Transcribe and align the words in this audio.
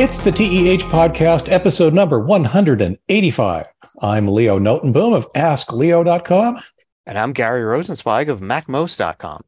It's 0.00 0.18
the 0.18 0.32
TEH 0.32 0.88
podcast, 0.88 1.52
episode 1.52 1.92
number 1.92 2.18
185. 2.18 3.66
I'm 4.00 4.28
Leo 4.28 4.58
Notenboom 4.58 5.14
of 5.14 5.30
AskLeo.com. 5.34 6.58
And 7.04 7.18
I'm 7.18 7.34
Gary 7.34 7.60
Rosenzweig 7.60 8.30
of 8.30 8.40
MacMost.com. 8.40 9.44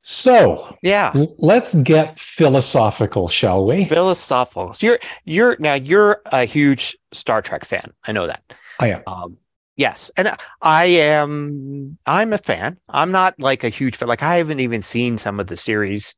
So, 0.00 0.78
yeah, 0.80 1.12
let's 1.36 1.74
get 1.74 2.18
philosophical, 2.18 3.28
shall 3.28 3.66
we? 3.66 3.84
Philosophical. 3.84 4.76
You're 4.80 4.98
you're 5.26 5.58
now 5.58 5.74
you're 5.74 6.22
a 6.32 6.46
huge 6.46 6.96
Star 7.12 7.42
Trek 7.42 7.66
fan. 7.66 7.92
I 8.04 8.12
know 8.12 8.26
that. 8.26 8.42
I 8.80 8.92
am. 8.92 9.02
Um, 9.06 9.36
yes, 9.76 10.10
and 10.16 10.34
I 10.62 10.86
am. 10.86 11.98
I'm 12.06 12.32
a 12.32 12.38
fan. 12.38 12.78
I'm 12.88 13.12
not 13.12 13.38
like 13.38 13.62
a 13.62 13.68
huge 13.68 13.96
fan. 13.96 14.08
Like 14.08 14.22
I 14.22 14.36
haven't 14.36 14.60
even 14.60 14.80
seen 14.80 15.18
some 15.18 15.38
of 15.38 15.48
the 15.48 15.56
series. 15.58 16.14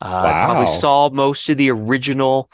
Uh, 0.00 0.24
I 0.26 0.44
probably 0.44 0.66
saw 0.66 1.08
most 1.10 1.48
of 1.48 1.56
the 1.56 1.70
original 1.70 2.50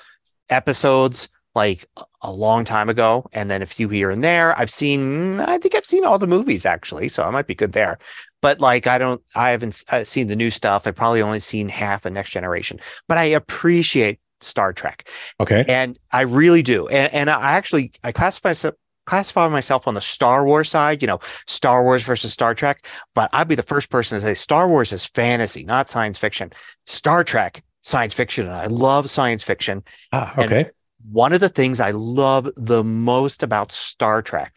episodes 0.50 1.28
like 1.54 1.86
a- 2.22 2.30
long 2.30 2.64
time 2.64 2.88
ago, 2.88 3.28
and 3.32 3.50
then 3.50 3.62
a 3.62 3.66
few 3.66 3.88
here 3.88 4.10
and 4.10 4.22
there. 4.22 4.56
I've 4.58 4.70
seen. 4.70 5.00
Mm, 5.38 5.48
I 5.48 5.58
think 5.58 5.74
I've 5.74 5.86
seen 5.86 6.04
all 6.04 6.18
the 6.18 6.26
movies 6.26 6.64
actually, 6.66 7.08
so 7.08 7.24
I 7.24 7.30
might 7.30 7.46
be 7.46 7.54
good 7.54 7.72
there. 7.72 7.98
But 8.42 8.60
like 8.60 8.86
I 8.86 8.98
don't. 8.98 9.22
I 9.34 9.50
haven't 9.50 9.82
seen 10.04 10.28
the 10.28 10.36
new 10.36 10.50
stuff. 10.50 10.86
I've 10.86 10.94
probably 10.96 11.22
only 11.22 11.40
seen 11.40 11.68
half 11.68 12.04
of 12.06 12.12
Next 12.12 12.30
Generation. 12.30 12.78
But 13.08 13.18
I 13.18 13.24
appreciate 13.24 14.20
Star 14.40 14.72
Trek 14.72 15.08
Okay. 15.40 15.64
and 15.68 15.98
I 16.12 16.22
really 16.22 16.62
do. 16.62 16.88
And, 16.88 17.12
and 17.12 17.28
I 17.30 17.50
actually 17.52 17.92
I 18.04 18.12
classify 18.12 18.50
myself 18.50 18.74
classify 19.06 19.48
myself 19.48 19.88
on 19.88 19.94
the 19.94 20.00
Star 20.00 20.44
Wars 20.46 20.70
side, 20.70 21.02
you 21.02 21.08
know, 21.08 21.18
Star 21.46 21.82
Wars 21.82 22.02
versus 22.04 22.32
Star 22.32 22.54
Trek. 22.54 22.86
But 23.14 23.28
I'd 23.32 23.48
be 23.48 23.54
the 23.56 23.62
first 23.62 23.90
person 23.90 24.16
to 24.16 24.22
say 24.22 24.34
Star 24.34 24.68
Wars 24.68 24.92
is 24.92 25.04
fantasy, 25.04 25.64
not 25.64 25.90
science 25.90 26.16
fiction. 26.16 26.52
Star 26.86 27.24
Trek, 27.24 27.62
science 27.82 28.14
fiction. 28.14 28.46
And 28.46 28.54
I 28.54 28.66
love 28.66 29.10
science 29.10 29.42
fiction. 29.42 29.82
Ah, 30.12 30.34
okay. 30.38 30.70
One 31.10 31.32
of 31.32 31.40
the 31.40 31.48
things 31.48 31.80
I 31.80 31.90
love 31.92 32.48
the 32.56 32.84
most 32.84 33.42
about 33.42 33.72
Star 33.72 34.22
Trek 34.22 34.54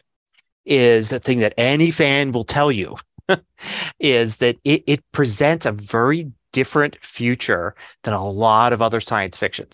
is 0.66 1.08
the 1.08 1.20
thing 1.20 1.38
that 1.40 1.54
any 1.56 1.90
fan 1.90 2.32
will 2.32 2.44
tell 2.44 2.70
you 2.70 2.96
is 4.00 4.36
that 4.38 4.56
it, 4.64 4.84
it 4.86 5.12
presents 5.12 5.66
a 5.66 5.72
very 5.72 6.30
different 6.52 6.96
future 7.02 7.74
than 8.02 8.14
a 8.14 8.28
lot 8.28 8.72
of 8.72 8.80
other 8.80 9.00
science 9.00 9.36
fictions. 9.36 9.72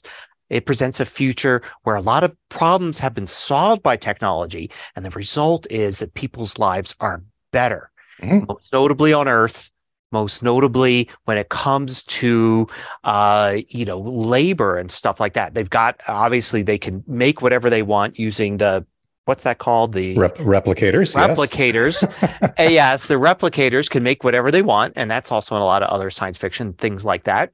It 0.48 0.66
presents 0.66 0.98
a 0.98 1.05
future 1.05 1.62
where 1.84 1.94
a 1.94 2.00
lot 2.00 2.25
of 2.25 2.36
problems 2.48 2.98
have 2.98 3.14
been 3.14 3.28
solved 3.28 3.82
by 3.84 3.97
technology, 3.97 4.70
and 4.97 5.05
the 5.05 5.10
result 5.10 5.66
is 5.70 6.00
that 6.00 6.14
people's 6.14 6.58
lives 6.58 6.94
are 6.98 7.22
better, 7.53 7.91
most 8.48 8.72
notably 8.72 9.12
on 9.12 9.28
Earth. 9.28 9.70
Most 10.12 10.42
notably, 10.42 11.08
when 11.25 11.39
it 11.39 11.48
comes 11.48 12.03
to, 12.05 12.66
uh, 13.05 13.58
you 13.69 13.84
know, 13.84 14.00
labor 14.00 14.77
and 14.77 14.91
stuff 14.91 15.20
like 15.20 15.34
that, 15.34 15.55
they've 15.55 15.70
got 15.70 16.00
obviously 16.08 16.62
they 16.62 16.78
can 16.78 17.05
make 17.06 17.42
whatever 17.42 17.70
they 17.70 17.83
want 17.83 18.19
using 18.19 18.56
the 18.56 18.84
what's 19.27 19.44
that 19.44 19.58
called 19.58 19.92
the 19.92 20.16
Rep- 20.16 20.38
replicators. 20.38 21.14
yes. 21.14 21.38
replicators. 21.38 22.50
Uh, 22.58 22.64
yes, 22.64 23.06
the 23.06 23.14
replicators 23.14 23.88
can 23.88 24.03
make 24.03 24.25
whatever 24.25 24.50
they 24.50 24.61
want, 24.61 24.92
and 24.97 25.11
that's 25.11 25.31
also 25.31 25.55
in 25.55 25.62
a 25.62 25.64
lot 25.64 25.83
of 25.83 25.88
other 25.88 26.11
science 26.11 26.36
fiction 26.36 26.72
things 26.75 27.05
like 27.05 27.25
that. 27.25 27.53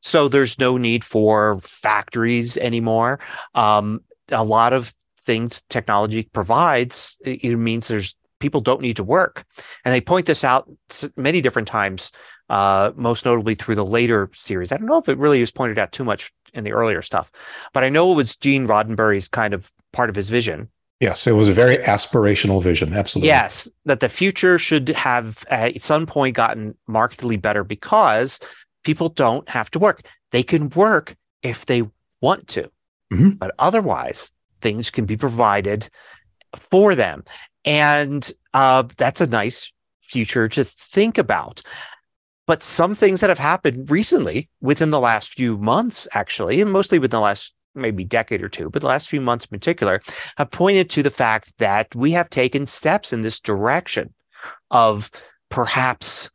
So 0.00 0.28
there's 0.28 0.58
no 0.58 0.76
need 0.76 1.04
for 1.04 1.60
factories 1.60 2.56
anymore. 2.56 3.20
Um, 3.54 4.00
a 4.30 4.44
lot 4.44 4.72
of 4.72 4.92
things 5.24 5.62
technology 5.68 6.24
provides 6.24 7.18
it 7.24 7.56
means 7.56 7.88
there's 7.88 8.16
people 8.42 8.60
don't 8.60 8.82
need 8.82 8.96
to 8.96 9.04
work, 9.04 9.44
and 9.84 9.94
they 9.94 10.00
point 10.00 10.26
this 10.26 10.44
out 10.44 10.68
many 11.16 11.40
different 11.40 11.68
times. 11.68 12.12
Uh, 12.50 12.92
most 12.96 13.24
notably 13.24 13.54
through 13.54 13.76
the 13.76 13.86
later 13.86 14.28
series. 14.34 14.72
I 14.72 14.76
don't 14.76 14.88
know 14.88 14.98
if 14.98 15.08
it 15.08 15.16
really 15.16 15.40
was 15.40 15.50
pointed 15.50 15.78
out 15.78 15.92
too 15.92 16.04
much 16.04 16.30
in 16.52 16.64
the 16.64 16.72
earlier 16.72 17.00
stuff, 17.00 17.32
but 17.72 17.82
I 17.82 17.88
know 17.88 18.12
it 18.12 18.16
was 18.16 18.36
Gene 18.36 18.66
Roddenberry's 18.66 19.26
kind 19.26 19.54
of 19.54 19.72
part 19.92 20.10
of 20.10 20.16
his 20.16 20.28
vision 20.28 20.68
Yes, 21.02 21.26
it 21.26 21.32
was 21.32 21.48
a 21.48 21.52
very 21.52 21.78
aspirational 21.78 22.62
vision. 22.62 22.92
Absolutely. 22.92 23.26
Yes, 23.26 23.68
that 23.86 23.98
the 23.98 24.08
future 24.08 24.56
should 24.56 24.88
have 24.90 25.44
at 25.48 25.82
some 25.82 26.06
point 26.06 26.36
gotten 26.36 26.76
markedly 26.86 27.36
better 27.36 27.64
because 27.64 28.38
people 28.84 29.08
don't 29.08 29.48
have 29.48 29.68
to 29.72 29.80
work. 29.80 30.02
They 30.30 30.44
can 30.44 30.68
work 30.68 31.16
if 31.42 31.66
they 31.66 31.82
want 32.20 32.46
to, 32.48 32.70
Mhm. 33.12 33.36
but 33.36 33.52
otherwise, 33.58 34.30
things 34.60 34.90
can 34.90 35.04
be 35.04 35.16
provided 35.16 35.88
for 36.56 36.94
them. 36.94 37.24
And 37.64 38.30
uh, 38.54 38.84
that's 38.96 39.20
a 39.20 39.26
nice 39.26 39.72
future 40.02 40.48
to 40.48 40.64
think 40.64 41.18
about. 41.18 41.62
But 42.46 42.62
some 42.62 42.94
things 42.94 43.20
that 43.20 43.30
have 43.30 43.38
happened 43.38 43.90
recently 43.90 44.48
within 44.60 44.90
the 44.90 45.00
last 45.00 45.34
few 45.34 45.56
months, 45.58 46.08
actually, 46.12 46.60
and 46.60 46.72
mostly 46.72 46.98
within 46.98 47.18
the 47.18 47.20
last 47.20 47.54
maybe 47.74 48.04
decade 48.04 48.42
or 48.42 48.48
two, 48.48 48.68
but 48.68 48.82
the 48.82 48.88
last 48.88 49.08
few 49.08 49.20
months 49.20 49.46
in 49.46 49.50
particular, 49.50 50.00
have 50.36 50.50
pointed 50.50 50.90
to 50.90 51.02
the 51.02 51.10
fact 51.10 51.54
that 51.58 51.94
we 51.94 52.12
have 52.12 52.28
taken 52.28 52.66
steps 52.66 53.12
in 53.12 53.22
this 53.22 53.40
direction 53.40 54.12
of 54.70 55.10
perhaps 55.48 56.30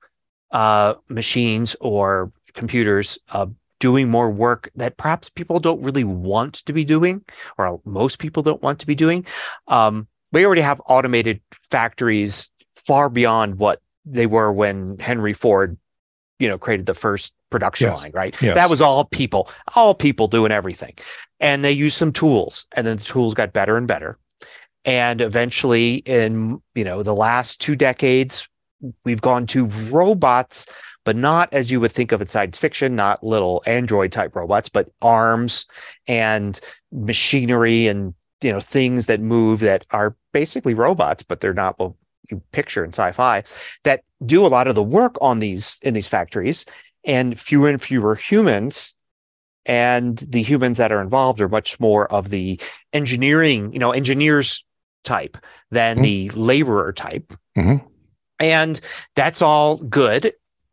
uh, 0.52 0.96
machines 1.10 1.76
or 1.82 2.32
computers 2.54 3.20
uh, 3.32 3.46
doing 3.80 4.10
more 4.10 4.32
work 4.32 4.72
that 4.76 4.98
perhaps 4.98 5.30
people 5.30 5.60
don't 5.60 5.84
really 5.84 6.04
want 6.04 6.56
to 6.56 6.74
be 6.74 6.84
doing, 6.84 7.24
or 7.58 7.80
most 7.86 8.18
people 8.18 8.42
don't 8.42 8.64
want 8.64 8.80
to 8.80 8.88
be 8.88 8.96
doing. 8.96 9.26
Um, 9.68 10.08
we 10.32 10.46
already 10.46 10.62
have 10.62 10.82
automated 10.88 11.42
factories 11.72 12.52
far 12.76 13.10
beyond 13.10 13.60
what 13.60 13.82
they 14.06 14.26
were 14.26 14.52
when 14.52 14.98
Henry 15.00 15.34
Ford, 15.34 15.78
you 16.40 16.48
know, 16.48 16.58
created 16.58 16.86
the 16.86 16.94
first 16.94 17.34
production 17.50 17.90
Yes. 17.90 18.02
line, 18.02 18.12
right? 18.14 18.42
Yes. 18.42 18.56
That 18.56 18.70
was 18.70 18.82
all 18.82 19.06
people, 19.06 19.50
all 19.76 19.94
people 19.94 20.28
doing 20.28 20.52
everything. 20.52 20.94
And 21.40 21.64
they 21.64 21.72
used 21.72 21.98
some 21.98 22.12
tools, 22.12 22.66
and 22.76 22.86
then 22.86 22.98
the 22.98 23.04
tools 23.04 23.34
got 23.34 23.54
better 23.54 23.76
and 23.78 23.88
better. 23.88 24.18
And 24.86 25.22
eventually, 25.22 25.96
in 26.06 26.62
you 26.76 26.84
know 26.84 27.04
the 27.04 27.16
last 27.16 27.60
two 27.62 27.76
decades, 27.76 28.48
we've 29.04 29.22
gone 29.22 29.46
to 29.48 29.66
robots, 29.90 30.66
but 31.04 31.16
not 31.16 31.54
as 31.54 31.70
you 31.70 31.80
would 31.82 31.92
think 31.92 32.12
of 32.12 32.22
in 32.22 32.28
science 32.30 32.58
fiction, 32.58 32.96
not 32.96 33.24
little 33.24 33.62
android 33.66 34.12
type 34.12 34.36
robots, 34.36 34.70
but 34.70 34.90
arms 35.02 35.66
and 36.08 36.60
machinery 36.92 37.88
and 37.88 38.14
you 38.42 38.52
know 38.52 38.60
things 38.60 39.06
that 39.08 39.20
move 39.20 39.60
that 39.62 39.86
are 39.92 40.16
basically 40.34 40.74
robots, 40.74 41.24
but 41.24 41.40
they're 41.40 41.54
not 41.54 41.78
what 41.80 41.94
you 42.30 42.42
picture 42.52 42.84
in 42.84 42.90
sci-fi 42.90 43.44
that 43.84 44.02
do 44.26 44.46
a 44.46 44.48
lot 44.48 44.68
of 44.68 44.76
the 44.76 44.84
work 44.84 45.16
on 45.22 45.40
these 45.40 45.78
in 45.82 45.94
these 45.94 46.08
factories, 46.08 46.66
and 47.06 47.40
fewer 47.40 47.70
and 47.70 47.82
fewer 47.82 48.16
humans 48.16 48.96
and 49.66 50.20
the 50.20 50.42
humans 50.44 50.78
that 50.78 50.92
are 50.92 51.02
involved 51.02 51.42
are 51.42 51.50
much 51.50 51.80
more 51.80 52.12
of 52.12 52.30
the 52.30 52.60
engineering, 52.94 53.72
you 53.74 53.80
know, 53.80 53.92
engineers 53.92 54.64
type 55.04 55.38
than 55.72 55.98
Mhm. 55.98 56.04
the 56.04 56.30
laborer 56.30 56.94
type. 56.94 57.34
Mhm. 57.58 57.86
And 58.40 58.80
that's 59.16 59.42
all 59.42 59.78
good. 59.78 60.32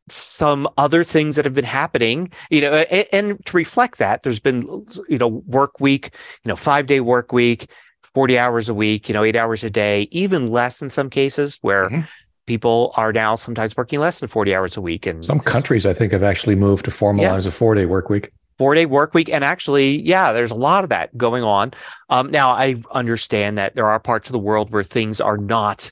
Some 0.08 0.68
other 0.76 1.02
things 1.02 1.36
that 1.36 1.44
have 1.46 1.54
been 1.54 1.64
happening, 1.64 2.30
you 2.50 2.60
know, 2.60 2.72
and, 2.74 3.08
and 3.12 3.46
to 3.46 3.56
reflect 3.56 3.98
that, 3.98 4.22
there's 4.22 4.38
been, 4.40 4.62
you 5.08 5.16
know, 5.16 5.28
work 5.46 5.80
week, 5.80 6.10
you 6.44 6.48
know, 6.50 6.56
five 6.56 6.86
day 6.86 7.00
work 7.00 7.32
week, 7.32 7.70
40 8.14 8.38
hours 8.38 8.68
a 8.68 8.74
week, 8.74 9.08
you 9.08 9.14
know, 9.14 9.24
eight 9.24 9.34
hours 9.36 9.64
a 9.64 9.70
day, 9.70 10.06
even 10.10 10.50
less 10.50 10.82
in 10.82 10.90
some 10.90 11.08
cases 11.08 11.58
where 11.62 11.88
Mhm. 11.88 12.06
people 12.46 12.92
are 12.96 13.12
now 13.14 13.34
sometimes 13.34 13.76
working 13.78 13.98
less 13.98 14.20
than 14.20 14.28
40 14.28 14.54
hours 14.54 14.76
a 14.76 14.80
week. 14.82 15.06
And 15.06 15.24
Some 15.24 15.40
countries, 15.40 15.86
I 15.86 15.94
think, 15.94 16.12
have 16.12 16.22
actually 16.22 16.54
moved 16.54 16.84
to 16.84 16.90
formalize 16.90 17.46
a 17.46 17.50
four 17.50 17.74
day 17.74 17.86
work 17.86 18.10
week. 18.10 18.30
four 18.58 18.74
day 18.74 18.86
work 18.86 19.14
week. 19.14 19.28
And 19.30 19.42
actually, 19.42 20.02
yeah, 20.02 20.32
there's 20.32 20.52
a 20.52 20.54
lot 20.54 20.84
of 20.84 20.90
that 20.90 21.16
going 21.16 21.42
on. 21.42 21.72
Um, 22.10 22.30
now, 22.30 22.50
I 22.50 22.76
understand 22.92 23.58
that 23.58 23.74
there 23.74 23.86
are 23.88 23.98
parts 23.98 24.28
of 24.28 24.32
the 24.32 24.38
world 24.38 24.70
where 24.70 24.84
things 24.84 25.20
are 25.20 25.38
not 25.38 25.90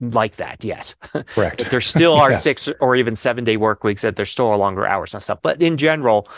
like 0.00 0.36
that 0.36 0.62
yet. 0.64 0.94
Correct. 1.28 1.70
There 1.70 1.80
still 1.80 2.14
are 2.14 2.30
Yes. 2.32 2.42
six 2.42 2.68
or 2.80 2.96
even 2.96 3.16
seven 3.16 3.44
day 3.44 3.56
work 3.56 3.82
weeks, 3.84 4.02
that 4.02 4.16
there's 4.16 4.30
still 4.30 4.48
are 4.48 4.56
longer 4.56 4.86
hours 4.86 5.14
and 5.14 5.22
stuff. 5.22 5.38
But 5.42 5.62
in 5.62 5.76
general, 5.76 6.28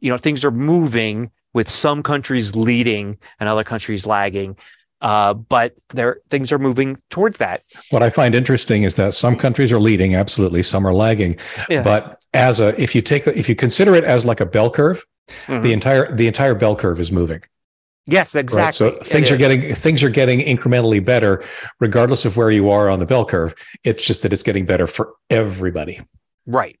you 0.00 0.10
know, 0.10 0.18
things 0.18 0.44
are 0.44 0.50
moving 0.52 1.30
with 1.54 1.68
some 1.68 2.02
countries 2.02 2.54
leading 2.54 3.18
and 3.40 3.48
other 3.48 3.64
countries 3.64 4.06
lagging. 4.06 4.56
Uh, 5.00 5.32
but 5.32 5.74
there 5.90 6.18
things 6.28 6.50
are 6.50 6.58
moving 6.58 7.00
towards 7.08 7.38
that. 7.38 7.62
What 7.90 8.02
I 8.02 8.10
find 8.10 8.34
interesting 8.34 8.82
is 8.82 8.96
that 8.96 9.14
some 9.14 9.36
countries 9.36 9.72
are 9.72 9.78
leading, 9.80 10.14
absolutely, 10.16 10.62
some 10.64 10.84
are 10.86 10.92
lagging. 10.94 11.36
Yeah. 11.70 11.82
But 11.84 12.24
as 12.34 12.60
a, 12.60 12.80
if 12.80 12.94
you 12.96 13.02
take, 13.02 13.26
if 13.28 13.48
you 13.48 13.54
consider 13.54 13.94
it 13.94 14.02
as 14.04 14.24
like 14.24 14.40
a 14.40 14.46
bell 14.46 14.70
curve, 14.70 15.04
Mhm. 15.46 15.62
the 15.62 15.72
entire 15.72 16.10
the 16.14 16.26
entire 16.26 16.54
bell 16.54 16.74
curve 16.74 16.98
is 17.00 17.12
moving. 17.12 17.42
Yes, 18.08 18.34
Right? 18.34 18.40
exactly. 18.40 18.72
So 18.90 18.96
It 18.96 19.04
things 19.04 19.30
are 19.30 19.34
is. 19.34 19.38
getting 19.38 19.74
things 19.74 20.02
are 20.02 20.10
getting 20.10 20.40
incrementally 20.40 21.04
better, 21.04 21.44
regardless 21.80 22.24
of 22.24 22.36
where 22.36 22.50
you 22.50 22.70
are 22.70 22.88
on 22.88 22.98
the 22.98 23.06
bell 23.06 23.24
curve. 23.24 23.54
It's 23.84 24.04
just 24.04 24.22
that 24.22 24.32
it's 24.32 24.42
getting 24.42 24.66
better 24.66 24.86
for 24.86 25.14
everybody. 25.30 26.00
Right. 26.46 26.78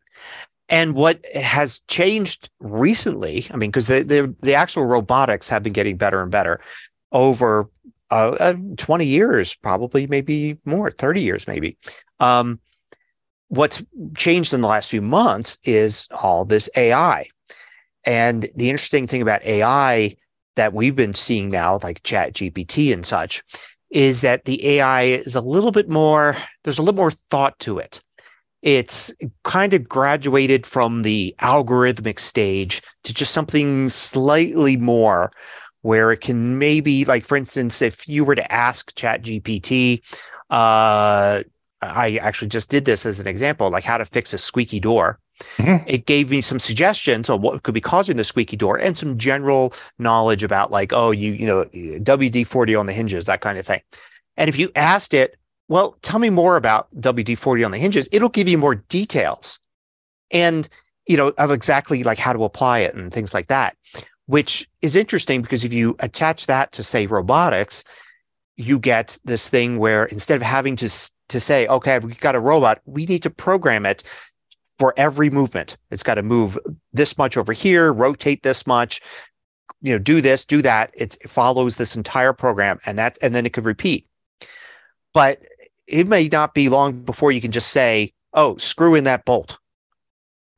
And 0.70 0.94
what 0.94 1.24
has 1.34 1.80
changed 1.88 2.50
recently, 2.60 3.46
I 3.50 3.56
mean, 3.56 3.70
because 3.70 3.86
the, 3.86 4.02
the 4.02 4.34
the 4.42 4.54
actual 4.54 4.84
robotics 4.84 5.48
have 5.48 5.62
been 5.62 5.72
getting 5.72 5.96
better 5.96 6.20
and 6.22 6.30
better 6.30 6.60
over 7.12 7.70
uh, 8.10 8.30
uh, 8.40 8.54
20 8.76 9.04
years, 9.04 9.54
probably, 9.54 10.06
maybe 10.06 10.58
more, 10.64 10.90
30 10.90 11.20
years, 11.22 11.46
maybe. 11.46 11.76
Um, 12.20 12.58
what's 13.48 13.82
changed 14.16 14.52
in 14.52 14.60
the 14.60 14.68
last 14.68 14.90
few 14.90 15.02
months 15.02 15.58
is 15.64 16.08
all 16.10 16.44
this 16.44 16.68
AI. 16.76 17.26
And 18.04 18.48
the 18.54 18.70
interesting 18.70 19.06
thing 19.06 19.20
about 19.22 19.42
AI 19.44 20.16
that 20.58 20.74
we've 20.74 20.96
been 20.96 21.14
seeing 21.14 21.48
now, 21.48 21.78
like 21.82 22.02
Chat 22.02 22.34
GPT 22.34 22.92
and 22.92 23.06
such, 23.06 23.42
is 23.90 24.20
that 24.20 24.44
the 24.44 24.66
AI 24.66 25.02
is 25.02 25.36
a 25.36 25.40
little 25.40 25.70
bit 25.70 25.88
more, 25.88 26.36
there's 26.64 26.78
a 26.78 26.82
little 26.82 26.96
more 26.96 27.12
thought 27.30 27.58
to 27.60 27.78
it. 27.78 28.02
It's 28.60 29.12
kind 29.44 29.72
of 29.72 29.88
graduated 29.88 30.66
from 30.66 31.02
the 31.02 31.32
algorithmic 31.40 32.18
stage 32.18 32.82
to 33.04 33.14
just 33.14 33.32
something 33.32 33.88
slightly 33.88 34.76
more 34.76 35.30
where 35.82 36.10
it 36.10 36.20
can 36.20 36.58
maybe, 36.58 37.04
like, 37.04 37.24
for 37.24 37.36
instance, 37.36 37.80
if 37.80 38.08
you 38.08 38.24
were 38.24 38.34
to 38.34 38.52
ask 38.52 38.92
Chat 38.96 39.22
GPT, 39.22 40.02
uh, 40.50 41.44
I 41.80 42.18
actually 42.20 42.48
just 42.48 42.68
did 42.68 42.84
this 42.84 43.06
as 43.06 43.20
an 43.20 43.28
example, 43.28 43.70
like 43.70 43.84
how 43.84 43.96
to 43.96 44.04
fix 44.04 44.32
a 44.32 44.38
squeaky 44.38 44.80
door. 44.80 45.20
Mm-hmm. 45.58 45.84
It 45.86 46.06
gave 46.06 46.30
me 46.30 46.40
some 46.40 46.58
suggestions 46.58 47.30
on 47.30 47.40
what 47.40 47.62
could 47.62 47.74
be 47.74 47.80
causing 47.80 48.16
the 48.16 48.24
squeaky 48.24 48.56
door 48.56 48.76
and 48.78 48.98
some 48.98 49.18
general 49.18 49.72
knowledge 49.98 50.42
about 50.42 50.70
like, 50.70 50.92
oh, 50.92 51.10
you, 51.10 51.32
you 51.32 51.46
know, 51.46 51.64
WD 51.64 52.46
40 52.46 52.74
on 52.74 52.86
the 52.86 52.92
hinges, 52.92 53.26
that 53.26 53.40
kind 53.40 53.58
of 53.58 53.66
thing. 53.66 53.80
And 54.36 54.48
if 54.48 54.58
you 54.58 54.70
asked 54.76 55.14
it, 55.14 55.36
well, 55.68 55.96
tell 56.02 56.18
me 56.18 56.30
more 56.30 56.56
about 56.56 56.88
WD 57.00 57.38
40 57.38 57.64
on 57.64 57.70
the 57.70 57.78
hinges, 57.78 58.08
it'll 58.10 58.28
give 58.28 58.48
you 58.48 58.58
more 58.58 58.76
details 58.76 59.60
and, 60.30 60.68
you 61.06 61.16
know, 61.16 61.28
of 61.38 61.50
exactly 61.50 62.02
like 62.04 62.18
how 62.18 62.32
to 62.32 62.44
apply 62.44 62.80
it 62.80 62.94
and 62.94 63.12
things 63.12 63.34
like 63.34 63.48
that, 63.48 63.76
which 64.26 64.68
is 64.82 64.96
interesting 64.96 65.42
because 65.42 65.64
if 65.64 65.72
you 65.72 65.96
attach 66.00 66.46
that 66.46 66.72
to, 66.72 66.82
say, 66.82 67.06
robotics, 67.06 67.84
you 68.56 68.78
get 68.78 69.18
this 69.24 69.48
thing 69.48 69.78
where 69.78 70.06
instead 70.06 70.36
of 70.36 70.42
having 70.42 70.76
to 70.76 70.90
to 71.28 71.40
say, 71.40 71.66
okay, 71.68 71.98
we've 71.98 72.20
got 72.20 72.34
a 72.34 72.40
robot, 72.40 72.80
we 72.86 73.06
need 73.06 73.22
to 73.22 73.30
program 73.30 73.84
it 73.84 74.02
for 74.78 74.94
every 74.96 75.30
movement. 75.30 75.76
It's 75.90 76.02
got 76.02 76.14
to 76.14 76.22
move 76.22 76.58
this 76.92 77.18
much 77.18 77.36
over 77.36 77.52
here, 77.52 77.92
rotate 77.92 78.42
this 78.42 78.66
much, 78.66 79.00
you 79.80 79.92
know, 79.92 79.98
do 79.98 80.20
this, 80.20 80.44
do 80.44 80.62
that. 80.62 80.90
It, 80.94 81.16
follows 81.28 81.76
this 81.76 81.96
entire 81.96 82.32
program 82.32 82.78
and 82.86 82.98
that's, 82.98 83.18
and 83.18 83.34
then 83.34 83.46
it 83.46 83.52
could 83.52 83.64
repeat. 83.64 84.06
But 85.12 85.40
it 85.86 86.06
may 86.06 86.28
not 86.28 86.54
be 86.54 86.68
long 86.68 87.02
before 87.02 87.32
you 87.32 87.40
can 87.40 87.52
just 87.52 87.70
say, 87.70 88.12
oh, 88.34 88.56
screw 88.56 88.94
in 88.94 89.04
that 89.04 89.24
bolt 89.24 89.58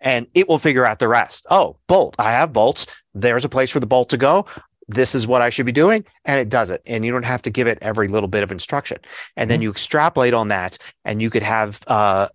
and 0.01 0.27
it 0.35 0.49
will 0.49 0.59
figure 0.59 0.85
out 0.85 0.99
the 0.99 1.09
rest. 1.09 1.47
Oh, 1.51 1.77
bolt, 1.87 2.15
I 2.19 2.31
have 2.33 2.53
bolts. 2.53 2.87
There's 3.15 3.45
a 3.45 3.49
place 3.49 3.71
for 3.71 3.81
the 3.81 3.87
bolt 3.87 4.09
to 4.11 4.17
go. 4.17 4.47
This 4.89 5.15
is 5.15 5.27
what 5.27 5.41
I 5.41 5.51
should 5.51 5.67
be 5.67 5.73
doing. 5.73 6.05
And 6.25 6.41
it 6.41 6.49
does 6.49 6.71
it. 6.71 6.83
And 6.85 7.07
you 7.07 7.13
don't 7.13 7.23
have 7.23 7.43
to 7.43 7.51
give 7.51 7.69
it 7.69 7.79
every 7.81 8.09
little 8.09 8.29
bit 8.29 8.43
of 8.43 8.51
instruction. 8.51 8.99
And 9.37 9.45
mm-hmm. 9.45 9.51
then 9.51 9.63
you 9.63 9.71
extrapolate 9.71 10.35
on 10.35 10.49
that 10.49 10.79
and 11.05 11.23
you 11.23 11.31
could 11.31 11.45
have 11.45 11.81
uh, 11.87 12.29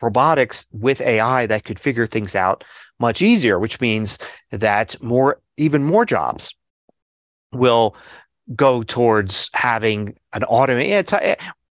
robotics 0.00 0.66
with 0.72 1.00
AI 1.00 1.46
that 1.46 1.64
could 1.64 1.78
figure 1.78 2.06
things 2.06 2.34
out 2.34 2.64
much 3.00 3.22
easier, 3.22 3.58
which 3.58 3.80
means 3.80 4.18
that 4.50 5.00
more, 5.02 5.40
even 5.56 5.84
more 5.84 6.04
jobs 6.04 6.54
will 7.52 7.96
go 8.54 8.82
towards 8.82 9.50
having 9.54 10.16
an 10.32 10.44
automated. 10.44 11.12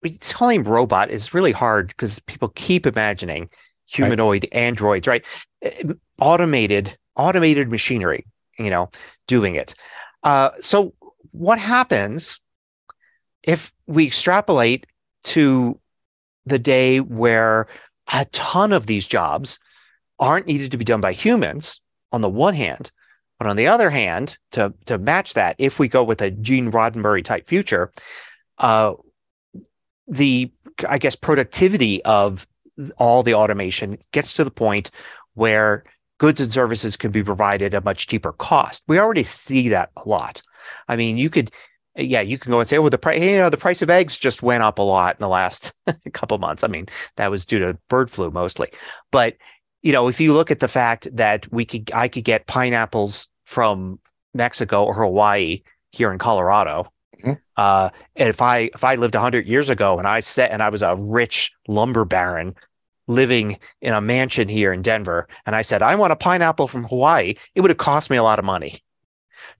It's, 0.04 0.34
calling 0.34 0.64
robot 0.64 1.12
is 1.12 1.34
really 1.34 1.54
hard 1.54 1.88
because 1.90 2.20
people 2.20 2.50
keep 2.50 2.86
imagining 2.86 3.50
humanoid 3.86 4.44
right. 4.52 4.60
androids, 4.62 5.08
right? 5.08 5.24
Eh, 5.62 5.94
automated, 6.20 6.98
automated 7.16 7.72
machinery, 7.72 8.26
you 8.60 8.70
know, 8.70 8.90
doing 9.28 9.56
it. 9.56 9.76
Uh, 10.24 10.50
so 10.62 10.94
what 11.32 11.60
happens 11.60 12.40
if 13.44 13.72
we 13.88 14.06
extrapolate 14.06 14.86
to 15.24 15.80
the 16.46 16.60
day 16.60 17.00
where 17.00 17.68
a 18.12 18.26
ton 18.26 18.72
of 18.72 18.88
these 18.88 19.08
jobs 19.08 19.60
aren't 20.20 20.48
needed 20.48 20.72
to 20.72 20.78
be 20.78 20.86
done 20.86 21.02
by 21.02 21.14
humans 21.14 21.82
on 22.12 22.22
the 22.22 22.30
one 22.30 22.54
hand, 22.54 22.92
but 23.40 23.48
on 23.48 23.56
the 23.56 23.68
other 23.68 23.90
hand, 23.90 24.38
to 24.52 24.74
to 24.86 24.98
match 24.98 25.34
that, 25.34 25.56
if 25.58 25.80
we 25.80 25.88
go 25.88 26.04
with 26.04 26.22
a 26.22 26.32
Gene 26.32 26.72
Roddenberry 26.72 27.24
type 27.24 27.48
future, 27.48 27.92
uh, 28.60 28.94
the 30.08 30.52
I 30.88 30.98
guess 30.98 31.16
productivity 31.16 32.04
of 32.04 32.48
all 32.98 33.24
the 33.24 33.36
automation 33.36 33.98
gets 34.12 34.34
to 34.34 34.44
the 34.44 34.52
point 34.52 34.92
where 35.36 35.84
goods 36.20 36.42
and 36.42 36.54
services 36.54 36.96
can 36.96 37.12
be 37.12 37.24
provided 37.24 37.74
at 37.74 37.84
much 37.84 38.08
cheaper 38.08 38.34
cost. 38.34 38.84
We 38.88 39.00
already 39.00 39.24
see 39.24 39.70
that 39.70 39.92
a 39.98 40.08
lot. 40.08 40.42
I 40.88 40.96
mean, 40.96 41.18
you 41.18 41.30
could 41.30 41.52
yeah, 41.96 42.22
you 42.22 42.38
can 42.38 42.52
go 42.52 42.60
and 42.60 42.68
say, 42.68 42.80
well, 42.80 42.90
the 42.90 42.98
price, 42.98 43.22
you 43.22 43.38
know, 43.38 43.50
the 43.50 43.58
price 43.58 43.82
of 43.82 43.90
eggs 43.90 44.18
just 44.18 44.42
went 44.42 44.64
up 44.64 44.80
a 44.80 44.82
lot 44.82 45.16
in 45.16 45.22
the 45.22 45.28
last 45.28 45.74
couple 46.14 46.38
months. 46.40 46.64
I 46.64 46.68
mean, 46.68 46.88
that 47.18 47.30
was 47.30 47.46
due 47.46 47.60
to 47.60 47.78
bird 47.88 48.10
flu 48.10 48.32
mostly. 48.32 48.70
But, 49.12 49.36
you 49.84 49.92
know, 49.92 50.08
if 50.08 50.20
you 50.20 50.34
look 50.34 50.50
at 50.50 50.60
the 50.60 50.68
fact 50.68 51.08
that 51.16 51.52
we 51.52 51.66
could, 51.66 51.92
I 51.94 52.08
could 52.08 52.24
get 52.24 52.48
pineapples 52.48 53.28
from 53.46 54.00
Mexico 54.34 54.86
or 54.86 54.96
Hawaii 54.96 55.62
here 55.92 56.12
in 56.12 56.18
Colorado. 56.18 56.92
Mm-hmm. 57.20 57.34
Uh, 57.58 57.90
and 58.16 58.30
if 58.30 58.42
I, 58.42 58.72
if 58.74 58.84
I 58.84 58.96
lived 58.96 59.14
hundred 59.14 59.48
years 59.48 59.70
ago 59.70 60.00
and 60.00 60.08
I 60.08 60.22
set, 60.22 60.52
and 60.52 60.64
I 60.64 60.70
was 60.70 60.82
a 60.82 60.96
rich 60.96 61.54
lumber 61.68 62.06
baron 62.06 62.56
living 63.08 63.60
in 63.82 63.94
a 63.94 64.02
mansion 64.02 64.48
here 64.48 64.74
in 64.74 64.82
Denver, 64.82 65.28
and 65.46 65.56
I 65.56 65.62
said, 65.62 65.84
I 65.84 65.94
want 65.94 66.14
a 66.14 66.16
pineapple 66.16 66.68
from 66.68 66.86
Hawaii, 66.86 67.36
it 67.54 67.62
would 67.62 67.70
have 67.70 67.78
cost 67.78 68.10
me 68.10 68.18
a 68.18 68.24
lot 68.24 68.40
of 68.40 68.46
money 68.46 68.82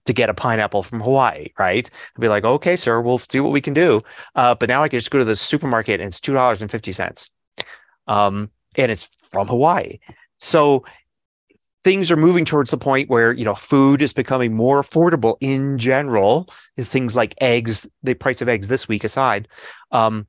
to 0.04 0.12
get 0.12 0.30
a 0.30 0.34
pineapple 0.34 0.82
from 0.82 1.00
Hawaii, 1.00 1.48
right? 1.58 1.88
I'd 2.16 2.20
be 2.20 2.28
like, 2.28 2.44
okay, 2.44 2.76
sir, 2.76 3.00
we'll 3.00 3.18
see 3.18 3.40
what 3.40 3.52
we 3.52 3.60
can 3.60 3.74
do. 3.74 4.02
Uh, 4.34 4.54
but 4.54 4.68
now 4.68 4.82
I 4.82 4.88
can 4.88 4.98
just 4.98 5.10
go 5.10 5.18
to 5.18 5.24
the 5.24 5.36
supermarket 5.36 6.00
and 6.00 6.08
it's 6.08 6.20
two 6.20 6.34
dollars 6.34 6.60
and 6.60 6.70
fifty 6.70 6.92
cents, 6.92 7.30
um, 8.06 8.50
and 8.76 8.90
it's 8.90 9.10
from 9.30 9.48
Hawaii. 9.48 9.98
So 10.38 10.84
things 11.84 12.10
are 12.10 12.16
moving 12.16 12.46
towards 12.46 12.70
the 12.70 12.78
point 12.78 13.10
where 13.10 13.32
you 13.32 13.44
know 13.44 13.54
food 13.54 14.02
is 14.02 14.12
becoming 14.12 14.54
more 14.54 14.82
affordable 14.82 15.36
in 15.40 15.78
general. 15.78 16.48
Things 16.78 17.14
like 17.14 17.34
eggs, 17.40 17.86
the 18.02 18.14
price 18.14 18.40
of 18.42 18.48
eggs 18.48 18.68
this 18.68 18.88
week 18.88 19.04
aside. 19.04 19.48
Um, 19.92 20.26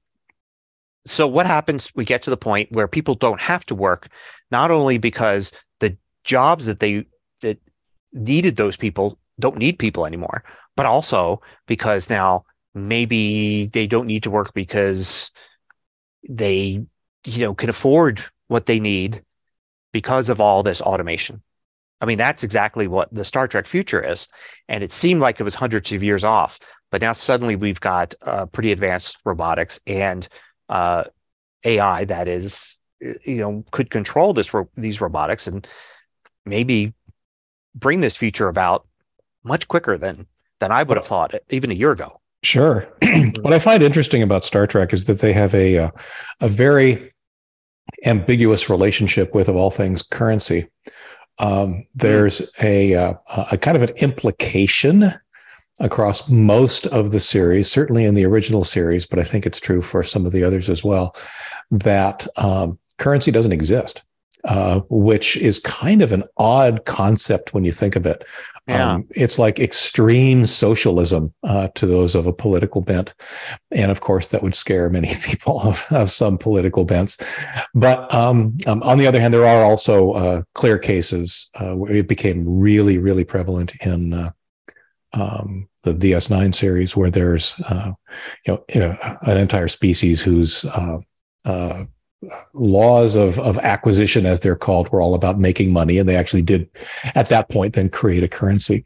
so 1.06 1.28
what 1.28 1.46
happens? 1.46 1.92
We 1.96 2.04
get 2.04 2.24
to 2.24 2.30
the 2.30 2.38
point 2.38 2.72
where 2.72 2.88
people 2.88 3.16
don't 3.16 3.40
have 3.40 3.66
to 3.68 3.76
work, 3.76 4.10
not 4.52 4.72
only 4.72 4.98
because 4.98 5.52
the 5.80 5.98
jobs 6.24 6.66
that 6.66 6.80
they 6.80 7.06
that 7.42 7.60
needed 8.14 8.58
those 8.58 8.76
people 8.76 9.18
don't 9.40 9.58
need 9.58 9.80
people 9.80 10.06
anymore, 10.06 10.44
but 10.76 10.86
also 10.86 11.42
because 11.68 12.10
now 12.10 12.46
maybe 12.74 13.68
they 13.68 13.88
don't 13.88 14.08
need 14.08 14.24
to 14.24 14.32
work 14.32 14.54
because 14.54 15.32
they, 16.28 16.86
you 17.26 17.40
know, 17.40 17.54
can 17.54 17.70
afford 17.70 18.24
what 18.48 18.66
they 18.66 18.80
need 18.80 19.24
because 19.92 20.30
of 20.30 20.42
all 20.42 20.64
this 20.64 20.82
automation. 20.82 21.42
I 22.02 22.06
mean, 22.06 22.18
that's 22.18 22.44
exactly 22.44 22.88
what 22.88 23.14
the 23.14 23.24
Star 23.24 23.48
Trek 23.48 23.68
future 23.68 24.04
is. 24.04 24.28
And 24.68 24.84
it 24.84 24.92
seemed 24.92 25.22
like 25.22 25.40
it 25.40 25.44
was 25.44 25.56
hundreds 25.56 25.92
of 25.94 26.04
years 26.04 26.24
off, 26.24 26.60
but 26.92 27.02
now 27.02 27.14
suddenly 27.14 27.56
we've 27.56 27.80
got 27.80 28.14
uh, 28.22 28.46
pretty 28.48 28.72
advanced 28.72 29.18
robotics 29.24 29.80
and 29.88 30.28
uh, 30.70 31.06
AI 31.64 32.06
that 32.06 32.28
is, 32.28 32.80
you 33.00 33.38
know, 33.38 33.64
could 33.72 33.90
control 33.90 34.34
this 34.34 34.52
these 34.76 35.02
robotics 35.02 35.48
and 35.48 35.68
maybe 36.46 36.94
bring 37.74 38.02
this 38.02 38.16
future 38.16 38.48
about 38.48 38.88
much 39.46 39.68
quicker 39.68 39.98
than 39.98 40.28
than 40.60 40.72
I 40.72 40.84
would 40.84 40.98
have 40.98 41.06
thought 41.06 41.34
even 41.50 41.72
a 41.72 41.76
year 41.76 41.92
ago. 41.92 42.20
Sure. 42.44 42.88
what 43.42 43.54
I 43.54 43.60
find 43.60 43.82
interesting 43.82 44.22
about 44.22 44.44
Star 44.44 44.68
Trek 44.68 44.94
is 44.94 45.06
that 45.06 45.20
they 45.20 45.34
have 45.34 45.54
a 45.54 45.78
uh, 45.78 45.92
a 46.42 46.50
very 46.50 47.12
ambiguous 48.06 48.70
relationship 48.70 49.34
with, 49.34 49.48
of 49.48 49.56
all 49.56 49.72
things, 49.72 50.02
currency. 50.02 50.68
Um, 51.40 51.86
there's 51.94 52.50
a, 52.62 52.96
uh, 52.96 53.14
a 53.52 53.58
kind 53.58 53.76
of 53.76 53.84
an 53.84 53.96
implication 53.98 55.12
across 55.82 56.30
most 56.30 56.88
of 56.88 57.12
the 57.12 57.20
series, 57.20 57.70
certainly 57.70 58.06
in 58.06 58.16
the 58.16 58.26
original 58.26 58.64
series, 58.64 59.06
but 59.06 59.20
I 59.20 59.24
think 59.24 59.46
it's 59.46 59.60
true 59.60 59.82
for 59.82 60.04
some 60.04 60.26
of 60.26 60.32
the 60.32 60.44
others 60.44 60.70
as 60.70 60.84
well, 60.84 61.16
that 61.72 62.28
um, 62.38 62.80
currency 62.98 63.32
doesn't 63.32 63.52
exist. 63.52 64.04
Uh, 64.48 64.82
which 64.92 65.38
is 65.38 65.58
kind 65.58 66.04
of 66.04 66.12
an 66.12 66.24
odd 66.38 66.86
concept 66.86 67.56
when 67.56 67.64
you 67.64 67.72
think 67.72 67.96
of 67.96 68.06
it. 68.06 68.24
Yeah. 68.68 68.94
Um, 68.94 69.08
it's 69.12 69.38
like 69.38 69.60
extreme 69.60 70.46
socialism 70.48 71.34
uh, 71.44 71.68
to 71.76 71.86
those 71.86 72.16
of 72.16 72.26
a 72.26 72.34
political 72.34 72.82
bent. 72.82 73.14
And 73.72 73.92
of 73.92 74.02
course, 74.02 74.30
that 74.30 74.42
would 74.42 74.56
scare 74.56 74.90
many 74.90 75.14
people 75.24 75.62
of, 75.62 75.86
of 75.92 76.10
some 76.10 76.38
political 76.38 76.84
bents. 76.84 77.18
But 77.76 78.12
um, 78.14 78.58
um, 78.66 78.82
on 78.82 78.98
the 78.98 79.06
other 79.06 79.20
hand, 79.20 79.34
there 79.34 79.46
are 79.46 79.64
also 79.64 80.12
uh, 80.12 80.42
clear 80.56 80.80
cases 80.80 81.48
uh, 81.56 81.76
where 81.76 81.92
it 81.92 82.08
became 82.08 82.44
really, 82.48 82.98
really 82.98 83.24
prevalent 83.24 83.76
in 83.82 84.14
uh, 84.14 84.32
um, 85.14 85.70
the 85.84 85.94
DS9 85.94 86.54
series, 86.56 86.98
where 86.98 87.12
there's 87.12 87.60
uh, 87.70 87.92
you 88.46 88.60
know 88.76 88.98
an 89.22 89.38
entire 89.38 89.68
species 89.68 90.22
whose 90.22 90.66
laws 92.54 93.16
of, 93.16 93.40
of 93.40 93.58
acquisition, 93.60 94.26
as 94.26 94.40
they're 94.40 94.56
called, 94.56 94.92
were 94.92 95.02
all 95.02 95.16
about 95.16 95.40
making 95.40 95.72
money. 95.72 95.98
And 95.98 96.08
they 96.08 96.16
actually 96.16 96.42
did, 96.42 96.70
at 97.16 97.30
that 97.30 97.50
point, 97.50 97.74
then 97.74 97.90
create 97.90 98.24
a 98.24 98.28
currency. 98.28 98.86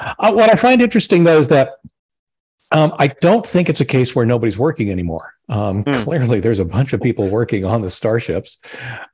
Uh, 0.00 0.32
what 0.32 0.50
I 0.50 0.56
find 0.56 0.82
interesting, 0.82 1.24
though, 1.24 1.38
is 1.38 1.48
that 1.48 1.74
um, 2.70 2.94
I 2.98 3.08
don't 3.08 3.46
think 3.46 3.68
it's 3.68 3.80
a 3.80 3.84
case 3.84 4.14
where 4.14 4.26
nobody's 4.26 4.58
working 4.58 4.90
anymore. 4.90 5.34
Um, 5.48 5.84
mm. 5.84 5.94
Clearly, 6.04 6.40
there's 6.40 6.58
a 6.58 6.64
bunch 6.64 6.92
of 6.92 7.00
people 7.00 7.28
working 7.28 7.64
on 7.64 7.80
the 7.80 7.88
starships. 7.88 8.58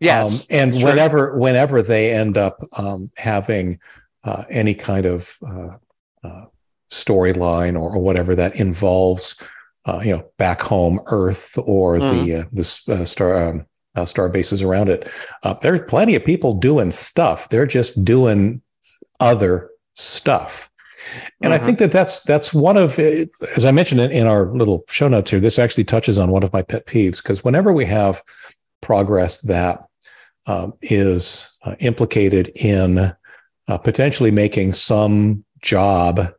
Yes, 0.00 0.42
um, 0.42 0.46
and 0.50 0.78
sure. 0.78 0.88
whenever 0.88 1.38
whenever 1.38 1.80
they 1.80 2.12
end 2.12 2.36
up 2.36 2.60
um, 2.76 3.12
having 3.16 3.78
uh, 4.24 4.44
any 4.50 4.74
kind 4.74 5.06
of 5.06 5.36
uh, 5.46 5.76
uh, 6.24 6.46
storyline 6.90 7.74
or, 7.74 7.94
or, 7.94 7.98
whatever 7.98 8.34
that 8.34 8.56
involves, 8.56 9.36
uh, 9.86 10.00
you 10.04 10.16
know, 10.16 10.24
back 10.38 10.60
home 10.60 11.00
Earth 11.06 11.58
or 11.58 11.98
mm. 11.98 12.24
the 12.24 12.34
uh, 12.34 12.44
the 12.52 13.02
uh, 13.02 13.04
star 13.04 13.50
um, 13.50 13.66
uh, 13.94 14.04
star 14.04 14.28
bases 14.28 14.62
around 14.62 14.88
it. 14.88 15.08
Uh, 15.42 15.54
there's 15.54 15.80
plenty 15.82 16.14
of 16.14 16.24
people 16.24 16.54
doing 16.54 16.90
stuff. 16.90 17.48
They're 17.48 17.66
just 17.66 18.04
doing 18.04 18.62
other 19.20 19.70
stuff. 19.94 20.70
And 21.42 21.52
mm-hmm. 21.52 21.62
I 21.62 21.66
think 21.66 21.78
that 21.78 21.92
that's 21.92 22.20
that's 22.20 22.54
one 22.54 22.76
of, 22.76 22.98
as 22.98 23.66
I 23.66 23.70
mentioned 23.72 24.00
in, 24.00 24.10
in 24.10 24.26
our 24.26 24.46
little 24.46 24.84
show 24.88 25.08
notes 25.08 25.30
here. 25.30 25.40
This 25.40 25.58
actually 25.58 25.84
touches 25.84 26.18
on 26.18 26.30
one 26.30 26.42
of 26.42 26.52
my 26.52 26.62
pet 26.62 26.86
peeves 26.86 27.22
because 27.22 27.44
whenever 27.44 27.72
we 27.72 27.84
have 27.84 28.22
progress 28.80 29.38
that 29.42 29.80
um, 30.46 30.74
is 30.82 31.58
uh, 31.62 31.74
implicated 31.80 32.48
in 32.54 33.14
uh, 33.68 33.78
potentially 33.78 34.30
making 34.30 34.72
some 34.72 35.44
job 35.62 36.30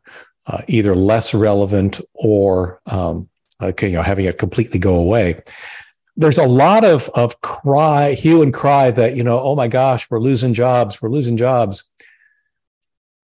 uh, 0.46 0.62
either 0.68 0.94
less 0.94 1.34
relevant 1.34 2.00
or 2.14 2.80
um, 2.86 3.28
you 3.60 3.92
know 3.92 4.02
having 4.02 4.26
it 4.26 4.38
completely 4.38 4.78
go 4.78 4.96
away. 4.96 5.42
There's 6.16 6.38
a 6.38 6.46
lot 6.46 6.84
of 6.84 7.08
of 7.14 7.40
cry, 7.42 8.14
hue 8.14 8.42
and 8.42 8.52
cry 8.52 8.90
that 8.92 9.16
you 9.16 9.22
know, 9.22 9.40
oh 9.40 9.56
my 9.56 9.68
gosh, 9.68 10.10
we're 10.10 10.20
losing 10.20 10.54
jobs, 10.54 11.00
we're 11.00 11.10
losing 11.10 11.36
jobs. 11.36 11.84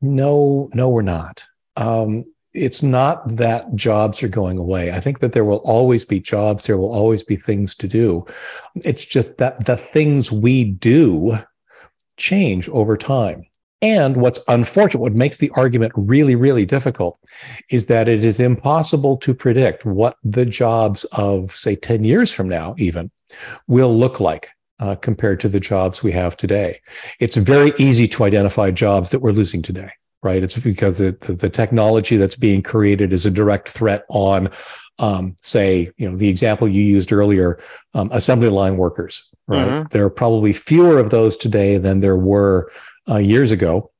No, 0.00 0.68
no, 0.74 0.88
we're 0.88 1.02
not. 1.02 1.44
Um, 1.76 2.24
it's 2.54 2.82
not 2.82 3.36
that 3.36 3.74
jobs 3.74 4.22
are 4.22 4.28
going 4.28 4.58
away. 4.58 4.92
I 4.92 5.00
think 5.00 5.20
that 5.20 5.32
there 5.32 5.44
will 5.44 5.62
always 5.64 6.04
be 6.04 6.20
jobs. 6.20 6.66
There 6.66 6.76
will 6.76 6.92
always 6.92 7.22
be 7.22 7.36
things 7.36 7.74
to 7.76 7.88
do. 7.88 8.26
It's 8.84 9.04
just 9.04 9.38
that 9.38 9.64
the 9.64 9.76
things 9.76 10.30
we 10.30 10.64
do 10.64 11.38
change 12.18 12.68
over 12.68 12.96
time. 12.96 13.46
And 13.82 14.16
what's 14.16 14.40
unfortunate, 14.46 15.00
what 15.00 15.14
makes 15.14 15.36
the 15.36 15.50
argument 15.50 15.92
really, 15.96 16.36
really 16.36 16.64
difficult 16.64 17.18
is 17.68 17.86
that 17.86 18.08
it 18.08 18.24
is 18.24 18.38
impossible 18.38 19.16
to 19.18 19.34
predict 19.34 19.84
what 19.84 20.16
the 20.22 20.46
jobs 20.46 21.04
of, 21.12 21.54
say, 21.54 21.74
10 21.74 22.04
years 22.04 22.32
from 22.32 22.48
now, 22.48 22.74
even, 22.78 23.10
will 23.66 23.94
look 23.94 24.20
like. 24.20 24.48
Uh, 24.80 24.96
compared 24.96 25.38
to 25.38 25.48
the 25.48 25.60
jobs 25.60 26.02
we 26.02 26.10
have 26.10 26.36
today. 26.36 26.80
It's 27.20 27.36
very 27.36 27.72
easy 27.78 28.08
to 28.08 28.24
identify 28.24 28.72
jobs 28.72 29.10
that 29.10 29.20
we're 29.20 29.30
losing 29.30 29.62
today 29.62 29.92
right? 30.22 30.42
It's 30.42 30.58
because 30.58 30.98
the, 30.98 31.12
the 31.20 31.50
technology 31.50 32.16
that's 32.16 32.36
being 32.36 32.62
created 32.62 33.12
is 33.12 33.26
a 33.26 33.30
direct 33.30 33.68
threat 33.68 34.04
on, 34.08 34.50
um, 34.98 35.36
say, 35.42 35.90
you 35.96 36.08
know, 36.08 36.16
the 36.16 36.28
example 36.28 36.68
you 36.68 36.82
used 36.82 37.12
earlier, 37.12 37.58
um, 37.94 38.08
assembly 38.12 38.48
line 38.48 38.76
workers, 38.76 39.28
right? 39.48 39.66
Mm-hmm. 39.66 39.86
There 39.90 40.04
are 40.04 40.10
probably 40.10 40.52
fewer 40.52 40.98
of 40.98 41.10
those 41.10 41.36
today 41.36 41.76
than 41.76 42.00
there 42.00 42.16
were 42.16 42.70
uh, 43.08 43.16
years 43.16 43.50
ago. 43.50 43.90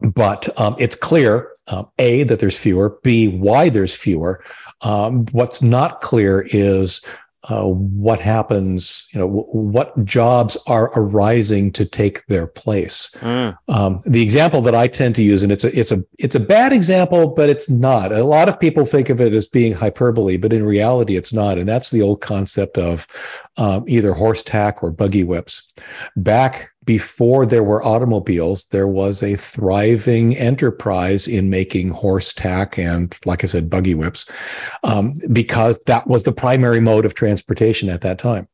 But 0.00 0.48
um, 0.60 0.76
it's 0.78 0.96
clear, 0.96 1.52
uh, 1.68 1.84
A, 1.98 2.22
that 2.24 2.38
there's 2.38 2.58
fewer, 2.58 2.98
B, 3.02 3.28
why 3.28 3.70
there's 3.70 3.96
fewer. 3.96 4.44
Um, 4.82 5.24
what's 5.32 5.62
not 5.62 6.02
clear 6.02 6.46
is 6.50 7.00
uh, 7.48 7.64
what 7.64 8.18
happens, 8.18 9.06
you 9.12 9.20
know, 9.20 9.26
w- 9.26 9.46
what 9.46 10.04
jobs 10.04 10.56
are 10.66 10.90
arising 10.96 11.70
to 11.72 11.84
take 11.84 12.26
their 12.26 12.46
place. 12.46 13.10
Mm. 13.20 13.56
Um, 13.68 14.00
the 14.04 14.22
example 14.22 14.60
that 14.62 14.74
I 14.74 14.88
tend 14.88 15.14
to 15.16 15.22
use, 15.22 15.42
and 15.42 15.52
it's 15.52 15.62
a 15.62 15.78
it's 15.78 15.92
a 15.92 16.02
it's 16.18 16.34
a 16.34 16.40
bad 16.40 16.72
example, 16.72 17.28
but 17.28 17.48
it's 17.48 17.70
not. 17.70 18.10
A 18.10 18.24
lot 18.24 18.48
of 18.48 18.58
people 18.58 18.84
think 18.84 19.10
of 19.10 19.20
it 19.20 19.32
as 19.32 19.46
being 19.46 19.72
hyperbole, 19.72 20.38
but 20.38 20.52
in 20.52 20.64
reality, 20.64 21.16
it's 21.16 21.32
not. 21.32 21.56
And 21.56 21.68
that's 21.68 21.90
the 21.90 22.02
old 22.02 22.20
concept 22.20 22.78
of 22.78 23.06
um, 23.56 23.84
either 23.86 24.12
horse 24.12 24.42
tack 24.42 24.82
or 24.82 24.90
buggy 24.90 25.22
whips. 25.22 25.62
Back 26.16 26.70
before 26.86 27.44
there 27.44 27.64
were 27.64 27.84
automobiles, 27.84 28.64
there 28.66 28.88
was 28.88 29.22
a 29.22 29.36
thriving 29.36 30.36
enterprise 30.36 31.28
in 31.28 31.50
making 31.50 31.90
horse 31.90 32.32
tack 32.32 32.78
and, 32.78 33.16
like 33.26 33.44
I 33.44 33.48
said, 33.48 33.68
buggy 33.68 33.94
whips, 33.94 34.24
um, 34.84 35.12
because 35.32 35.78
that 35.86 36.06
was 36.06 36.22
the 36.22 36.32
primary 36.32 36.80
mode 36.80 37.04
of 37.04 37.14
transportation 37.14 37.88
at 37.88 38.00
that 38.00 38.18
time. 38.18 38.48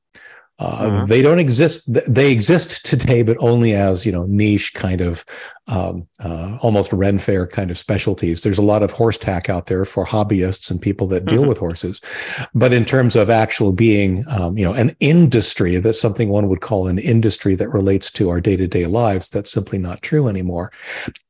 Uh, 0.63 0.83
mm-hmm. 0.83 1.07
They 1.07 1.23
don't 1.23 1.41
exist. 1.41 1.93
They 2.09 2.31
exist 2.31 2.87
today, 2.87 3.23
but 3.23 3.37
only 3.41 3.75
as 3.75 4.07
you 4.07 4.13
know 4.13 4.27
niche 4.27 4.75
kind 4.75 5.01
of 5.01 5.25
um, 5.67 6.07
uh, 6.21 6.57
almost 6.63 6.93
Ren 6.93 7.19
fair 7.19 7.49
kind 7.49 7.69
of 7.69 7.77
specialties. 7.77 8.45
There's 8.45 8.59
a 8.59 8.63
lot 8.63 8.85
of 8.85 8.93
horse 8.93 9.19
tack 9.19 9.51
out 9.51 9.67
there 9.67 9.85
for 9.85 10.07
hobbyists 10.07 10.71
and 10.71 10.81
people 10.81 11.09
that 11.09 11.25
deal 11.25 11.41
mm-hmm. 11.41 11.49
with 11.49 11.59
horses, 11.59 12.01
but 12.55 12.73
in 12.73 12.85
terms 12.85 13.17
of 13.17 13.29
actual 13.29 13.73
being 13.73 14.25
um, 14.31 14.57
you 14.57 14.65
know 14.65 14.73
an 14.73 14.95
industry, 15.01 15.79
that's 15.79 16.01
something 16.01 16.29
one 16.29 16.47
would 16.47 16.61
call 16.61 16.87
an 16.87 17.01
industry 17.01 17.57
that 17.57 17.71
relates 17.71 18.09
to 18.13 18.31
our 18.31 18.41
day 18.41 18.57
to 18.57 18.69
day 18.69 18.87
lives. 18.87 19.31
That's 19.31 19.51
simply 19.51 19.79
not 19.79 20.03
true 20.03 20.29
anymore. 20.29 20.71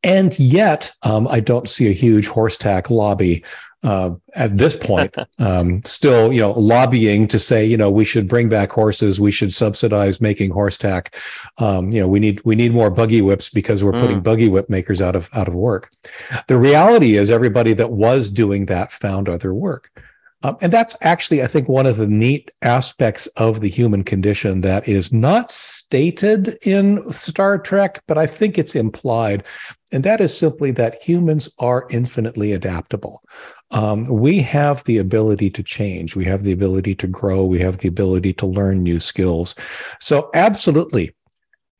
And 0.02 0.38
yet, 0.38 0.92
um, 1.04 1.26
I 1.28 1.40
don't 1.40 1.70
see 1.70 1.88
a 1.88 1.92
huge 1.92 2.26
horse 2.26 2.58
tack 2.58 2.90
lobby 2.90 3.44
uh, 3.82 4.10
at 4.34 4.56
this 4.56 4.76
point, 4.76 5.14
um, 5.38 5.82
still, 5.84 6.32
you 6.32 6.40
know, 6.40 6.52
lobbying 6.52 7.26
to 7.28 7.38
say, 7.38 7.64
you 7.64 7.76
know, 7.76 7.90
we 7.90 8.04
should 8.04 8.28
bring 8.28 8.48
back 8.48 8.70
horses, 8.70 9.20
we 9.20 9.30
should 9.30 9.52
subsidize 9.52 10.20
making 10.20 10.50
horse 10.50 10.76
tack. 10.76 11.16
Um, 11.58 11.90
you 11.90 12.00
know, 12.00 12.08
we 12.08 12.20
need 12.20 12.40
we 12.44 12.54
need 12.54 12.72
more 12.72 12.90
buggy 12.90 13.22
whips 13.22 13.48
because 13.48 13.82
we're 13.82 13.92
mm. 13.92 14.00
putting 14.00 14.20
buggy 14.20 14.48
whip 14.48 14.68
makers 14.70 15.00
out 15.00 15.16
of 15.16 15.28
out 15.34 15.48
of 15.48 15.54
work. 15.54 15.90
The 16.48 16.58
reality 16.58 17.16
is, 17.16 17.30
everybody 17.30 17.72
that 17.74 17.92
was 17.92 18.28
doing 18.28 18.66
that 18.66 18.92
found 18.92 19.28
other 19.28 19.54
work. 19.54 19.90
Um, 20.42 20.56
and 20.60 20.72
that's 20.72 20.96
actually, 21.02 21.42
I 21.42 21.46
think, 21.46 21.68
one 21.68 21.86
of 21.86 21.96
the 21.96 22.06
neat 22.06 22.50
aspects 22.62 23.26
of 23.36 23.60
the 23.60 23.68
human 23.68 24.04
condition 24.04 24.60
that 24.62 24.88
is 24.88 25.12
not 25.12 25.50
stated 25.50 26.56
in 26.66 27.02
Star 27.12 27.58
Trek, 27.58 28.02
but 28.06 28.18
I 28.18 28.26
think 28.26 28.58
it's 28.58 28.74
implied. 28.74 29.44
And 29.92 30.04
that 30.04 30.20
is 30.20 30.36
simply 30.36 30.70
that 30.72 31.02
humans 31.02 31.48
are 31.58 31.86
infinitely 31.90 32.52
adaptable 32.52 33.22
um, 33.72 34.06
we 34.06 34.40
have 34.40 34.84
the 34.84 34.98
ability 34.98 35.50
to 35.50 35.62
change. 35.62 36.14
We 36.14 36.24
have 36.26 36.44
the 36.44 36.52
ability 36.52 36.94
to 36.96 37.06
grow. 37.06 37.44
We 37.44 37.60
have 37.60 37.78
the 37.78 37.88
ability 37.88 38.34
to 38.34 38.46
learn 38.46 38.82
new 38.82 39.00
skills. 39.00 39.54
So, 39.98 40.30
absolutely, 40.34 41.14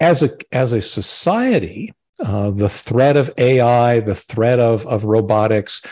as 0.00 0.22
a 0.22 0.30
as 0.52 0.72
a 0.72 0.80
society, 0.80 1.92
uh, 2.24 2.50
the 2.50 2.68
threat 2.68 3.16
of 3.16 3.32
AI, 3.36 4.00
the 4.00 4.14
threat 4.14 4.58
of 4.58 4.86
of 4.86 5.04
robotics, 5.04 5.82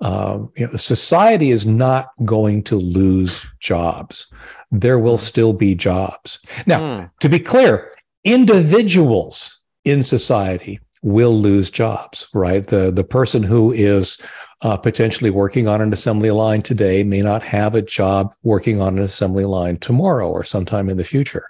uh, 0.00 0.40
you 0.56 0.66
know, 0.66 0.76
society 0.76 1.50
is 1.50 1.66
not 1.66 2.10
going 2.24 2.62
to 2.64 2.76
lose 2.76 3.44
jobs. 3.60 4.26
There 4.70 4.98
will 4.98 5.16
hmm. 5.16 5.22
still 5.22 5.52
be 5.52 5.74
jobs. 5.74 6.38
Now, 6.66 6.80
mm. 6.80 7.10
to 7.20 7.28
be 7.28 7.38
clear, 7.38 7.90
individuals 8.24 9.62
in 9.84 10.02
society 10.02 10.78
will 11.02 11.34
lose 11.34 11.70
jobs. 11.70 12.28
Right, 12.34 12.66
the 12.66 12.90
the 12.90 13.04
person 13.04 13.42
who 13.42 13.72
is 13.72 14.18
uh, 14.62 14.76
potentially 14.76 15.30
working 15.30 15.68
on 15.68 15.80
an 15.80 15.92
assembly 15.92 16.30
line 16.30 16.62
today 16.62 17.04
may 17.04 17.22
not 17.22 17.42
have 17.42 17.74
a 17.74 17.82
job 17.82 18.34
working 18.42 18.80
on 18.80 18.98
an 18.98 19.04
assembly 19.04 19.44
line 19.44 19.78
tomorrow 19.78 20.28
or 20.28 20.44
sometime 20.44 20.88
in 20.88 20.96
the 20.96 21.04
future. 21.04 21.48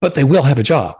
But 0.00 0.14
they 0.14 0.24
will 0.24 0.42
have 0.42 0.58
a 0.58 0.64
job 0.64 0.96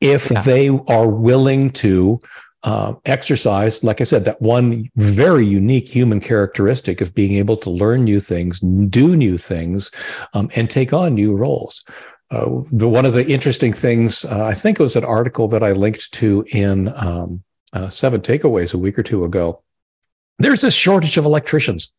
if 0.00 0.30
yeah. 0.30 0.42
they 0.42 0.68
are 0.68 1.08
willing 1.08 1.70
to 1.70 2.20
uh, 2.62 2.94
exercise, 3.06 3.82
like 3.82 4.00
I 4.00 4.04
said, 4.04 4.24
that 4.26 4.40
one 4.42 4.90
very 4.96 5.46
unique 5.46 5.88
human 5.88 6.20
characteristic 6.20 7.00
of 7.00 7.14
being 7.14 7.32
able 7.32 7.56
to 7.58 7.70
learn 7.70 8.04
new 8.04 8.20
things, 8.20 8.60
do 8.60 9.16
new 9.16 9.38
things, 9.38 9.90
um, 10.34 10.50
and 10.56 10.68
take 10.68 10.92
on 10.92 11.14
new 11.14 11.34
roles. 11.34 11.84
Uh, 12.30 12.60
the 12.70 12.88
one 12.88 13.06
of 13.06 13.14
the 13.14 13.26
interesting 13.26 13.72
things, 13.72 14.24
uh, 14.24 14.44
I 14.44 14.54
think 14.54 14.78
it 14.78 14.82
was 14.82 14.96
an 14.96 15.04
article 15.04 15.48
that 15.48 15.62
I 15.62 15.72
linked 15.72 16.12
to 16.12 16.44
in 16.52 16.92
um, 16.96 17.42
uh, 17.72 17.88
Seven 17.88 18.20
Takeaways 18.20 18.74
a 18.74 18.78
week 18.78 18.98
or 18.98 19.02
two 19.02 19.24
ago, 19.24 19.62
there's 20.38 20.64
a 20.64 20.70
shortage 20.70 21.16
of 21.16 21.24
electricians. 21.24 21.92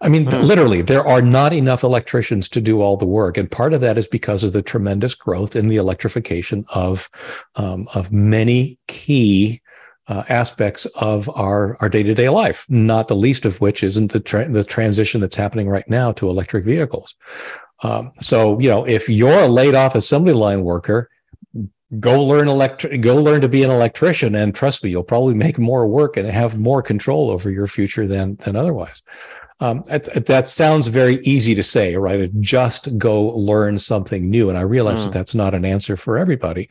I 0.00 0.08
mean, 0.08 0.26
mm. 0.26 0.42
literally, 0.42 0.82
there 0.82 1.06
are 1.06 1.22
not 1.22 1.52
enough 1.52 1.84
electricians 1.84 2.48
to 2.50 2.60
do 2.60 2.82
all 2.82 2.96
the 2.96 3.06
work, 3.06 3.36
and 3.36 3.48
part 3.50 3.72
of 3.72 3.80
that 3.80 3.96
is 3.96 4.08
because 4.08 4.42
of 4.42 4.52
the 4.52 4.62
tremendous 4.62 5.14
growth 5.14 5.54
in 5.54 5.68
the 5.68 5.76
electrification 5.76 6.64
of 6.74 7.08
um, 7.54 7.86
of 7.94 8.10
many 8.10 8.78
key 8.88 9.62
uh, 10.08 10.22
aspects 10.28 10.86
of 11.00 11.28
our 11.36 11.76
our 11.80 11.88
day 11.88 12.02
to 12.02 12.14
day 12.14 12.28
life. 12.28 12.66
Not 12.68 13.08
the 13.08 13.16
least 13.16 13.44
of 13.44 13.60
which 13.60 13.82
isn't 13.82 14.12
the 14.12 14.20
tra- 14.20 14.48
the 14.48 14.64
transition 14.64 15.20
that's 15.20 15.36
happening 15.36 15.68
right 15.68 15.88
now 15.88 16.12
to 16.12 16.28
electric 16.28 16.64
vehicles. 16.64 17.14
Um, 17.82 18.12
so, 18.20 18.58
you 18.58 18.68
know, 18.68 18.86
if 18.86 19.08
you're 19.08 19.42
a 19.42 19.48
laid 19.48 19.74
off 19.74 19.94
assembly 19.94 20.32
line 20.32 20.62
worker, 20.62 21.10
go 22.00 22.22
learn 22.22 22.48
electric 22.48 23.00
go 23.00 23.16
learn 23.16 23.40
to 23.40 23.48
be 23.48 23.62
an 23.62 23.70
electrician 23.70 24.34
and 24.34 24.54
trust 24.54 24.82
me 24.82 24.90
you'll 24.90 25.04
probably 25.04 25.34
make 25.34 25.56
more 25.56 25.86
work 25.86 26.16
and 26.16 26.26
have 26.28 26.58
more 26.58 26.82
control 26.82 27.30
over 27.30 27.48
your 27.48 27.68
future 27.68 28.08
than 28.08 28.34
than 28.36 28.56
otherwise 28.56 29.02
um, 29.60 29.82
that, 29.86 30.26
that, 30.26 30.46
sounds 30.46 30.88
very 30.88 31.16
easy 31.22 31.54
to 31.54 31.62
say 31.62 31.94
right 31.94 32.28
just 32.40 32.98
go 32.98 33.28
learn 33.28 33.78
something 33.78 34.28
new 34.28 34.48
and 34.48 34.58
i 34.58 34.62
realize 34.62 34.98
mm. 34.98 35.04
that 35.04 35.12
that's 35.12 35.34
not 35.34 35.54
an 35.54 35.64
answer 35.64 35.96
for 35.96 36.18
everybody 36.18 36.68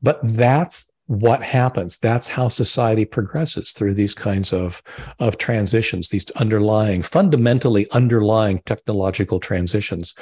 but 0.00 0.18
that's 0.22 0.93
what 1.06 1.42
happens. 1.42 1.98
That's 1.98 2.28
how 2.28 2.48
society 2.48 3.04
progresses 3.04 3.72
through 3.72 3.94
these 3.94 4.14
kinds 4.14 4.52
of, 4.52 4.82
of 5.18 5.36
transitions, 5.36 6.08
these 6.08 6.30
underlying, 6.32 7.02
fundamentally 7.02 7.86
underlying 7.92 8.62
technological 8.64 9.38
transitions. 9.38 10.14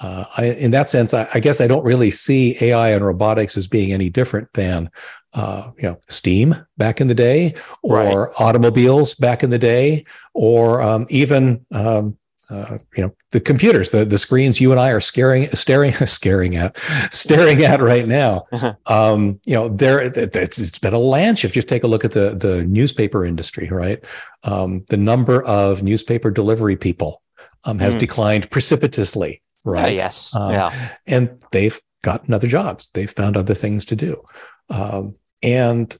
Uh, 0.00 0.24
I, 0.36 0.46
in 0.46 0.72
that 0.72 0.88
sense, 0.88 1.14
I, 1.14 1.28
I, 1.34 1.40
guess 1.40 1.60
I 1.60 1.68
don't 1.68 1.84
really 1.84 2.10
see 2.10 2.56
AI 2.60 2.90
and 2.90 3.04
robotics 3.04 3.56
as 3.56 3.68
being 3.68 3.92
any 3.92 4.10
different 4.10 4.48
than, 4.54 4.90
uh, 5.34 5.70
you 5.76 5.84
know, 5.84 6.00
steam 6.08 6.56
back 6.78 7.00
in 7.00 7.06
the 7.06 7.14
day, 7.14 7.54
or 7.82 7.98
right. 7.98 8.40
automobiles 8.40 9.14
back 9.14 9.44
in 9.44 9.50
the 9.50 9.58
day, 9.58 10.04
or 10.32 10.82
um, 10.82 11.06
even 11.10 11.64
um, 11.72 12.16
uh, 12.50 12.78
you 12.96 13.02
know 13.02 13.14
the 13.32 13.40
computers 13.40 13.90
the 13.90 14.04
the 14.04 14.18
screens 14.18 14.60
you 14.60 14.70
and 14.70 14.80
i 14.80 14.90
are 14.90 15.00
scaring 15.00 15.48
staring 15.48 15.92
staring 16.06 16.56
at 16.56 16.76
staring 17.10 17.62
at 17.62 17.80
right 17.80 18.06
now. 18.06 18.46
Uh-huh. 18.52 18.74
um, 18.86 19.40
you 19.44 19.54
know 19.54 19.68
there 19.68 20.00
it's, 20.00 20.58
it's 20.58 20.78
been 20.78 20.94
a 20.94 20.98
land 20.98 21.38
shift. 21.38 21.54
Just 21.54 21.68
take 21.68 21.84
a 21.84 21.88
look 21.88 22.04
at 22.04 22.12
the 22.12 22.34
the 22.34 22.64
newspaper 22.64 23.24
industry 23.24 23.68
right? 23.68 24.04
Um, 24.44 24.84
the 24.88 24.96
number 24.96 25.42
of 25.44 25.82
newspaper 25.82 26.30
delivery 26.30 26.76
people 26.76 27.22
um, 27.64 27.78
has 27.78 27.96
mm. 27.96 28.00
declined 28.00 28.50
precipitously 28.50 29.42
right? 29.64 29.86
uh, 29.86 29.88
yes. 29.88 30.34
Um, 30.34 30.52
yeah. 30.52 30.88
and 31.06 31.40
they've 31.52 31.80
gotten 32.02 32.34
other 32.34 32.48
jobs. 32.48 32.90
They've 32.94 33.10
found 33.10 33.36
other 33.36 33.54
things 33.54 33.84
to 33.86 33.96
do. 33.96 34.22
Um, 34.68 35.16
and 35.42 35.96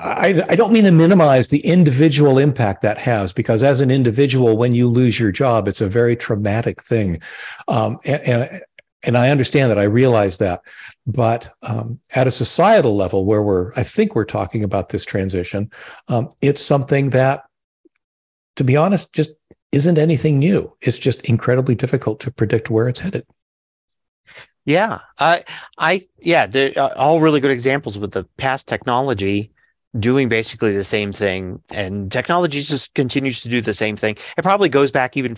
I, 0.00 0.42
I, 0.48 0.56
don't 0.56 0.72
mean 0.72 0.84
to 0.84 0.92
minimize 0.92 1.48
the 1.48 1.60
individual 1.60 2.38
impact 2.38 2.82
that 2.82 2.98
has, 2.98 3.32
because 3.32 3.62
as 3.62 3.80
an 3.80 3.90
individual, 3.90 4.56
when 4.56 4.74
you 4.74 4.88
lose 4.88 5.18
your 5.18 5.30
job, 5.30 5.68
it's 5.68 5.80
a 5.80 5.88
very 5.88 6.16
traumatic 6.16 6.82
thing. 6.82 7.20
Um, 7.68 7.98
and, 8.04 8.22
and, 8.22 8.62
and, 9.02 9.18
I 9.18 9.30
understand 9.30 9.70
that. 9.70 9.78
I 9.78 9.84
realize 9.84 10.38
that. 10.38 10.62
But 11.06 11.54
um, 11.62 12.00
at 12.14 12.26
a 12.26 12.30
societal 12.30 12.96
level, 12.96 13.26
where 13.26 13.42
we're, 13.42 13.72
I 13.74 13.82
think 13.82 14.14
we're 14.14 14.24
talking 14.24 14.64
about 14.64 14.88
this 14.88 15.04
transition, 15.04 15.70
um, 16.08 16.30
it's 16.40 16.62
something 16.62 17.10
that, 17.10 17.44
to 18.56 18.64
be 18.64 18.76
honest, 18.76 19.12
just 19.12 19.30
isn't 19.72 19.98
anything 19.98 20.38
new. 20.38 20.74
It's 20.80 20.98
just 20.98 21.22
incredibly 21.22 21.74
difficult 21.74 22.20
to 22.20 22.30
predict 22.30 22.70
where 22.70 22.88
it's 22.88 23.00
headed. 23.00 23.26
Yeah, 24.64 25.00
I, 25.18 25.44
I, 25.78 26.02
yeah, 26.18 26.44
uh, 26.76 26.94
all 26.96 27.20
really 27.20 27.40
good 27.40 27.50
examples 27.50 27.98
with 27.98 28.12
the 28.12 28.24
past 28.36 28.66
technology 28.66 29.52
doing 29.98 30.28
basically 30.28 30.72
the 30.72 30.84
same 30.84 31.12
thing 31.12 31.60
and 31.72 32.12
technology 32.12 32.62
just 32.62 32.94
continues 32.94 33.40
to 33.40 33.48
do 33.48 33.60
the 33.60 33.74
same 33.74 33.96
thing. 33.96 34.16
It 34.36 34.42
probably 34.42 34.68
goes 34.68 34.90
back 34.90 35.16
even 35.16 35.36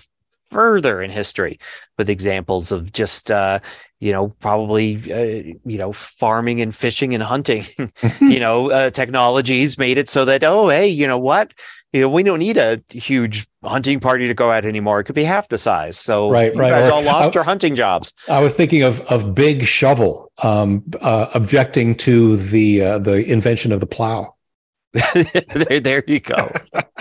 further 0.53 1.03
in 1.03 1.11
history 1.11 1.59
with 1.99 2.11
examples 2.11 2.71
of 2.71 2.93
just 2.93 3.31
uh, 3.31 3.59
you 4.01 4.13
know 4.13 4.29
probably 4.41 4.97
uh, 5.13 5.57
you 5.65 5.79
know 5.79 5.93
farming 5.93 6.61
and 6.61 6.75
fishing 6.77 7.15
and 7.15 7.23
hunting. 7.23 7.65
You 8.21 8.41
know 8.47 8.71
uh, 8.71 8.91
technologies 8.91 9.79
made 9.79 9.99
it 9.99 10.09
so 10.09 10.25
that 10.27 10.45
oh 10.45 10.69
hey 10.69 10.87
you 10.87 11.07
know 11.07 11.19
what? 11.19 11.55
You 11.93 12.03
know 12.03 12.09
we 12.09 12.23
don't 12.23 12.39
need 12.39 12.57
a 12.57 12.83
huge 12.91 13.47
hunting 13.65 14.01
party 14.01 14.27
to 14.27 14.35
go 14.35 14.51
out 14.51 14.65
anymore. 14.65 15.01
It 15.01 15.05
could 15.05 15.15
be 15.15 15.25
half 15.25 15.49
the 15.49 15.59
size. 15.59 15.99
So 15.99 16.31
right 16.31 16.55
you 16.55 16.61
right. 16.61 16.71
guys 16.71 16.91
all 16.91 17.03
lost 17.03 17.31
I, 17.31 17.35
your 17.35 17.45
hunting 17.45 17.75
jobs. 17.75 18.13
I 18.29 18.41
was 18.41 18.55
thinking 18.55 18.83
of 18.83 19.01
of 19.13 19.35
big 19.35 19.67
shovel 19.67 20.31
um, 20.43 20.85
uh, 21.01 21.27
objecting 21.35 21.95
to 21.97 22.37
the 22.37 22.83
uh, 22.83 22.99
the 22.99 23.25
invention 23.31 23.73
of 23.73 23.81
the 23.81 23.87
plow 23.87 24.35
there, 25.55 25.81
there 25.81 26.05
you 26.07 26.21
go. 26.21 26.53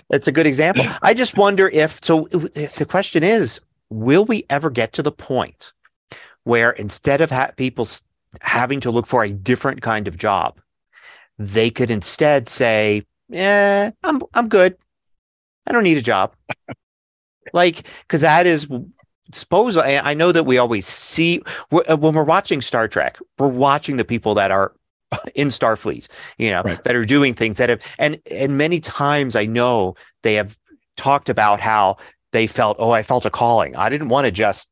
That's 0.10 0.28
a 0.28 0.32
good 0.32 0.48
example. 0.48 0.86
I 1.02 1.14
just 1.14 1.38
wonder 1.38 1.68
if 1.68 2.00
so. 2.04 2.28
If 2.56 2.76
the 2.76 2.86
question 2.86 3.24
is, 3.24 3.60
will 3.90 4.26
we 4.26 4.46
ever 4.50 4.70
get 4.70 4.94
to 4.94 5.04
the 5.04 5.12
point 5.12 5.74
where 6.44 6.72
instead 6.72 7.22
of 7.22 7.30
ha- 7.30 7.52
people 7.58 7.88
having 8.40 8.80
to 8.82 8.92
look 8.92 9.08
for 9.08 9.24
a 9.24 9.30
different 9.30 9.82
kind 9.82 10.08
of 10.08 10.18
job, 10.18 10.60
they 11.38 11.70
could 11.70 11.92
instead 11.92 12.48
say, 12.48 13.06
"Yeah, 13.28 13.92
I'm 14.04 14.22
I'm 14.34 14.48
good. 14.48 14.78
I 15.68 15.74
don't 15.74 15.84
need 15.84 15.98
a 15.98 16.02
job." 16.02 16.34
like, 17.54 17.86
because 18.08 18.22
that 18.22 18.48
is 18.48 18.68
suppose 19.34 19.78
I, 19.78 19.98
I, 19.98 20.14
know 20.14 20.32
that 20.32 20.46
we 20.46 20.58
always 20.58 20.86
see 20.86 21.42
when 21.70 22.14
we're 22.14 22.24
watching 22.24 22.62
Star 22.62 22.88
Trek, 22.88 23.18
we're 23.38 23.48
watching 23.48 23.98
the 23.98 24.06
people 24.06 24.36
that 24.36 24.52
are 24.52 24.74
in 25.36 25.50
Starfleet, 25.50 26.08
you 26.38 26.50
know, 26.50 26.62
right. 26.63 26.84
that 26.84 26.96
are 26.96 27.06
doing 27.06 27.34
things 27.34 27.58
that 27.58 27.70
have 27.70 27.82
and 28.00 28.20
and 28.30 28.58
many 28.58 28.79
times 28.79 29.36
I 29.36 29.46
know 29.46 29.96
they 30.24 30.36
have 30.36 30.57
talked 30.98 31.29
about 31.29 31.59
how 31.59 31.98
they 32.31 32.48
felt, 32.48 32.77
oh, 32.79 32.92
I 32.92 33.03
felt 33.03 33.25
a 33.25 33.29
calling. 33.29 33.75
I 33.75 33.90
didn't 33.90 34.09
want 34.09 34.25
to 34.25 34.31
just 34.31 34.70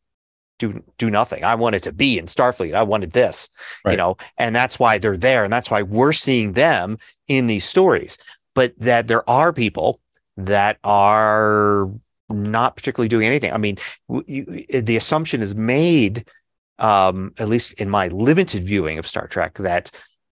do 0.60 0.84
do 0.98 1.10
nothing. 1.10 1.44
I 1.44 1.56
wanted 1.56 1.84
to 1.84 1.92
be 1.92 2.20
in 2.20 2.26
Starfleet. 2.26 2.74
I 2.74 2.84
wanted 2.84 3.12
this, 3.12 3.50
right. 3.86 3.92
you 3.92 3.98
know, 3.98 4.18
and 4.38 4.56
that's 4.56 4.78
why 4.78 4.98
they're 4.98 5.18
there, 5.18 5.44
and 5.44 5.52
that's 5.52 5.72
why 5.72 5.82
we're 5.82 6.14
seeing 6.14 6.54
them 6.54 6.98
in 7.28 7.48
these 7.48 7.66
stories. 7.66 8.18
But 8.56 8.74
that 8.78 9.08
there 9.08 9.28
are 9.30 9.54
people 9.54 10.00
that 10.38 10.78
are 10.84 11.90
not 12.30 12.76
particularly 12.76 13.08
doing 13.08 13.26
anything. 13.26 13.54
I 13.54 13.58
mean, 13.58 13.78
you, 14.26 14.66
the 14.70 14.98
assumption 14.98 15.42
is 15.42 15.56
made, 15.56 16.30
um, 16.78 17.34
at 17.40 17.48
least 17.48 17.74
in 17.74 17.90
my 17.90 18.10
limited 18.10 18.66
viewing 18.66 18.98
of 18.98 19.08
Star 19.08 19.28
Trek, 19.28 19.58
that 19.60 19.92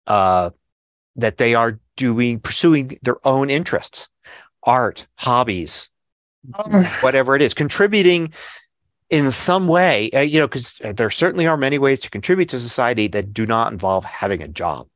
uh, 0.07 0.49
that 1.15 1.37
they 1.37 1.55
are 1.55 1.79
doing 1.95 2.39
pursuing 2.39 2.99
their 3.03 3.25
own 3.27 3.49
interests, 3.49 4.09
art, 4.63 5.07
hobbies, 5.15 5.89
um, 6.55 6.85
whatever 7.01 7.35
it 7.35 7.41
is, 7.41 7.53
contributing 7.53 8.33
in 9.09 9.31
some 9.31 9.67
way. 9.67 10.09
Uh, 10.11 10.21
you 10.21 10.39
know, 10.39 10.47
because 10.47 10.79
there 10.95 11.09
certainly 11.09 11.47
are 11.47 11.57
many 11.57 11.77
ways 11.77 11.99
to 12.01 12.09
contribute 12.09 12.49
to 12.49 12.59
society 12.59 13.07
that 13.07 13.33
do 13.33 13.45
not 13.45 13.71
involve 13.71 14.03
having 14.05 14.41
a 14.41 14.47
job. 14.47 14.87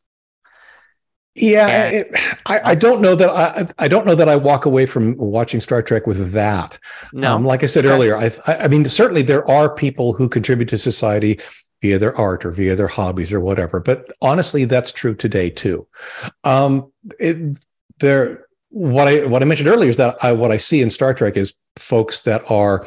Yeah, 1.36 1.90
it, 1.90 2.08
I, 2.48 2.72
I, 2.72 2.76
don't 2.76 3.00
know 3.00 3.14
that 3.14 3.30
I 3.30 3.68
I 3.78 3.88
don't 3.88 4.08
know 4.08 4.16
that 4.16 4.28
I 4.28 4.36
walk 4.36 4.66
away 4.66 4.88
from 4.88 5.16
watching 5.18 5.60
Star 5.60 5.84
Trek 5.84 6.08
with 6.08 6.32
that. 6.32 6.80
No, 7.14 7.36
um, 7.36 7.46
like 7.46 7.62
I 7.62 7.68
said 7.68 7.86
earlier, 7.86 8.18
I 8.18 8.32
I 8.48 8.68
mean 8.68 8.86
certainly 8.86 9.22
there 9.22 9.48
are 9.48 9.70
people 9.70 10.14
who 10.14 10.30
contribute 10.30 10.68
to 10.70 10.80
society 10.80 11.40
via 11.82 12.00
their 12.00 12.16
art 12.16 12.46
or 12.46 12.52
via 12.52 12.76
their 12.76 12.88
hobbies 12.88 13.32
or 13.32 13.40
whatever. 13.40 13.80
But 13.80 14.12
honestly, 14.22 14.66
that's 14.66 14.92
true 14.92 15.16
today 15.16 15.50
too. 15.50 15.88
Um, 16.44 16.92
it, 17.20 17.60
there, 18.00 18.46
what 18.70 19.08
I 19.08 19.26
what 19.26 19.42
I 19.42 19.46
mentioned 19.46 19.70
earlier 19.70 19.90
is 19.90 19.98
that 19.98 20.18
I, 20.22 20.32
what 20.34 20.52
I 20.52 20.58
see 20.58 20.82
in 20.82 20.90
Star 20.90 21.14
Trek 21.14 21.38
is 21.38 21.54
folks 21.78 22.22
that 22.22 22.50
are 22.52 22.86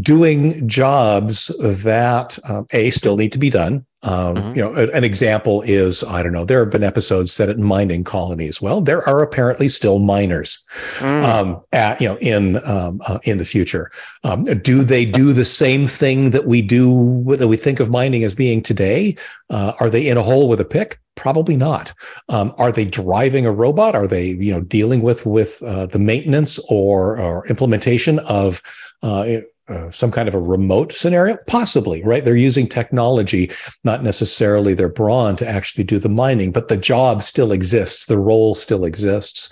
doing 0.00 0.68
jobs 0.68 1.48
that 1.60 2.38
um, 2.48 2.66
a 2.72 2.90
still 2.90 3.16
need 3.16 3.32
to 3.32 3.38
be 3.38 3.50
done 3.50 3.84
um, 4.02 4.36
mm-hmm. 4.36 4.56
You 4.56 4.62
know, 4.62 4.74
an 4.74 5.02
example 5.02 5.62
is 5.62 6.04
I 6.04 6.22
don't 6.22 6.32
know. 6.32 6.44
There 6.44 6.60
have 6.60 6.70
been 6.70 6.84
episodes 6.84 7.32
set 7.32 7.48
at 7.48 7.58
mining 7.58 8.04
colonies. 8.04 8.62
Well, 8.62 8.80
there 8.80 9.06
are 9.08 9.22
apparently 9.22 9.68
still 9.68 9.98
miners, 9.98 10.62
mm. 10.98 11.24
um, 11.24 11.60
at, 11.72 12.00
you 12.00 12.06
know, 12.06 12.16
in 12.18 12.64
um, 12.64 13.00
uh, 13.08 13.18
in 13.24 13.38
the 13.38 13.44
future. 13.44 13.90
Um, 14.22 14.44
do 14.44 14.84
they 14.84 15.04
do 15.04 15.32
the 15.32 15.44
same 15.44 15.88
thing 15.88 16.30
that 16.30 16.46
we 16.46 16.62
do 16.62 17.24
that 17.36 17.48
we 17.48 17.56
think 17.56 17.80
of 17.80 17.90
mining 17.90 18.22
as 18.22 18.36
being 18.36 18.62
today? 18.62 19.16
Uh, 19.50 19.72
are 19.80 19.90
they 19.90 20.06
in 20.06 20.16
a 20.16 20.22
hole 20.22 20.48
with 20.48 20.60
a 20.60 20.64
pick? 20.64 21.00
Probably 21.16 21.56
not. 21.56 21.92
Um, 22.28 22.54
are 22.56 22.70
they 22.70 22.84
driving 22.84 23.46
a 23.46 23.52
robot? 23.52 23.96
Are 23.96 24.06
they 24.06 24.28
you 24.28 24.52
know 24.52 24.60
dealing 24.60 25.02
with 25.02 25.26
with 25.26 25.60
uh, 25.62 25.86
the 25.86 25.98
maintenance 25.98 26.60
or 26.70 27.18
or 27.18 27.44
implementation 27.48 28.20
of 28.20 28.62
uh, 29.02 29.24
uh, 29.68 29.90
some 29.90 30.10
kind 30.10 30.28
of 30.28 30.34
a 30.34 30.40
remote 30.40 30.92
scenario? 30.92 31.36
Possibly, 31.46 32.02
right? 32.02 32.24
They're 32.24 32.36
using 32.36 32.68
technology, 32.68 33.50
not 33.84 34.02
necessarily 34.02 34.74
their 34.74 34.88
brawn 34.88 35.36
to 35.36 35.48
actually 35.48 35.84
do 35.84 35.98
the 35.98 36.08
mining, 36.08 36.52
but 36.52 36.68
the 36.68 36.76
job 36.76 37.22
still 37.22 37.52
exists, 37.52 38.06
the 38.06 38.18
role 38.18 38.54
still 38.54 38.84
exists. 38.84 39.50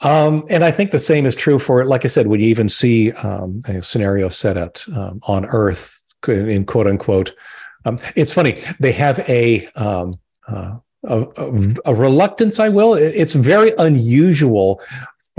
Um, 0.00 0.44
and 0.48 0.64
I 0.64 0.70
think 0.70 0.90
the 0.90 0.98
same 0.98 1.26
is 1.26 1.34
true 1.34 1.58
for, 1.58 1.84
like 1.84 2.04
I 2.04 2.08
said, 2.08 2.26
when 2.26 2.40
you 2.40 2.46
even 2.46 2.68
see 2.68 3.12
um, 3.12 3.60
a 3.68 3.82
scenario 3.82 4.28
set 4.28 4.56
at 4.56 4.84
um, 4.96 5.20
on 5.24 5.44
Earth 5.46 5.96
in 6.28 6.64
quote 6.64 6.86
unquote. 6.86 7.34
Um, 7.84 7.98
it's 8.14 8.32
funny 8.32 8.60
they 8.78 8.92
have 8.92 9.18
a 9.20 9.66
um, 9.76 10.18
uh, 10.48 10.76
a, 11.04 11.26
a, 11.86 11.94
reluctance, 11.94 12.60
I 12.60 12.68
will. 12.68 12.92
It's 12.92 13.32
very 13.32 13.72
unusual 13.78 14.82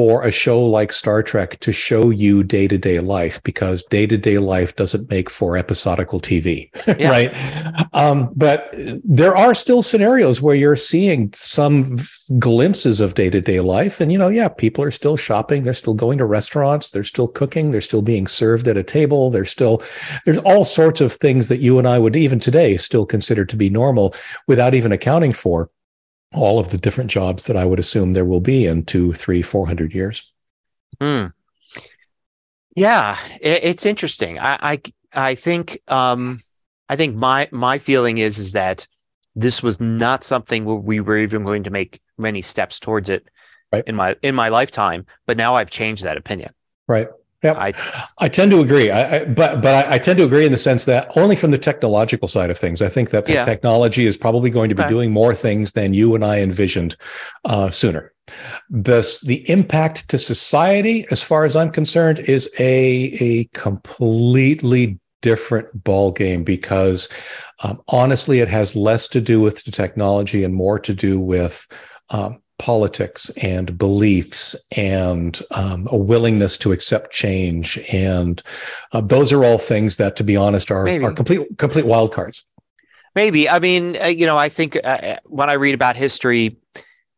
for 0.01 0.25
a 0.25 0.31
show 0.31 0.59
like 0.59 0.91
Star 0.91 1.21
Trek 1.21 1.59
to 1.59 1.71
show 1.71 2.09
you 2.09 2.43
day 2.43 2.67
to 2.67 2.75
day 2.75 2.99
life 2.99 3.39
because 3.43 3.83
day 3.83 4.07
to 4.07 4.17
day 4.17 4.39
life 4.39 4.75
doesn't 4.75 5.11
make 5.11 5.29
for 5.29 5.55
episodical 5.55 6.19
TV, 6.19 6.71
right? 7.07 7.31
Um, 7.93 8.33
but 8.35 8.73
there 9.03 9.37
are 9.37 9.53
still 9.53 9.83
scenarios 9.83 10.41
where 10.41 10.55
you're 10.55 10.75
seeing 10.75 11.31
some 11.35 11.99
glimpses 12.39 12.99
of 12.99 13.13
day 13.13 13.29
to 13.29 13.41
day 13.41 13.59
life. 13.59 14.01
And, 14.01 14.11
you 14.11 14.17
know, 14.17 14.29
yeah, 14.29 14.47
people 14.47 14.83
are 14.83 14.89
still 14.89 15.17
shopping. 15.17 15.61
They're 15.61 15.75
still 15.75 15.93
going 15.93 16.17
to 16.17 16.25
restaurants. 16.25 16.89
They're 16.89 17.03
still 17.03 17.27
cooking. 17.27 17.69
They're 17.69 17.79
still 17.79 18.01
being 18.01 18.25
served 18.25 18.67
at 18.67 18.77
a 18.77 18.83
table. 18.83 19.29
They're 19.29 19.45
still, 19.45 19.83
there's 20.25 20.39
all 20.39 20.63
sorts 20.63 20.99
of 21.01 21.13
things 21.13 21.47
that 21.49 21.59
you 21.59 21.77
and 21.77 21.87
I 21.87 21.99
would 21.99 22.15
even 22.15 22.39
today 22.39 22.75
still 22.77 23.05
consider 23.05 23.45
to 23.45 23.55
be 23.55 23.69
normal 23.69 24.15
without 24.47 24.73
even 24.73 24.91
accounting 24.91 25.31
for 25.31 25.69
all 26.33 26.59
of 26.59 26.69
the 26.69 26.77
different 26.77 27.11
jobs 27.11 27.43
that 27.43 27.57
I 27.57 27.65
would 27.65 27.79
assume 27.79 28.11
there 28.13 28.25
will 28.25 28.41
be 28.41 28.65
in 28.65 28.83
two, 28.83 29.13
three, 29.13 29.41
four 29.41 29.67
hundred 29.67 29.93
years. 29.93 30.31
Hmm. 31.01 31.27
Yeah, 32.75 33.17
it, 33.41 33.63
it's 33.63 33.85
interesting. 33.85 34.39
I, 34.39 34.57
I, 34.61 34.81
I 35.13 35.35
think, 35.35 35.81
um, 35.89 36.41
I 36.87 36.95
think 36.95 37.15
my 37.15 37.49
my 37.51 37.79
feeling 37.79 38.17
is 38.17 38.37
is 38.37 38.53
that 38.53 38.87
this 39.35 39.61
was 39.63 39.79
not 39.79 40.23
something 40.23 40.65
where 40.65 40.75
we 40.75 40.99
were 40.99 41.17
even 41.17 41.43
going 41.43 41.63
to 41.63 41.69
make 41.69 42.01
many 42.17 42.41
steps 42.41 42.79
towards 42.79 43.09
it 43.09 43.27
Right. 43.73 43.85
in 43.87 43.95
my 43.95 44.17
in 44.21 44.35
my 44.35 44.49
lifetime. 44.49 45.05
But 45.25 45.37
now 45.37 45.55
I've 45.55 45.69
changed 45.69 46.03
that 46.03 46.17
opinion. 46.17 46.53
Right. 46.89 47.07
Yeah, 47.43 47.54
I 47.54 47.73
I 48.19 48.30
tend 48.30 48.51
to 48.51 48.62
agree. 48.62 48.91
I, 48.91 49.17
I, 49.17 49.25
but 49.25 49.62
but 49.62 49.73
I, 49.88 49.95
I 49.95 49.97
tend 49.97 50.17
to 50.19 50.23
agree 50.23 50.45
in 50.45 50.51
the 50.51 50.58
sense 50.60 50.86
that 50.86 51.15
only 51.17 51.36
from 51.36 51.51
the 51.51 51.58
technological 51.58 52.27
side 52.27 52.49
of 52.51 52.58
things. 52.58 52.82
I 52.82 52.89
think 52.89 53.10
that 53.10 53.25
the 53.25 53.34
Yeah. 53.34 53.45
technology 53.45 54.06
is 54.06 54.15
probably 54.15 54.49
going 54.51 54.69
to 54.69 54.75
be 54.75 54.84
Okay. 54.84 54.89
doing 54.89 55.12
more 55.12 55.34
things 55.34 55.73
than 55.73 55.93
you 55.93 56.13
and 56.15 56.23
I 56.23 56.39
envisioned 56.39 56.95
uh, 57.45 57.71
sooner. 57.71 58.13
This 58.69 59.21
the 59.21 59.49
impact 59.49 60.10
to 60.10 60.17
society, 60.17 61.06
as 61.12 61.23
far 61.23 61.45
as 61.45 61.56
I'm 61.56 61.71
concerned, 61.71 62.19
is 62.19 62.49
a 62.60 63.17
a 63.19 63.45
completely 63.54 64.99
different 65.21 65.84
ball 65.84 66.12
game 66.12 66.43
because 66.43 67.10
um, 67.63 67.82
honestly, 67.88 68.39
it 68.39 68.47
has 68.49 68.75
less 68.75 69.08
to 69.10 69.21
do 69.21 69.41
with 69.41 69.63
the 69.65 69.71
technology 69.71 70.43
and 70.43 70.54
more 70.54 70.80
to 70.80 70.93
do 70.93 71.19
with 71.19 71.67
um, 72.12 72.41
politics 72.62 73.30
and 73.41 73.76
beliefs 73.78 74.56
and 74.78 75.41
um, 75.56 75.88
a 75.91 75.97
willingness 75.97 76.58
to 76.60 76.71
accept 76.71 77.12
change. 77.12 77.80
And 77.91 78.41
uh, 78.93 79.02
those 79.02 79.34
are 79.34 79.43
all 79.43 79.58
things 79.58 79.97
that, 79.97 80.15
to 80.17 80.24
be 80.24 80.38
honest, 80.38 80.69
are, 80.69 80.84
Maybe. 80.84 81.04
are 81.04 81.12
complete 81.12 81.41
complete 81.58 81.88
wild 81.88 82.13
cards. 82.13 82.45
Maybe. 83.15 83.50
I 83.50 83.60
mean, 83.60 83.97
uh, 84.02 84.06
you 84.06 84.26
know, 84.28 84.38
I 84.38 84.47
think 84.47 84.78
uh, 84.84 85.17
when 85.26 85.50
I 85.50 85.54
read 85.54 85.74
about 85.74 85.95
history, 85.95 86.56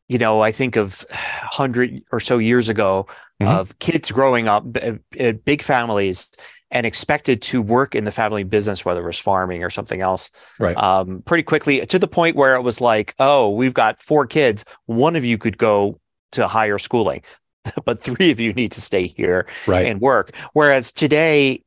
you 0.08 0.18
know, 0.18 0.42
I 0.42 0.52
think 0.54 0.78
of 0.78 1.06
100 1.10 2.02
or 2.12 2.20
so 2.20 2.38
years 2.38 2.70
ago 2.70 3.06
Mhm. 3.42 3.48
of 3.48 3.78
kids 3.80 4.12
growing 4.12 4.48
up 4.48 4.64
uh, 4.82 4.94
uh, 5.20 5.32
big 5.44 5.62
families 5.64 6.30
and 6.74 6.88
expected 6.88 7.42
to 7.44 7.62
work 7.62 7.96
in 7.96 8.04
the 8.04 8.12
family 8.12 8.44
business, 8.44 8.84
whether 8.84 9.02
it 9.02 9.06
was 9.06 9.20
farming 9.20 9.64
or 9.64 9.70
something 9.70 10.02
else, 10.02 10.32
Right. 10.60 10.76
um, 10.76 11.22
pretty 11.22 11.44
quickly 11.44 11.86
to 11.86 12.00
the 12.00 12.08
point 12.08 12.36
where 12.36 12.56
it 12.56 12.64
was 12.64 12.82
like, 12.82 13.14
oh, 13.20 13.52
we've 13.52 13.76
got 13.76 14.02
four 14.02 14.26
kids. 14.26 14.66
One 14.88 15.16
of 15.16 15.24
you 15.24 15.38
could 15.38 15.58
go 15.58 16.00
to 16.34 16.48
higher 16.48 16.80
schooling, 16.80 17.22
but 17.86 18.02
three 18.02 18.32
of 18.32 18.40
you 18.40 18.54
need 18.54 18.72
to 18.74 18.82
stay 18.82 19.08
here 19.08 19.48
right. 19.68 19.86
and 19.86 20.02
work. 20.02 20.32
Whereas 20.54 20.92
today, 20.92 21.64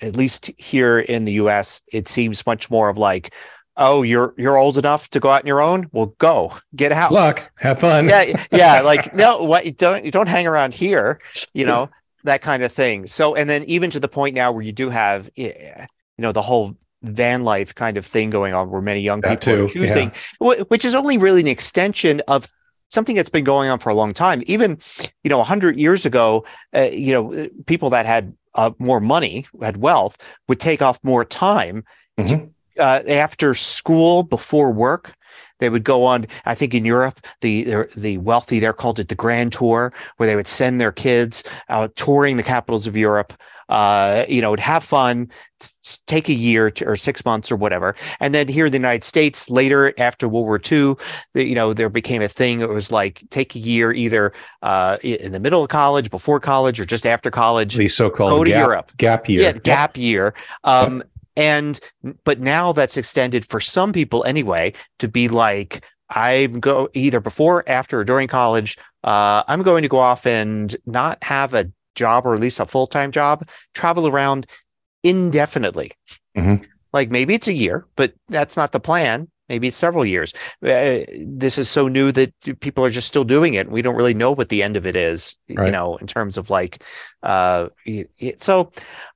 at 0.00 0.14
least 0.14 0.52
here 0.56 1.00
in 1.00 1.24
the 1.24 1.32
US, 1.32 1.82
it 1.92 2.08
seems 2.08 2.46
much 2.46 2.70
more 2.70 2.88
of 2.88 2.96
like, 2.96 3.34
oh, 3.76 4.02
you're 4.02 4.34
you're 4.38 4.56
old 4.56 4.78
enough 4.78 5.10
to 5.10 5.20
go 5.20 5.30
out 5.30 5.42
on 5.42 5.46
your 5.48 5.60
own. 5.60 5.88
Well, 5.92 6.14
go 6.18 6.56
get 6.76 6.92
out. 6.92 7.10
Luck. 7.10 7.50
Have 7.58 7.80
fun. 7.80 8.08
Yeah, 8.08 8.46
yeah. 8.52 8.80
Like 8.82 9.14
no, 9.16 9.42
what 9.42 9.66
you 9.66 9.72
don't 9.72 10.04
you 10.04 10.12
don't 10.12 10.28
hang 10.28 10.46
around 10.46 10.74
here. 10.74 11.20
You 11.52 11.66
know 11.66 11.90
that 12.26 12.42
kind 12.42 12.62
of 12.62 12.72
thing. 12.72 13.06
So, 13.06 13.34
and 13.34 13.48
then 13.48 13.64
even 13.64 13.90
to 13.90 14.00
the 14.00 14.08
point 14.08 14.34
now 14.34 14.52
where 14.52 14.62
you 14.62 14.72
do 14.72 14.90
have, 14.90 15.30
eh, 15.36 15.86
you 16.18 16.22
know, 16.22 16.32
the 16.32 16.42
whole 16.42 16.76
van 17.02 17.42
life 17.44 17.74
kind 17.74 17.96
of 17.96 18.06
thing 18.06 18.30
going 18.30 18.54
on, 18.54 18.70
where 18.70 18.80
many 18.82 19.00
young 19.00 19.20
That 19.22 19.40
people 19.40 19.64
are 19.64 19.68
choosing, 19.68 20.12
wh- 20.38 20.62
which 20.70 20.84
is 20.84 20.94
only 20.94 21.18
really 21.18 21.40
an 21.40 21.46
extension 21.46 22.20
of 22.28 22.48
something 22.90 23.16
that's 23.16 23.30
been 23.30 23.44
going 23.44 23.68
on 23.70 23.78
for 23.78 23.90
a 23.90 23.94
long 23.94 24.14
time. 24.14 24.42
Even, 24.46 24.78
you 25.24 25.30
know, 25.30 25.42
hundred 25.42 25.78
years 25.78 26.06
ago, 26.06 26.44
uh, 26.74 26.88
you 26.92 27.12
know, 27.12 27.34
uh, 27.34 27.48
people 27.66 27.90
that 27.90 28.06
had 28.06 28.34
uh, 28.54 28.70
more 28.78 29.00
money, 29.00 29.46
had 29.60 29.76
wealth, 29.78 30.16
would 30.48 30.60
take 30.60 30.82
off 30.82 30.98
more 31.02 31.24
time 31.24 31.84
Mhm. 32.18 32.50
uh, 32.78 33.02
after 33.08 33.54
school, 33.54 34.22
before 34.22 34.70
work. 34.70 35.15
They 35.58 35.68
would 35.68 35.84
go 35.84 36.04
on. 36.04 36.26
I 36.44 36.54
think 36.54 36.74
in 36.74 36.84
Europe, 36.84 37.20
the 37.40 37.86
the, 37.96 38.18
wealthy 38.18 38.58
they're 38.58 38.72
called 38.72 38.98
it 38.98 39.08
the 39.08 39.14
Grand 39.14 39.52
Tour, 39.52 39.92
where 40.16 40.26
they 40.26 40.36
would 40.36 40.48
send 40.48 40.80
their 40.80 40.92
kids 40.92 41.44
out 41.68 41.94
touring 41.96 42.36
the 42.36 42.42
capitals 42.42 42.86
of 42.86 42.96
Europe. 42.96 43.32
Uh, 43.68 44.24
you 44.28 44.40
know, 44.40 44.50
would 44.50 44.60
have 44.60 44.84
fun, 44.84 45.28
take 46.06 46.28
a 46.28 46.32
year 46.32 46.70
to, 46.70 46.86
or 46.86 46.94
six 46.94 47.24
months 47.24 47.50
or 47.50 47.56
whatever, 47.56 47.96
and 48.20 48.32
then 48.32 48.46
here 48.46 48.66
in 48.66 48.70
the 48.70 48.78
United 48.78 49.02
States, 49.02 49.50
later 49.50 49.92
after 49.98 50.28
World 50.28 50.46
War 50.46 50.60
II, 50.70 50.94
the, 51.34 51.44
you 51.44 51.56
know, 51.56 51.72
there 51.72 51.88
became 51.88 52.22
a 52.22 52.28
thing. 52.28 52.60
It 52.60 52.68
was 52.68 52.92
like 52.92 53.24
take 53.30 53.56
a 53.56 53.58
year 53.58 53.92
either 53.92 54.32
uh, 54.62 54.98
in 55.02 55.32
the 55.32 55.40
middle 55.40 55.64
of 55.64 55.68
college, 55.68 56.12
before 56.12 56.38
college, 56.38 56.78
or 56.78 56.84
just 56.84 57.06
after 57.06 57.28
college. 57.28 57.74
The 57.74 57.88
so-called 57.88 58.30
Go 58.30 58.44
to 58.44 58.50
gap, 58.50 58.60
Europe. 58.60 58.92
gap 58.98 59.28
year. 59.28 59.42
Yeah, 59.42 59.52
gap 59.52 59.96
year. 59.96 60.34
Um, 60.62 61.02
and 61.36 61.80
but 62.24 62.40
now 62.40 62.72
that's 62.72 62.96
extended 62.96 63.44
for 63.44 63.60
some 63.60 63.92
people 63.92 64.24
anyway 64.24 64.72
to 64.98 65.08
be 65.08 65.28
like, 65.28 65.84
I'm 66.10 66.60
go 66.60 66.88
either 66.94 67.20
before, 67.20 67.64
after, 67.68 68.00
or 68.00 68.04
during 68.04 68.28
college. 68.28 68.78
Uh, 69.04 69.42
I'm 69.48 69.62
going 69.62 69.82
to 69.82 69.88
go 69.88 69.98
off 69.98 70.26
and 70.26 70.74
not 70.86 71.22
have 71.22 71.54
a 71.54 71.70
job 71.94 72.26
or 72.26 72.34
at 72.34 72.40
least 72.40 72.60
a 72.60 72.66
full 72.66 72.86
time 72.86 73.10
job, 73.10 73.48
travel 73.74 74.06
around 74.06 74.46
indefinitely. 75.02 75.92
Mhm. 76.36 76.64
Like 76.92 77.10
maybe 77.10 77.34
it's 77.34 77.48
a 77.48 77.52
year, 77.52 77.86
but 77.96 78.14
that's 78.28 78.56
not 78.56 78.72
the 78.72 78.80
plan. 78.80 79.28
Maybe 79.48 79.68
it's 79.68 79.76
several 79.76 80.04
years. 80.04 80.32
Uh, 80.64 81.06
this 81.24 81.56
is 81.56 81.68
so 81.68 81.86
new 81.86 82.10
that 82.12 82.32
people 82.60 82.84
are 82.84 82.90
just 82.90 83.06
still 83.06 83.22
doing 83.22 83.54
it. 83.54 83.70
We 83.70 83.80
don't 83.80 83.94
really 83.94 84.14
know 84.14 84.32
what 84.32 84.48
the 84.48 84.62
end 84.62 84.76
of 84.76 84.86
it 84.86 84.96
is, 84.96 85.38
you 85.46 85.54
know, 85.56 85.96
in 85.98 86.06
terms 86.08 86.36
of 86.36 86.50
like, 86.50 86.82
uh, 87.22 87.68
y- 87.86 88.06
so 88.38 88.72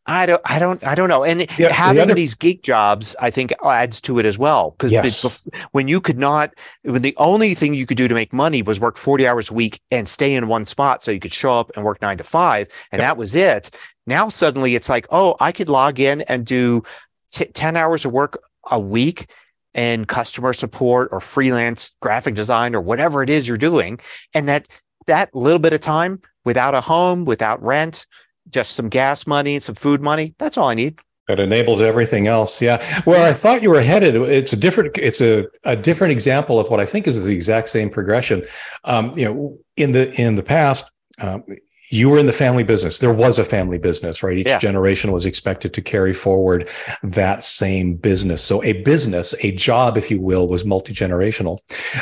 I 0.06 0.26
don't, 0.26 0.40
I 0.44 0.58
don't, 0.60 0.84
I 0.86 0.94
don't 0.94 1.08
know. 1.08 1.24
And 1.24 1.40
Yeah, 1.58 1.68
the 1.68 1.72
having 1.72 2.02
other- 2.02 2.14
these 2.14 2.34
geek 2.34 2.62
jobs, 2.62 3.16
I 3.20 3.30
think 3.30 3.52
adds 3.64 4.00
to 4.02 4.20
it 4.20 4.24
as 4.26 4.38
well. 4.38 4.70
Because 4.78 4.92
Yes. 4.92 5.40
when 5.72 5.88
you 5.88 6.00
could 6.00 6.18
not, 6.18 6.54
when 6.82 7.02
the 7.02 7.14
only 7.16 7.54
thing 7.56 7.74
you 7.74 7.84
could 7.86 7.96
do 7.96 8.06
to 8.06 8.14
make 8.14 8.32
money 8.32 8.62
was 8.62 8.78
work 8.78 8.98
40 8.98 9.26
hours 9.26 9.50
a 9.50 9.54
week 9.54 9.80
and 9.90 10.08
stay 10.08 10.34
in 10.34 10.46
one 10.46 10.64
spot 10.64 11.02
so 11.02 11.10
you 11.10 11.18
could 11.20 11.34
show 11.34 11.58
up 11.58 11.72
and 11.74 11.84
work 11.84 12.00
nine 12.00 12.18
to 12.18 12.24
five, 12.24 12.68
and 12.92 13.00
Yep. 13.00 13.08
that 13.08 13.16
was 13.16 13.34
it. 13.34 13.70
Now 14.06 14.28
suddenly 14.28 14.76
it's 14.76 14.88
like, 14.88 15.06
oh, 15.10 15.36
I 15.40 15.50
could 15.50 15.68
log 15.68 15.98
in 15.98 16.20
and 16.22 16.46
do 16.46 16.84
t- 17.32 17.46
10 17.46 17.76
hours 17.76 18.04
of 18.04 18.12
work 18.12 18.40
a 18.70 18.78
week 18.78 19.28
in 19.74 20.04
customer 20.04 20.52
support 20.52 21.08
or 21.12 21.20
freelance 21.20 21.94
graphic 22.00 22.34
design 22.34 22.74
or 22.74 22.80
whatever 22.80 23.22
it 23.22 23.30
is 23.30 23.46
you're 23.46 23.56
doing. 23.56 24.00
And 24.34 24.48
that 24.48 24.66
that 25.06 25.34
little 25.34 25.58
bit 25.58 25.72
of 25.72 25.80
time 25.80 26.20
without 26.44 26.74
a 26.74 26.80
home, 26.80 27.24
without 27.24 27.62
rent, 27.62 28.06
just 28.48 28.72
some 28.72 28.88
gas 28.88 29.26
money, 29.26 29.54
and 29.54 29.62
some 29.62 29.74
food 29.74 30.00
money, 30.00 30.34
that's 30.38 30.58
all 30.58 30.68
I 30.68 30.74
need. 30.74 31.00
That 31.28 31.38
enables 31.38 31.80
everything 31.80 32.26
else. 32.26 32.60
Yeah. 32.60 32.82
Where 33.04 33.24
I 33.24 33.32
thought 33.32 33.62
you 33.62 33.70
were 33.70 33.82
headed, 33.82 34.16
it's 34.16 34.52
a 34.52 34.56
different, 34.56 34.98
it's 34.98 35.20
a, 35.20 35.44
a 35.64 35.76
different 35.76 36.10
example 36.10 36.58
of 36.58 36.68
what 36.68 36.80
I 36.80 36.86
think 36.86 37.06
is 37.06 37.24
the 37.24 37.32
exact 37.32 37.68
same 37.68 37.88
progression. 37.88 38.44
Um, 38.84 39.12
you 39.16 39.26
know, 39.26 39.58
in 39.76 39.92
the 39.92 40.12
in 40.20 40.34
the 40.34 40.42
past, 40.42 40.90
um, 41.20 41.44
you 41.90 42.08
were 42.08 42.18
in 42.18 42.26
the 42.26 42.32
family 42.32 42.62
business. 42.62 42.98
There 42.98 43.12
was 43.12 43.38
a 43.38 43.44
family 43.44 43.78
business, 43.78 44.22
right? 44.22 44.36
Each 44.36 44.46
Yeah. 44.46 44.58
generation 44.58 45.10
was 45.12 45.26
expected 45.26 45.74
to 45.74 45.82
carry 45.82 46.12
forward 46.12 46.68
that 47.02 47.42
same 47.44 47.94
business. 47.94 48.42
So 48.42 48.62
a 48.64 48.74
business, 48.84 49.34
a 49.42 49.50
job, 49.52 49.98
if 49.98 50.10
you 50.10 50.20
will, 50.20 50.46
was 50.48 50.64
multi-generational. 50.64 51.58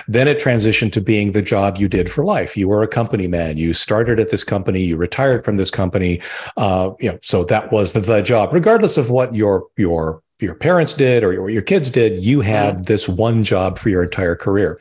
Then 0.07 0.29
it 0.29 0.39
transitioned 0.39 0.93
to 0.93 1.01
being 1.01 1.33
the 1.33 1.43
job 1.43 1.79
you 1.79 1.89
did 1.89 2.11
for 2.11 2.25
life. 2.25 2.57
You 2.57 2.69
were 2.69 2.83
a 2.83 2.89
company 2.89 3.27
man. 3.27 3.57
You 3.57 3.73
started 3.73 4.21
at 4.21 4.31
this 4.31 4.45
company, 4.45 4.83
you 4.83 4.97
retired 4.97 5.45
from 5.45 5.57
this 5.57 5.71
company. 5.71 6.21
Uh, 6.57 6.91
you 7.01 7.11
know, 7.11 7.19
so 7.23 7.45
that 7.45 7.73
was 7.73 7.95
the, 7.95 8.01
the 8.01 8.21
job, 8.21 8.53
regardless 8.53 8.99
of 8.99 9.11
what 9.11 9.35
your 9.35 9.65
your 9.77 10.23
your 10.41 10.55
parents 10.55 10.93
did 10.93 11.25
or 11.25 11.33
your, 11.33 11.51
your 11.51 11.63
kids 11.63 11.91
did, 11.91 12.25
you 12.25 12.41
had 12.41 12.87
this 12.87 13.09
one 13.09 13.43
job 13.43 13.79
for 13.79 13.89
your 13.89 14.03
entire 14.03 14.37
career. 14.37 14.79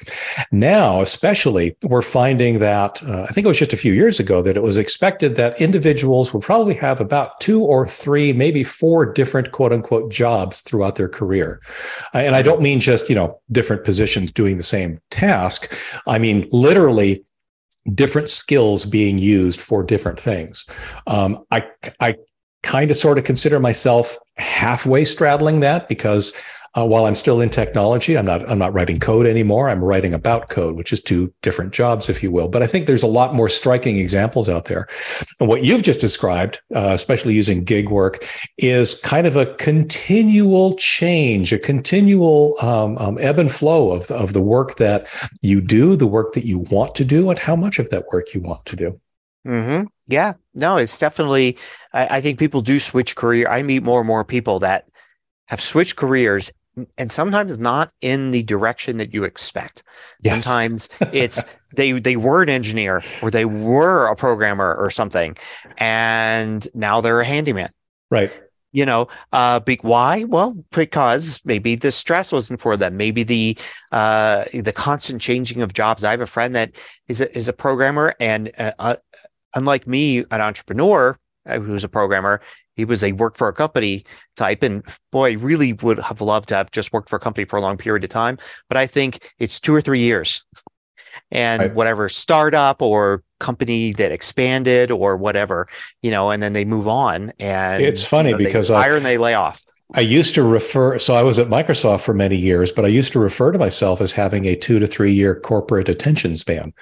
Now, 0.52 1.02
especially, 1.02 1.76
we're 1.84 2.02
finding 2.02 2.60
that 2.60 3.04
uh, 3.04 3.24
I 3.24 3.28
think 3.28 3.46
it 3.46 3.48
was 3.48 3.58
just 3.58 3.74
a 3.74 3.78
few 3.78 3.94
years 3.94 4.20
ago 4.20 4.42
that 4.44 4.56
it 4.56 4.62
was 4.62 4.78
expected 4.78 5.36
that 5.36 5.60
individuals 5.60 6.34
would 6.34 6.44
probably 6.44 6.76
have 6.76 7.02
about 7.02 7.40
two 7.40 7.64
or 7.64 7.88
three, 7.88 8.34
maybe 8.34 8.64
four 8.64 9.06
different 9.06 9.52
quote 9.52 9.74
unquote 9.74 10.12
jobs 10.12 10.62
throughout 10.62 10.96
their 10.96 11.10
career. 11.10 11.62
Uh, 12.14 12.20
and 12.20 12.36
I 12.36 12.42
don't 12.42 12.62
mean 12.62 12.80
just, 12.80 13.10
you 13.10 13.16
know, 13.16 13.40
different 13.52 13.84
positions 13.84 14.32
doing 14.32 14.58
the 14.58 14.64
same 14.64 15.00
task. 15.10 15.74
I 16.06 16.20
mean, 16.20 16.48
literally 16.52 17.24
different 17.96 18.30
skills 18.30 18.86
being 18.86 19.18
used 19.18 19.60
for 19.60 19.82
different 19.82 20.20
things. 20.20 20.66
Um, 21.08 21.40
I, 21.52 21.66
I 22.00 22.16
kind 22.64 22.92
of 22.92 22.98
sort 22.98 23.18
of 23.18 23.24
consider 23.24 23.60
myself 23.60 24.18
halfway 24.38 25.06
straddling 25.06 25.60
that 25.62 25.90
because 25.90 26.34
uh, 26.78 26.86
while 26.86 27.06
I'm 27.06 27.16
still 27.16 27.42
in 27.42 27.50
technology, 27.50 28.18
I'm 28.18 28.26
not 28.26 28.48
I'm 28.48 28.60
not 28.60 28.74
writing 28.74 29.00
code 29.00 29.26
anymore. 29.26 29.68
I'm 29.68 29.84
writing 29.84 30.14
about 30.14 30.50
code, 30.50 30.76
which 30.76 30.94
is 30.94 31.00
two 31.00 31.34
different 31.42 31.74
jobs, 31.74 32.08
if 32.08 32.22
you 32.22 32.30
will. 32.30 32.48
But 32.48 32.62
I 32.62 32.68
think 32.68 32.86
there's 32.86 33.04
a 33.04 33.08
lot 33.08 33.34
more 33.34 33.50
striking 33.50 33.98
examples 33.98 34.48
out 34.48 34.66
there. 34.66 34.88
And 35.40 35.50
what 35.50 35.64
you've 35.64 35.82
just 35.82 36.00
described, 36.00 36.62
uh, 36.76 36.90
especially 36.90 37.34
using 37.34 37.64
gig 37.64 37.90
work, 37.90 38.24
is 38.58 38.94
kind 38.96 39.26
of 39.26 39.36
a 39.36 39.48
continual 39.56 40.76
change, 40.76 41.52
a 41.52 41.58
continual 41.58 42.54
um, 42.62 42.98
um, 43.00 43.18
ebb 43.20 43.40
and 43.40 43.52
flow 43.52 43.92
of 43.92 44.12
of 44.12 44.34
the 44.34 44.42
work 44.42 44.76
that 44.78 45.08
you 45.42 45.62
do, 45.62 45.96
the 45.96 46.08
work 46.08 46.34
that 46.34 46.46
you 46.46 46.60
want 46.60 46.94
to 46.96 47.06
do, 47.06 47.32
and 47.32 47.40
how 47.40 47.56
much 47.56 47.80
of 47.80 47.90
that 47.90 48.06
work 48.12 48.36
you 48.36 48.42
want 48.42 48.64
to 48.66 48.76
do. 48.76 49.00
Hmm 49.48 49.84
Yeah, 50.08 50.34
no, 50.54 50.78
it's 50.78 50.98
definitely. 50.98 51.58
I, 51.94 52.18
I 52.18 52.22
think 52.22 52.38
people 52.40 52.62
do 52.62 52.80
switch 52.80 53.16
career. 53.16 53.48
I 53.48 53.64
meet 53.64 53.82
more 53.84 54.02
and 54.02 54.08
more 54.08 54.26
people 54.26 54.60
that 54.60 54.88
have 55.48 55.62
switched 55.62 55.96
careers, 55.96 56.52
and 56.98 57.12
sometimes 57.12 57.58
not 57.58 57.92
in 58.02 58.32
the 58.32 58.44
direction 58.44 58.98
that 58.98 59.14
you 59.14 59.24
expect. 59.24 59.84
Yes. 60.22 60.44
Sometimes 60.44 60.90
it's 61.12 61.46
they 61.76 61.94
they 61.94 62.18
were 62.18 62.44
an 62.44 62.50
engineer 62.50 63.04
or 63.22 63.32
they 63.32 63.46
were 63.46 64.08
a 64.08 64.16
programmer 64.16 64.76
or 64.76 64.90
something, 64.90 65.38
and 65.78 66.68
now 66.74 67.02
they're 67.02 67.22
a 67.22 67.26
handyman. 67.26 67.72
Right. 68.12 68.32
you 68.74 68.86
know 68.86 69.08
uh 69.32 69.60
big 69.62 69.82
why 69.84 70.26
well 70.26 70.54
because 70.72 71.40
maybe 71.46 71.76
the 71.76 71.92
stress 71.92 72.32
wasn't 72.34 72.60
for 72.60 72.76
them 72.76 72.98
maybe 72.98 73.24
the 73.24 73.58
uh 73.94 74.44
the 74.54 74.74
constant 74.74 75.22
changing 75.22 75.62
of 75.62 75.74
jobs 75.74 76.04
i 76.04 76.12
have 76.12 76.22
a 76.22 76.28
friend 76.28 76.54
that 76.54 76.72
is 77.08 77.22
a, 77.22 77.38
is 77.38 77.48
a 77.48 77.54
programmer 77.54 78.14
and 78.20 78.52
uh, 78.58 78.74
uh, 78.80 78.96
unlike 79.58 79.88
me 79.88 80.20
an 80.20 80.42
entrepreneur 80.42 81.18
uh, 81.48 81.60
who's 81.60 81.84
a 81.84 81.90
programmer 81.90 82.40
he 82.76 82.86
was 82.86 83.04
a 83.04 83.12
work 83.14 83.36
for 83.36 83.48
a 83.48 83.54
company 83.54 84.06
type 84.36 84.64
and 84.64 84.84
boy 85.12 85.38
really 85.38 85.74
would 85.74 86.00
have 86.00 86.22
loved 86.22 86.48
to 86.50 86.56
have 86.56 86.72
just 86.72 86.94
worked 86.94 87.10
for 87.10 87.16
a 87.16 87.20
company 87.20 87.44
for 87.44 87.58
a 87.58 87.62
long 87.62 87.78
period 87.78 88.04
of 88.04 88.10
time 88.10 88.38
but 88.70 88.78
i 88.78 88.86
think 88.86 89.34
it's 89.40 89.60
two 89.60 89.74
or 89.74 89.82
three 89.82 90.00
years 90.00 90.46
and 91.32 91.62
right. 91.62 91.74
whatever 91.74 92.08
startup 92.08 92.82
or 92.82 93.24
company 93.40 93.94
that 93.94 94.12
expanded 94.12 94.92
or 94.92 95.18
whatever, 95.18 95.68
you 96.02 96.12
know, 96.12 96.32
and 96.32 96.42
then 96.42 96.54
they 96.54 96.66
move 96.66 96.88
on. 96.88 97.34
And 97.40 97.84
it's 97.84 98.06
funny 98.06 98.30
you 98.30 98.34
know, 98.34 98.38
because 98.38 98.70
they 98.70 98.76
hire 98.76 98.94
I, 98.94 98.98
and 98.98 99.06
they 99.06 99.18
lay 99.18 99.34
off. 99.34 99.62
I 99.94 100.02
used 100.02 100.36
to 100.36 100.44
refer, 100.44 101.00
so 101.00 101.16
I 101.16 101.24
was 101.24 101.40
at 101.40 101.48
Microsoft 101.48 102.02
for 102.02 102.14
many 102.14 102.36
years, 102.36 102.74
but 102.74 102.84
I 102.84 102.90
used 102.90 103.14
to 103.14 103.20
refer 103.20 103.54
to 103.54 103.60
myself 103.60 104.02
as 104.02 104.12
having 104.12 104.46
a 104.46 104.56
two 104.56 104.80
to 104.80 104.88
three 104.88 105.14
year 105.14 105.40
corporate 105.40 105.88
attention 105.88 106.36
span. 106.36 106.74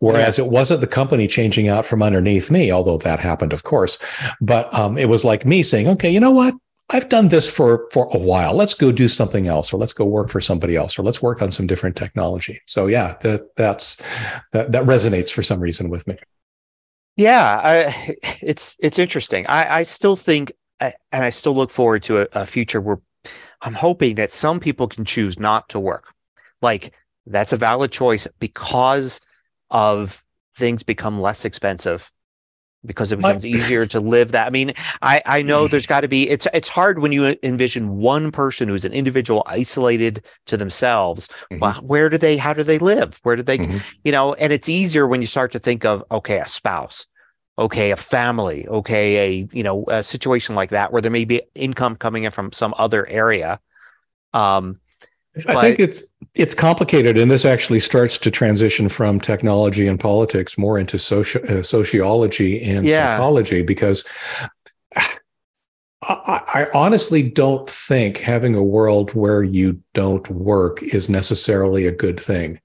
Whereas 0.00 0.38
yeah. 0.38 0.44
it 0.44 0.50
wasn't 0.50 0.80
the 0.80 0.88
company 0.88 1.28
changing 1.28 1.68
out 1.68 1.86
from 1.86 2.02
underneath 2.02 2.50
me, 2.50 2.72
although 2.72 2.98
that 2.98 3.20
happened, 3.20 3.52
of 3.52 3.62
course. 3.62 3.96
But 4.40 4.72
um, 4.74 4.98
it 4.98 5.08
was 5.08 5.24
like 5.24 5.46
me 5.46 5.62
saying, 5.62 5.86
okay, 5.88 6.10
you 6.10 6.18
know 6.18 6.32
what? 6.32 6.54
I've 6.90 7.08
done 7.08 7.28
this 7.28 7.48
for 7.48 7.86
for 7.92 8.08
a 8.12 8.18
while. 8.18 8.54
Let's 8.54 8.74
go 8.74 8.90
do 8.90 9.08
something 9.08 9.46
else, 9.46 9.72
or 9.72 9.76
let's 9.76 9.92
go 9.92 10.06
work 10.06 10.30
for 10.30 10.40
somebody 10.40 10.74
else, 10.74 10.98
or 10.98 11.02
let's 11.02 11.20
work 11.22 11.42
on 11.42 11.50
some 11.50 11.66
different 11.66 11.96
technology. 11.96 12.60
So 12.66 12.86
yeah, 12.86 13.16
that 13.20 13.54
that's 13.56 13.96
that, 14.52 14.72
that 14.72 14.84
resonates 14.84 15.30
for 15.30 15.42
some 15.42 15.60
reason 15.60 15.90
with 15.90 16.06
me. 16.06 16.16
Yeah, 17.16 17.60
I, 17.62 18.16
it's 18.40 18.76
it's 18.80 18.98
interesting. 18.98 19.46
I, 19.48 19.80
I 19.80 19.82
still 19.82 20.16
think, 20.16 20.52
and 20.80 20.94
I 21.12 21.30
still 21.30 21.54
look 21.54 21.70
forward 21.70 22.02
to 22.04 22.22
a, 22.22 22.28
a 22.32 22.46
future 22.46 22.80
where 22.80 23.00
I'm 23.62 23.74
hoping 23.74 24.14
that 24.16 24.30
some 24.30 24.60
people 24.60 24.88
can 24.88 25.04
choose 25.04 25.38
not 25.38 25.68
to 25.70 25.80
work. 25.80 26.14
Like 26.62 26.94
that's 27.26 27.52
a 27.52 27.56
valid 27.56 27.92
choice 27.92 28.26
because 28.38 29.20
of 29.70 30.24
things 30.56 30.82
become 30.82 31.20
less 31.20 31.44
expensive 31.44 32.10
because 32.84 33.10
it 33.10 33.16
becomes 33.16 33.44
easier 33.44 33.86
to 33.86 34.00
live 34.00 34.32
that. 34.32 34.46
I 34.46 34.50
mean, 34.50 34.72
I, 35.02 35.20
I 35.26 35.42
know 35.42 35.66
there's 35.66 35.86
got 35.94 36.02
to 36.02 36.08
be, 36.08 36.28
it's, 36.28 36.46
it's 36.54 36.68
hard 36.68 37.00
when 37.00 37.12
you 37.12 37.36
envision 37.42 37.98
one 37.98 38.30
person 38.30 38.68
who's 38.68 38.84
an 38.84 38.92
individual 38.92 39.42
isolated 39.46 40.24
to 40.46 40.56
themselves. 40.56 41.28
Mm-hmm. 41.28 41.58
Well, 41.58 41.74
where 41.74 42.08
do 42.08 42.18
they, 42.18 42.36
how 42.36 42.52
do 42.52 42.62
they 42.62 42.78
live? 42.78 43.18
Where 43.24 43.36
do 43.36 43.42
they, 43.42 43.58
mm-hmm. 43.58 43.78
you 44.04 44.12
know, 44.12 44.34
and 44.34 44.52
it's 44.52 44.68
easier 44.68 45.06
when 45.06 45.20
you 45.20 45.26
start 45.26 45.52
to 45.52 45.58
think 45.58 45.84
of, 45.84 46.04
okay, 46.10 46.38
a 46.38 46.46
spouse, 46.46 47.06
okay, 47.58 47.90
a 47.90 47.96
family, 47.96 48.66
okay, 48.68 49.16
a, 49.16 49.48
you 49.52 49.62
know, 49.62 49.84
a 49.88 50.02
situation 50.02 50.54
like 50.54 50.70
that 50.70 50.92
where 50.92 51.02
there 51.02 51.10
may 51.10 51.24
be 51.24 51.42
income 51.54 51.96
coming 51.96 52.24
in 52.24 52.30
from 52.30 52.52
some 52.52 52.72
other 52.78 53.06
area. 53.08 53.60
Um, 54.32 54.80
I 55.46 55.60
think 55.60 55.78
it's 55.78 56.02
it's 56.34 56.54
complicated, 56.54 57.16
and 57.16 57.30
this 57.30 57.44
actually 57.44 57.80
starts 57.80 58.18
to 58.18 58.30
transition 58.30 58.88
from 58.88 59.20
technology 59.20 59.86
and 59.86 59.98
politics 59.98 60.58
more 60.58 60.78
into 60.78 60.96
soci- 60.96 61.48
uh, 61.48 61.62
sociology 61.62 62.60
and 62.62 62.86
yeah. 62.86 63.12
psychology 63.12 63.62
because 63.62 64.04
I, 66.02 66.42
I, 66.54 66.66
honestly 66.74 67.22
don't 67.22 67.68
think 67.68 68.18
having 68.18 68.54
a 68.54 68.62
world 68.62 69.14
where 69.14 69.42
you 69.42 69.82
don't 69.94 70.28
work 70.30 70.82
is 70.82 71.08
necessarily 71.08 71.86
a 71.86 71.92
good 71.92 72.18
thing. 72.18 72.60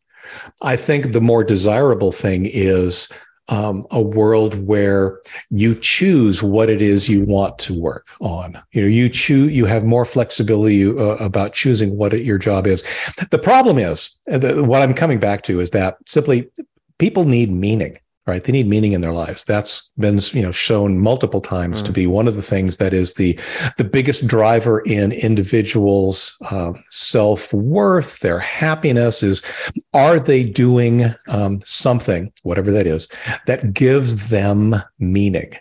I 0.61 0.75
think 0.75 1.11
the 1.11 1.21
more 1.21 1.43
desirable 1.43 2.11
thing 2.11 2.47
is 2.51 3.07
um, 3.49 3.85
a 3.91 4.01
world 4.01 4.65
where 4.65 5.19
you 5.49 5.75
choose 5.75 6.41
what 6.41 6.69
it 6.69 6.81
is 6.81 7.09
you 7.09 7.23
want 7.23 7.59
to 7.59 7.79
work 7.79 8.07
on. 8.21 8.57
You 8.71 8.81
know, 8.81 8.87
you 8.87 9.09
choose, 9.09 9.51
you 9.51 9.65
have 9.65 9.83
more 9.83 10.05
flexibility 10.05 10.85
uh, 10.85 11.17
about 11.17 11.53
choosing 11.53 11.97
what 11.97 12.13
it, 12.13 12.25
your 12.25 12.37
job 12.37 12.67
is. 12.67 12.83
The 13.31 13.39
problem 13.39 13.77
is, 13.77 14.17
the, 14.25 14.63
what 14.65 14.81
I'm 14.81 14.93
coming 14.93 15.19
back 15.19 15.43
to 15.43 15.59
is 15.59 15.71
that 15.71 15.97
simply 16.05 16.49
people 16.99 17.25
need 17.25 17.51
meaning 17.51 17.97
right? 18.25 18.43
They 18.43 18.51
need 18.53 18.67
meaning 18.67 18.93
in 18.93 19.01
their 19.01 19.13
lives. 19.13 19.43
That's 19.43 19.89
been 19.97 20.19
you 20.31 20.41
know 20.41 20.51
shown 20.51 20.99
multiple 20.99 21.41
times 21.41 21.81
mm. 21.81 21.85
to 21.85 21.91
be 21.91 22.07
one 22.07 22.27
of 22.27 22.35
the 22.35 22.41
things 22.41 22.77
that 22.77 22.93
is 22.93 23.13
the 23.13 23.37
the 23.77 23.83
biggest 23.83 24.27
driver 24.27 24.79
in 24.81 25.11
individuals 25.11 26.35
uh, 26.49 26.73
self-worth 26.89 28.19
their 28.19 28.39
happiness 28.39 29.23
is 29.23 29.41
are 29.93 30.19
they 30.19 30.43
doing 30.43 31.13
um, 31.29 31.59
something 31.63 32.31
whatever 32.43 32.71
that 32.71 32.87
is 32.87 33.07
that 33.47 33.73
gives 33.73 34.29
them 34.29 34.75
meaning? 34.99 35.53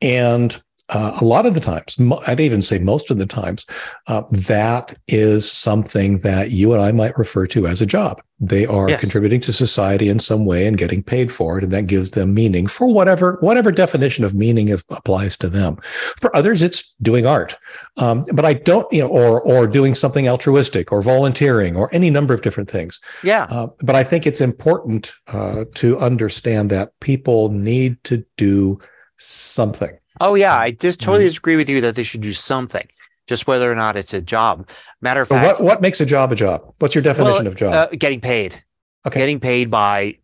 And 0.00 0.60
uh, 0.88 1.16
a 1.20 1.24
lot 1.24 1.46
of 1.46 1.54
the 1.54 1.60
times, 1.60 1.96
I'd 2.26 2.40
even 2.40 2.62
say 2.62 2.78
most 2.78 3.10
of 3.10 3.18
the 3.18 3.26
times, 3.26 3.64
uh, 4.08 4.22
that 4.30 4.98
is 5.08 5.50
something 5.50 6.18
that 6.20 6.50
you 6.50 6.72
and 6.72 6.82
I 6.82 6.92
might 6.92 7.16
refer 7.16 7.46
to 7.48 7.66
as 7.66 7.80
a 7.80 7.86
job. 7.86 8.20
They 8.40 8.66
are 8.66 8.88
yes. 8.88 9.00
contributing 9.00 9.40
to 9.42 9.52
society 9.52 10.08
in 10.08 10.18
some 10.18 10.44
way 10.44 10.66
and 10.66 10.76
getting 10.76 11.02
paid 11.02 11.30
for 11.30 11.58
it, 11.58 11.64
and 11.64 11.72
that 11.72 11.86
gives 11.86 12.10
them 12.10 12.34
meaning 12.34 12.66
for 12.66 12.92
whatever 12.92 13.38
whatever 13.40 13.70
definition 13.70 14.24
of 14.24 14.34
meaning 14.34 14.72
applies 14.72 15.36
to 15.38 15.48
them. 15.48 15.76
For 16.20 16.34
others, 16.34 16.60
it's 16.60 16.92
doing 17.00 17.24
art, 17.24 17.56
um, 17.98 18.24
but 18.32 18.44
I 18.44 18.54
don't, 18.54 18.92
you 18.92 19.00
know, 19.00 19.06
or 19.06 19.40
or 19.42 19.68
doing 19.68 19.94
something 19.94 20.28
altruistic, 20.28 20.90
or 20.90 21.02
volunteering, 21.02 21.76
or 21.76 21.88
any 21.92 22.10
number 22.10 22.34
of 22.34 22.42
different 22.42 22.68
things. 22.68 22.98
Yeah. 23.22 23.46
Uh, 23.48 23.68
but 23.80 23.94
I 23.94 24.02
think 24.02 24.26
it's 24.26 24.40
important 24.40 25.12
uh, 25.28 25.64
to 25.76 25.98
understand 25.98 26.68
that 26.70 26.98
people 26.98 27.48
need 27.48 28.02
to 28.04 28.24
do 28.36 28.78
something. 29.18 29.96
Oh 30.22 30.36
yeah, 30.36 30.56
I 30.56 30.70
just 30.70 31.00
totally 31.00 31.24
mm-hmm. 31.24 31.30
disagree 31.30 31.56
with 31.56 31.68
you 31.68 31.80
that 31.80 31.96
they 31.96 32.04
should 32.04 32.20
do 32.20 32.32
something. 32.32 32.86
Just 33.26 33.48
whether 33.48 33.70
or 33.70 33.74
not 33.74 33.96
it's 33.96 34.14
a 34.14 34.20
job. 34.20 34.68
Matter 35.00 35.22
of 35.22 35.28
but 35.28 35.34
fact, 35.34 35.58
what 35.58 35.66
what 35.66 35.82
makes 35.82 36.00
a 36.00 36.06
job 36.06 36.30
a 36.30 36.36
job? 36.36 36.62
What's 36.78 36.94
your 36.94 37.02
definition 37.02 37.38
well, 37.38 37.46
of 37.48 37.56
job? 37.56 37.72
Uh, 37.72 37.88
getting 37.96 38.20
paid. 38.20 38.62
Okay. 39.04 39.18
Getting 39.18 39.40
paid 39.40 39.68
by 39.68 40.18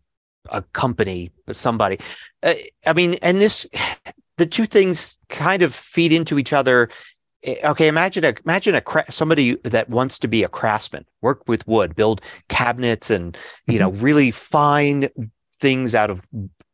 a 0.49 0.61
company, 0.61 1.31
but 1.45 1.57
somebody. 1.57 1.99
Uh, 2.41 2.53
I 2.87 2.93
mean, 2.93 3.15
and 3.21 3.41
this, 3.41 3.67
the 4.37 4.45
two 4.45 4.65
things 4.65 5.17
kind 5.27 5.63
of 5.63 5.75
feed 5.75 6.13
into 6.13 6.39
each 6.39 6.53
other. 6.53 6.89
Okay, 7.45 7.89
imagine 7.89 8.23
a 8.23 8.33
imagine 8.45 8.75
a 8.75 8.81
cra- 8.81 9.11
somebody 9.11 9.55
that 9.63 9.89
wants 9.89 10.17
to 10.19 10.29
be 10.29 10.43
a 10.43 10.49
craftsman, 10.49 11.05
work 11.21 11.45
with 11.45 11.67
wood, 11.67 11.93
build 11.95 12.21
cabinets, 12.47 13.09
and 13.09 13.37
you 13.67 13.73
mm-hmm. 13.73 13.83
know 13.83 13.91
really 13.91 14.31
fine 14.31 15.09
things 15.59 15.93
out 15.93 16.09
of 16.09 16.21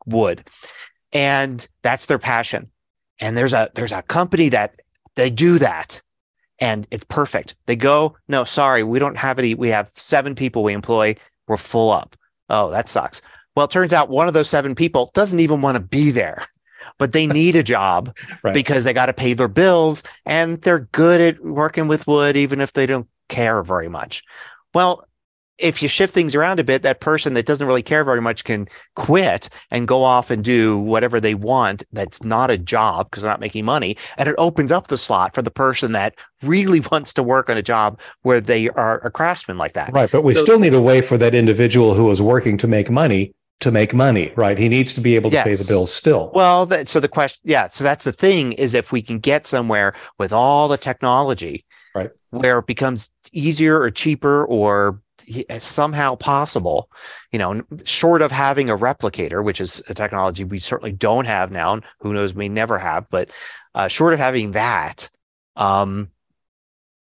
wood, 0.06 0.48
and 1.12 1.68
that's 1.82 2.06
their 2.06 2.20
passion 2.20 2.70
and 3.20 3.38
there's 3.38 3.54
a 3.54 3.70
there's 3.76 3.92
a 3.92 4.02
company 4.04 4.50
that 4.50 4.82
they 5.16 5.30
do 5.30 5.60
that. 5.60 6.02
And 6.60 6.88
it's 6.90 7.04
perfect. 7.06 7.56
They 7.66 7.76
go 7.76 8.16
no 8.28 8.44
sorry 8.44 8.84
we 8.84 9.00
don't 9.00 9.18
have 9.18 9.40
any 9.40 9.56
we 9.56 9.70
have 9.70 9.92
seven 9.96 10.36
people 10.36 10.64
we 10.64 10.74
employ. 10.74 11.16
We're 11.48 11.58
full 11.58 11.92
up. 11.92 12.16
Oh 12.50 12.70
that 12.70 12.90
sucks. 12.90 13.22
Well 13.56 13.66
it 13.66 13.72
turns 13.72 13.94
out 13.94 14.10
one 14.10 14.28
of 14.28 14.34
those 14.34 14.50
seven 14.50 14.76
people 14.76 15.12
doesn't 15.14 15.40
even 15.40 15.62
want 15.62 15.76
to 15.76 15.82
be 15.82 16.12
there 16.12 16.46
but 16.98 17.14
they 17.14 17.28
need 17.28 17.56
a 17.56 17.64
job 17.64 18.16
right. 18.44 18.54
because 18.54 18.84
they 18.84 18.94
got 18.94 19.08
to 19.08 19.14
pay 19.14 19.34
their 19.34 19.48
bills 19.48 20.04
and 20.26 20.62
they're 20.62 20.88
good 20.92 21.20
at 21.20 21.44
working 21.44 21.88
with 21.88 22.08
wood 22.08 22.38
even 22.38 22.62
if 22.62 22.74
they 22.74 22.86
don't 22.86 23.08
care 23.28 23.64
very 23.64 23.90
much. 23.90 24.24
Well 24.74 25.08
if 25.58 25.82
you 25.82 25.88
shift 25.88 26.14
things 26.14 26.36
around 26.36 26.60
a 26.60 26.64
bit, 26.64 26.82
that 26.82 27.00
person 27.00 27.34
that 27.34 27.46
doesn't 27.46 27.68
really 27.68 27.84
care 27.84 28.04
very 28.04 28.22
much 28.22 28.44
can 28.44 28.68
quit 28.96 29.50
and 29.72 29.88
go 29.88 30.04
off 30.04 30.30
and 30.30 30.44
do 30.44 30.78
whatever 30.78 31.20
they 31.20 31.36
want. 31.36 31.84
That's 31.94 32.24
not 32.24 32.52
a 32.52 32.58
job 32.58 33.10
because 33.10 33.24
they're 33.24 33.32
not 33.32 33.40
making 33.40 33.66
money. 33.66 33.98
And 34.18 34.28
it 34.28 34.36
opens 34.38 34.72
up 34.72 34.88
the 34.88 34.98
slot 34.98 35.34
for 35.34 35.42
the 35.42 35.52
person 35.52 35.94
that 35.94 36.16
really 36.44 36.80
wants 36.92 37.14
to 37.14 37.24
work 37.24 37.50
on 37.50 37.58
a 37.58 37.64
job 37.64 38.00
where 38.24 38.42
they 38.42 38.70
are 38.72 39.00
a 39.06 39.12
craftsman 39.12 39.58
like 39.58 39.74
that. 39.74 39.94
Right. 39.94 40.12
But 40.12 40.24
we 40.24 40.34
so, 40.34 40.44
still 40.44 40.60
need 40.60 40.74
a 40.74 40.82
way 40.82 41.02
for 41.02 41.18
that 41.18 41.34
individual 41.34 41.94
who 41.94 42.10
is 42.12 42.22
working 42.22 42.58
to 42.58 42.68
make 42.68 42.92
money 42.92 43.34
to 43.62 43.72
make 43.72 43.94
money, 43.94 44.34
right? 44.36 44.58
He 44.58 44.68
needs 44.68 44.94
to 44.94 45.02
be 45.02 45.16
able 45.16 45.30
to 45.30 45.36
yes. 45.36 45.46
pay 45.46 45.56
the 45.56 45.66
bills 45.66 45.92
still. 45.92 46.30
Well, 46.36 46.66
that, 46.66 46.90
so 46.90 47.00
the 47.00 47.08
question, 47.08 47.40
yeah. 47.46 47.70
So 47.70 47.86
that's 47.86 48.04
the 48.04 48.12
thing 48.12 48.52
is 48.54 48.74
if 48.74 48.92
we 48.92 49.02
can 49.02 49.18
get 49.18 49.48
somewhere 49.48 49.94
with 50.20 50.34
all 50.34 50.68
the 50.68 50.78
technology, 50.78 51.66
right, 51.96 52.10
where 52.32 52.60
it 52.60 52.68
becomes 52.68 53.12
easier 53.32 53.80
or 53.80 53.92
cheaper 53.92 54.46
or 54.46 55.00
somehow 55.60 56.16
possible, 56.16 56.90
you 57.32 57.40
know, 57.40 57.62
short 57.84 58.22
of 58.22 58.32
having 58.32 58.70
a 58.70 58.78
replicator, 58.78 59.44
which 59.44 59.62
is 59.62 59.82
a 59.90 59.94
technology 59.94 60.44
we 60.44 60.60
certainly 60.60 60.92
don't 60.92 61.26
have 61.26 61.52
now, 61.52 61.74
and 61.74 61.84
who 62.00 62.14
knows, 62.14 62.34
may 62.34 62.50
never 62.50 62.78
have, 62.78 63.10
but 63.10 63.30
uh, 63.74 63.88
short 63.88 64.14
of 64.14 64.20
having 64.20 64.52
that, 64.52 65.10
um, 65.56 66.10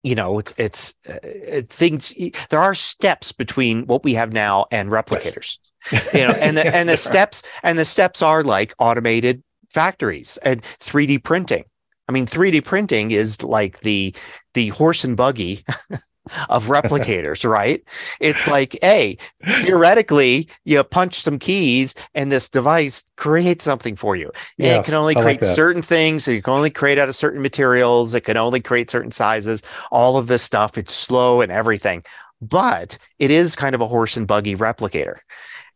you 0.02 0.14
know, 0.14 0.38
it's 0.38 0.54
it's 0.56 0.94
uh, 1.08 1.18
it, 1.22 1.68
things. 1.68 2.12
There 2.50 2.60
are 2.60 2.74
steps 2.74 3.32
between 3.32 3.86
what 3.86 4.02
we 4.02 4.14
have 4.14 4.32
now 4.32 4.66
and 4.70 4.88
replicators. 4.88 5.58
Yes. 5.90 6.14
you 6.14 6.26
know, 6.26 6.32
and 6.32 6.56
the 6.56 6.64
yes, 6.64 6.74
and 6.74 6.88
the 6.88 6.96
steps 6.96 7.42
are. 7.42 7.60
and 7.68 7.78
the 7.78 7.84
steps 7.84 8.22
are 8.22 8.42
like 8.42 8.74
automated 8.78 9.42
factories 9.70 10.38
and 10.42 10.62
3D 10.80 11.22
printing. 11.22 11.64
I 12.08 12.12
mean, 12.12 12.26
3D 12.26 12.64
printing 12.64 13.10
is 13.12 13.42
like 13.42 13.80
the 13.80 14.14
the 14.54 14.68
horse 14.68 15.04
and 15.04 15.16
buggy 15.16 15.64
of 16.48 16.66
replicators, 16.66 17.48
right? 17.48 17.82
It's 18.20 18.46
like, 18.46 18.78
hey, 18.82 19.18
theoretically, 19.44 20.48
you 20.64 20.82
punch 20.84 21.20
some 21.20 21.38
keys 21.38 21.94
and 22.14 22.30
this 22.30 22.48
device 22.48 23.04
creates 23.16 23.64
something 23.64 23.96
for 23.96 24.16
you. 24.16 24.30
Yes, 24.56 24.86
it 24.86 24.90
can 24.90 24.98
only 24.98 25.14
create 25.14 25.42
like 25.42 25.44
certain 25.44 25.82
things. 25.82 26.24
So 26.24 26.30
you 26.30 26.42
can 26.42 26.54
only 26.54 26.70
create 26.70 26.98
out 26.98 27.08
of 27.08 27.16
certain 27.16 27.42
materials. 27.42 28.14
It 28.14 28.22
can 28.22 28.36
only 28.36 28.60
create 28.60 28.90
certain 28.90 29.10
sizes, 29.10 29.62
all 29.90 30.16
of 30.16 30.26
this 30.26 30.42
stuff. 30.42 30.78
It's 30.78 30.94
slow 30.94 31.40
and 31.40 31.50
everything, 31.50 32.04
but 32.40 32.98
it 33.18 33.30
is 33.30 33.56
kind 33.56 33.74
of 33.74 33.80
a 33.80 33.88
horse 33.88 34.16
and 34.16 34.26
buggy 34.26 34.56
replicator. 34.56 35.18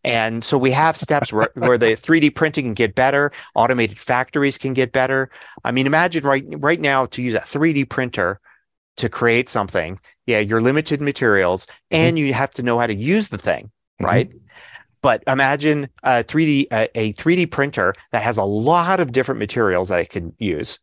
And 0.05 0.45
so 0.45 0.57
we 0.57 0.71
have 0.71 0.97
steps 0.97 1.33
where, 1.33 1.49
where 1.55 1.77
the 1.77 1.97
3D 1.97 2.35
printing 2.35 2.67
can 2.67 2.75
get 2.75 2.95
better, 2.95 3.33
automated 3.57 3.99
factories 3.99 4.57
can 4.57 4.73
get 4.73 4.93
better. 4.93 5.29
I 5.65 5.73
mean, 5.73 5.87
imagine 5.87 6.25
right 6.25 6.45
right 6.59 6.81
now 6.81 7.07
to 7.07 7.21
use 7.21 7.35
a 7.35 7.41
3D 7.41 7.91
printer 7.91 8.41
to 8.99 9.09
create 9.09 9.49
something. 9.49 9.99
Yeah, 10.27 10.41
you're 10.41 10.61
limited 10.61 11.01
materials 11.01 11.67
mm-hmm. 11.67 11.97
and 11.97 12.19
you 12.19 12.33
have 12.35 12.51
to 12.53 12.63
know 12.63 12.79
how 12.79 12.87
to 12.87 12.95
use 12.95 13.29
the 13.29 13.39
thing, 13.39 13.67
mm-hmm. 14.01 14.05
right? 14.05 14.33
But 15.03 15.23
imagine 15.27 15.89
a 16.03 16.25
3D 16.25 16.67
a, 16.73 16.89
a 16.99 17.13
3D 17.13 17.51
printer 17.51 17.95
that 18.13 18.23
has 18.23 18.39
a 18.39 18.45
lot 18.45 18.99
of 18.99 19.13
different 19.13 19.39
materials 19.39 19.89
that 19.89 20.01
it 20.01 20.11
can 20.11 20.35
use, 20.39 20.81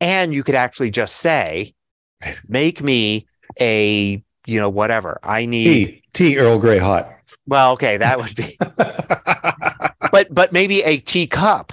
and 0.00 0.32
you 0.32 0.42
could 0.42 0.54
actually 0.54 0.90
just 0.90 1.16
say, 1.16 1.74
"Make 2.48 2.82
me 2.82 3.26
a 3.60 4.22
you 4.46 4.60
know 4.60 4.70
whatever 4.70 5.18
I 5.22 5.46
need." 5.46 5.86
Tea, 5.86 6.02
tea 6.12 6.38
Earl 6.38 6.58
Grey 6.58 6.78
hot. 6.78 7.12
Well, 7.46 7.72
okay, 7.72 7.96
that 7.98 8.18
would 8.18 8.34
be. 8.34 8.56
but 10.10 10.32
but 10.32 10.52
maybe 10.52 10.82
a 10.82 10.98
teacup, 10.98 11.72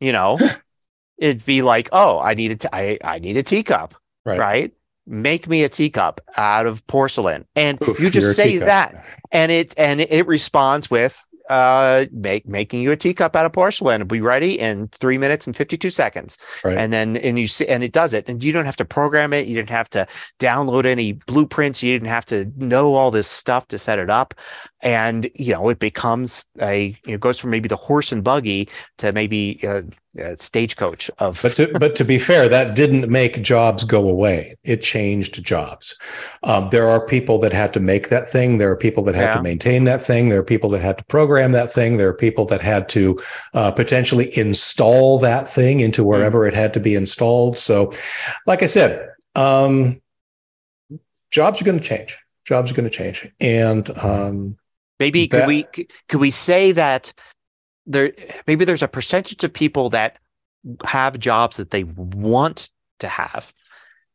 you 0.00 0.12
know, 0.12 0.38
it'd 1.18 1.44
be 1.44 1.62
like, 1.62 1.88
oh, 1.92 2.18
I 2.18 2.34
need 2.34 2.52
a 2.52 2.56
t- 2.56 2.68
I, 2.72 2.98
I 3.02 3.18
need 3.18 3.36
a 3.36 3.42
teacup, 3.42 3.94
right. 4.24 4.38
right? 4.38 4.72
Make 5.08 5.48
me 5.48 5.64
a 5.64 5.68
teacup 5.68 6.20
out 6.36 6.66
of 6.66 6.86
porcelain, 6.86 7.46
and 7.56 7.80
Oof, 7.82 7.98
you 7.98 8.10
just 8.10 8.36
say 8.36 8.58
that, 8.58 9.04
and 9.32 9.50
it 9.50 9.74
and 9.78 10.00
it 10.00 10.26
responds 10.26 10.90
with 10.90 11.24
uh, 11.48 12.04
make 12.12 12.46
making 12.46 12.80
you 12.80 12.90
a 12.92 12.96
teacup 12.96 13.34
out 13.34 13.46
of 13.46 13.52
porcelain. 13.52 14.06
Be 14.06 14.20
ready 14.20 14.58
in 14.58 14.88
three 15.00 15.18
minutes 15.18 15.46
and 15.46 15.56
52 15.56 15.90
seconds. 15.90 16.36
Right. 16.62 16.76
And 16.76 16.92
then, 16.92 17.16
and 17.16 17.38
you 17.38 17.48
see, 17.48 17.66
and 17.66 17.82
it 17.82 17.92
does 17.92 18.12
it. 18.12 18.28
And 18.28 18.42
you 18.44 18.52
don't 18.52 18.66
have 18.66 18.76
to 18.76 18.84
program 18.84 19.32
it. 19.32 19.46
You 19.46 19.54
didn't 19.54 19.70
have 19.70 19.90
to 19.90 20.06
download 20.38 20.86
any 20.86 21.12
blueprints. 21.12 21.82
You 21.82 21.92
didn't 21.92 22.08
have 22.08 22.26
to 22.26 22.52
know 22.56 22.94
all 22.94 23.10
this 23.10 23.28
stuff 23.28 23.68
to 23.68 23.78
set 23.78 23.98
it 23.98 24.10
up 24.10 24.34
and 24.80 25.30
you 25.34 25.52
know 25.52 25.68
it 25.68 25.78
becomes 25.78 26.46
a 26.60 26.96
it 27.06 27.20
goes 27.20 27.38
from 27.38 27.50
maybe 27.50 27.68
the 27.68 27.76
horse 27.76 28.12
and 28.12 28.22
buggy 28.22 28.68
to 28.98 29.12
maybe 29.12 29.58
a, 29.64 29.82
a 30.18 30.36
stagecoach 30.38 31.10
of 31.18 31.40
but 31.42 31.56
to, 31.56 31.68
but 31.78 31.96
to 31.96 32.04
be 32.04 32.18
fair 32.18 32.48
that 32.48 32.74
didn't 32.74 33.08
make 33.10 33.42
jobs 33.42 33.84
go 33.84 34.08
away. 34.08 34.56
It 34.64 34.82
changed 34.82 35.42
jobs. 35.44 35.96
Um, 36.42 36.68
there 36.70 36.88
are 36.88 37.04
people 37.04 37.38
that 37.40 37.52
had 37.52 37.72
to 37.74 37.80
make 37.80 38.08
that 38.08 38.30
thing. 38.30 38.58
There 38.58 38.70
are 38.70 38.76
people 38.76 39.02
that 39.04 39.14
had 39.14 39.30
yeah. 39.30 39.34
to 39.34 39.42
maintain 39.42 39.84
that 39.84 40.02
thing. 40.02 40.28
There 40.28 40.40
are 40.40 40.44
people 40.44 40.70
that 40.70 40.82
had 40.82 40.98
to 40.98 41.04
program 41.04 41.52
that 41.52 41.72
thing. 41.72 41.96
There 41.96 42.08
are 42.08 42.14
people 42.14 42.44
that 42.46 42.60
had 42.60 42.88
to 42.90 43.18
uh, 43.54 43.70
potentially 43.70 44.36
install 44.36 45.18
that 45.20 45.48
thing 45.48 45.80
into 45.80 46.02
hmm. 46.02 46.08
wherever 46.08 46.40
mm. 46.40 46.48
it 46.48 46.54
had 46.54 46.74
to 46.74 46.80
be 46.80 46.94
installed. 46.94 47.58
So 47.58 47.92
like 48.46 48.62
i 48.62 48.66
said 48.66 49.08
um, 49.34 50.00
jobs 51.30 51.60
are 51.60 51.64
going 51.64 51.78
to 51.78 51.84
change. 51.84 52.18
Jobs 52.44 52.70
are 52.70 52.74
going 52.74 52.88
to 52.88 52.94
change. 52.94 53.30
And 53.40 53.88
um, 53.98 54.56
Maybe 54.98 55.26
that, 55.28 55.40
could 55.40 55.46
we 55.46 55.62
could 56.08 56.20
we 56.20 56.30
say 56.30 56.72
that 56.72 57.12
there 57.88 58.12
maybe 58.46 58.64
there's 58.64 58.82
a 58.82 58.88
percentage 58.88 59.42
of 59.42 59.52
people 59.52 59.90
that 59.90 60.18
have 60.84 61.18
jobs 61.18 61.56
that 61.56 61.70
they 61.70 61.84
want 61.84 62.70
to 63.00 63.08
have 63.08 63.52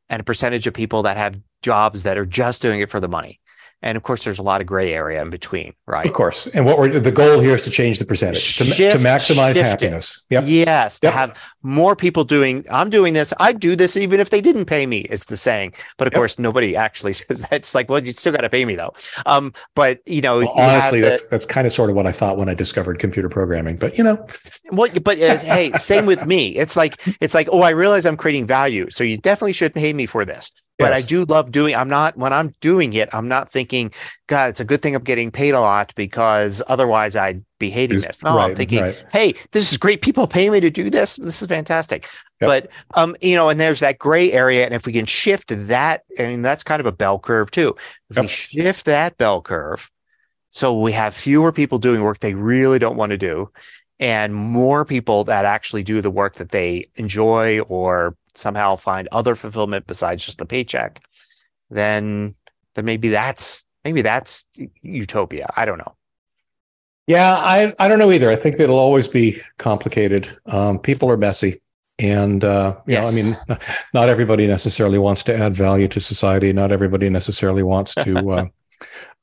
and 0.09 0.19
a 0.19 0.23
percentage 0.23 0.67
of 0.67 0.73
people 0.73 1.03
that 1.03 1.17
have 1.17 1.39
jobs 1.61 2.03
that 2.03 2.17
are 2.17 2.25
just 2.25 2.61
doing 2.61 2.81
it 2.81 2.89
for 2.89 2.99
the 2.99 3.07
money. 3.07 3.39
And 3.83 3.97
of 3.97 4.03
course, 4.03 4.23
there's 4.23 4.39
a 4.39 4.43
lot 4.43 4.61
of 4.61 4.67
gray 4.67 4.93
area 4.93 5.21
in 5.21 5.29
between, 5.29 5.73
right? 5.87 6.05
Of 6.05 6.13
course. 6.13 6.47
And 6.47 6.65
what 6.65 6.79
we're 6.79 6.99
the 6.99 7.11
goal 7.11 7.41
here 7.41 7.53
is 7.53 7.63
to 7.63 7.69
change 7.69 7.99
the 7.99 8.05
percentage 8.05 8.57
to, 8.57 8.63
Shift, 8.63 8.97
to 8.97 9.03
maximize 9.03 9.55
happiness. 9.55 10.25
Yep. 10.29 10.45
Yes, 10.47 11.01
to 11.01 11.11
have 11.11 11.37
more 11.63 11.93
people 11.93 12.23
doing. 12.23 12.65
I'm 12.71 12.89
doing 12.89 13.13
this. 13.13 13.33
I'd 13.41 13.59
do 13.59 13.75
this 13.75 13.97
even 13.97 14.21
if 14.21 14.29
they 14.29 14.39
didn't 14.39 14.65
pay 14.65 14.85
me. 14.85 15.01
Is 15.01 15.25
the 15.25 15.35
saying, 15.35 15.73
but 15.97 16.07
of 16.07 16.13
yep. 16.13 16.19
course, 16.19 16.39
nobody 16.39 16.77
actually 16.77 17.13
says 17.13 17.41
that. 17.41 17.51
It's 17.51 17.75
like, 17.75 17.89
well, 17.89 18.01
you 18.01 18.13
still 18.13 18.31
got 18.31 18.41
to 18.41 18.49
pay 18.49 18.63
me 18.63 18.75
though. 18.75 18.93
Um, 19.25 19.53
but 19.75 19.99
you 20.05 20.21
know, 20.21 20.39
well, 20.39 20.53
honestly, 20.55 21.01
the, 21.01 21.09
that's 21.09 21.25
that's 21.25 21.45
kind 21.45 21.67
of 21.67 21.73
sort 21.73 21.89
of 21.89 21.97
what 21.97 22.07
I 22.07 22.13
thought 22.13 22.37
when 22.37 22.47
I 22.47 22.53
discovered 22.53 22.99
computer 22.99 23.27
programming. 23.27 23.75
But 23.75 23.97
you 23.97 24.05
know, 24.05 24.25
well, 24.71 24.89
but 25.03 25.21
uh, 25.21 25.37
hey, 25.39 25.73
same 25.73 26.05
with 26.05 26.25
me. 26.25 26.55
It's 26.55 26.77
like 26.77 27.01
it's 27.19 27.33
like, 27.33 27.49
oh, 27.51 27.63
I 27.63 27.71
realize 27.71 28.05
I'm 28.05 28.17
creating 28.17 28.47
value, 28.47 28.89
so 28.89 29.03
you 29.03 29.17
definitely 29.17 29.53
should 29.53 29.75
pay 29.75 29.91
me 29.91 30.05
for 30.05 30.23
this 30.23 30.53
but 30.79 30.91
yes. 30.91 31.03
I 31.03 31.07
do 31.07 31.25
love 31.25 31.51
doing 31.51 31.75
I'm 31.75 31.89
not 31.89 32.17
when 32.17 32.33
I'm 32.33 32.53
doing 32.61 32.93
it 32.93 33.09
I'm 33.13 33.27
not 33.27 33.49
thinking 33.49 33.91
god 34.27 34.49
it's 34.49 34.59
a 34.59 34.65
good 34.65 34.81
thing 34.81 34.95
I'm 34.95 35.03
getting 35.03 35.31
paid 35.31 35.53
a 35.53 35.59
lot 35.59 35.93
because 35.95 36.61
otherwise 36.67 37.15
I'd 37.15 37.43
be 37.59 37.69
hating 37.69 37.99
this 37.99 38.23
no 38.23 38.35
right, 38.35 38.49
I'm 38.49 38.55
thinking 38.55 38.81
right. 38.81 39.05
hey 39.11 39.35
this 39.51 39.71
is 39.71 39.77
great 39.77 40.01
people 40.01 40.27
pay 40.27 40.49
me 40.49 40.59
to 40.59 40.69
do 40.69 40.89
this 40.89 41.15
this 41.17 41.41
is 41.41 41.47
fantastic 41.47 42.07
yep. 42.41 42.47
but 42.47 42.69
um 42.95 43.15
you 43.21 43.35
know 43.35 43.49
and 43.49 43.59
there's 43.59 43.79
that 43.81 43.99
gray 43.99 44.31
area 44.31 44.65
and 44.65 44.73
if 44.73 44.85
we 44.85 44.93
can 44.93 45.05
shift 45.05 45.51
that 45.67 46.03
I 46.17 46.23
mean 46.23 46.41
that's 46.41 46.63
kind 46.63 46.79
of 46.79 46.85
a 46.85 46.91
bell 46.91 47.19
curve 47.19 47.51
too 47.51 47.75
if 48.09 48.17
yep. 48.17 48.23
we 48.23 48.29
shift 48.29 48.85
that 48.85 49.17
bell 49.17 49.41
curve 49.41 49.89
so 50.49 50.77
we 50.77 50.91
have 50.91 51.13
fewer 51.13 51.51
people 51.51 51.79
doing 51.79 52.01
work 52.01 52.19
they 52.19 52.33
really 52.33 52.79
don't 52.79 52.97
want 52.97 53.11
to 53.11 53.17
do 53.17 53.49
and 53.99 54.33
more 54.33 54.83
people 54.83 55.23
that 55.25 55.45
actually 55.45 55.83
do 55.83 56.01
the 56.01 56.11
work 56.11 56.35
that 56.35 56.49
they 56.49 56.89
enjoy 56.95 57.59
or 57.61 58.17
somehow 58.35 58.75
find 58.75 59.07
other 59.11 59.35
fulfillment 59.35 59.87
besides 59.87 60.25
just 60.25 60.37
the 60.37 60.45
paycheck, 60.45 61.03
then 61.69 62.35
then 62.75 62.85
maybe 62.85 63.09
that's 63.09 63.65
maybe 63.83 64.01
that's 64.01 64.45
utopia. 64.81 65.49
I 65.55 65.65
don't 65.65 65.77
know. 65.77 65.95
Yeah, 67.07 67.35
I 67.35 67.73
I 67.79 67.87
don't 67.87 67.99
know 67.99 68.11
either. 68.11 68.29
I 68.29 68.35
think 68.35 68.59
it'll 68.59 68.79
always 68.79 69.07
be 69.07 69.37
complicated. 69.57 70.37
Um, 70.45 70.79
people 70.79 71.09
are 71.11 71.17
messy, 71.17 71.61
and 71.99 72.43
uh, 72.43 72.77
you 72.87 72.93
yes. 72.93 73.03
know, 73.03 73.19
I 73.19 73.23
mean, 73.23 73.59
not 73.93 74.09
everybody 74.09 74.47
necessarily 74.47 74.99
wants 74.99 75.23
to 75.25 75.37
add 75.37 75.53
value 75.53 75.87
to 75.89 75.99
society. 75.99 76.53
Not 76.53 76.71
everybody 76.71 77.09
necessarily 77.09 77.63
wants 77.63 77.93
to 77.95 78.29
uh, 78.29 78.45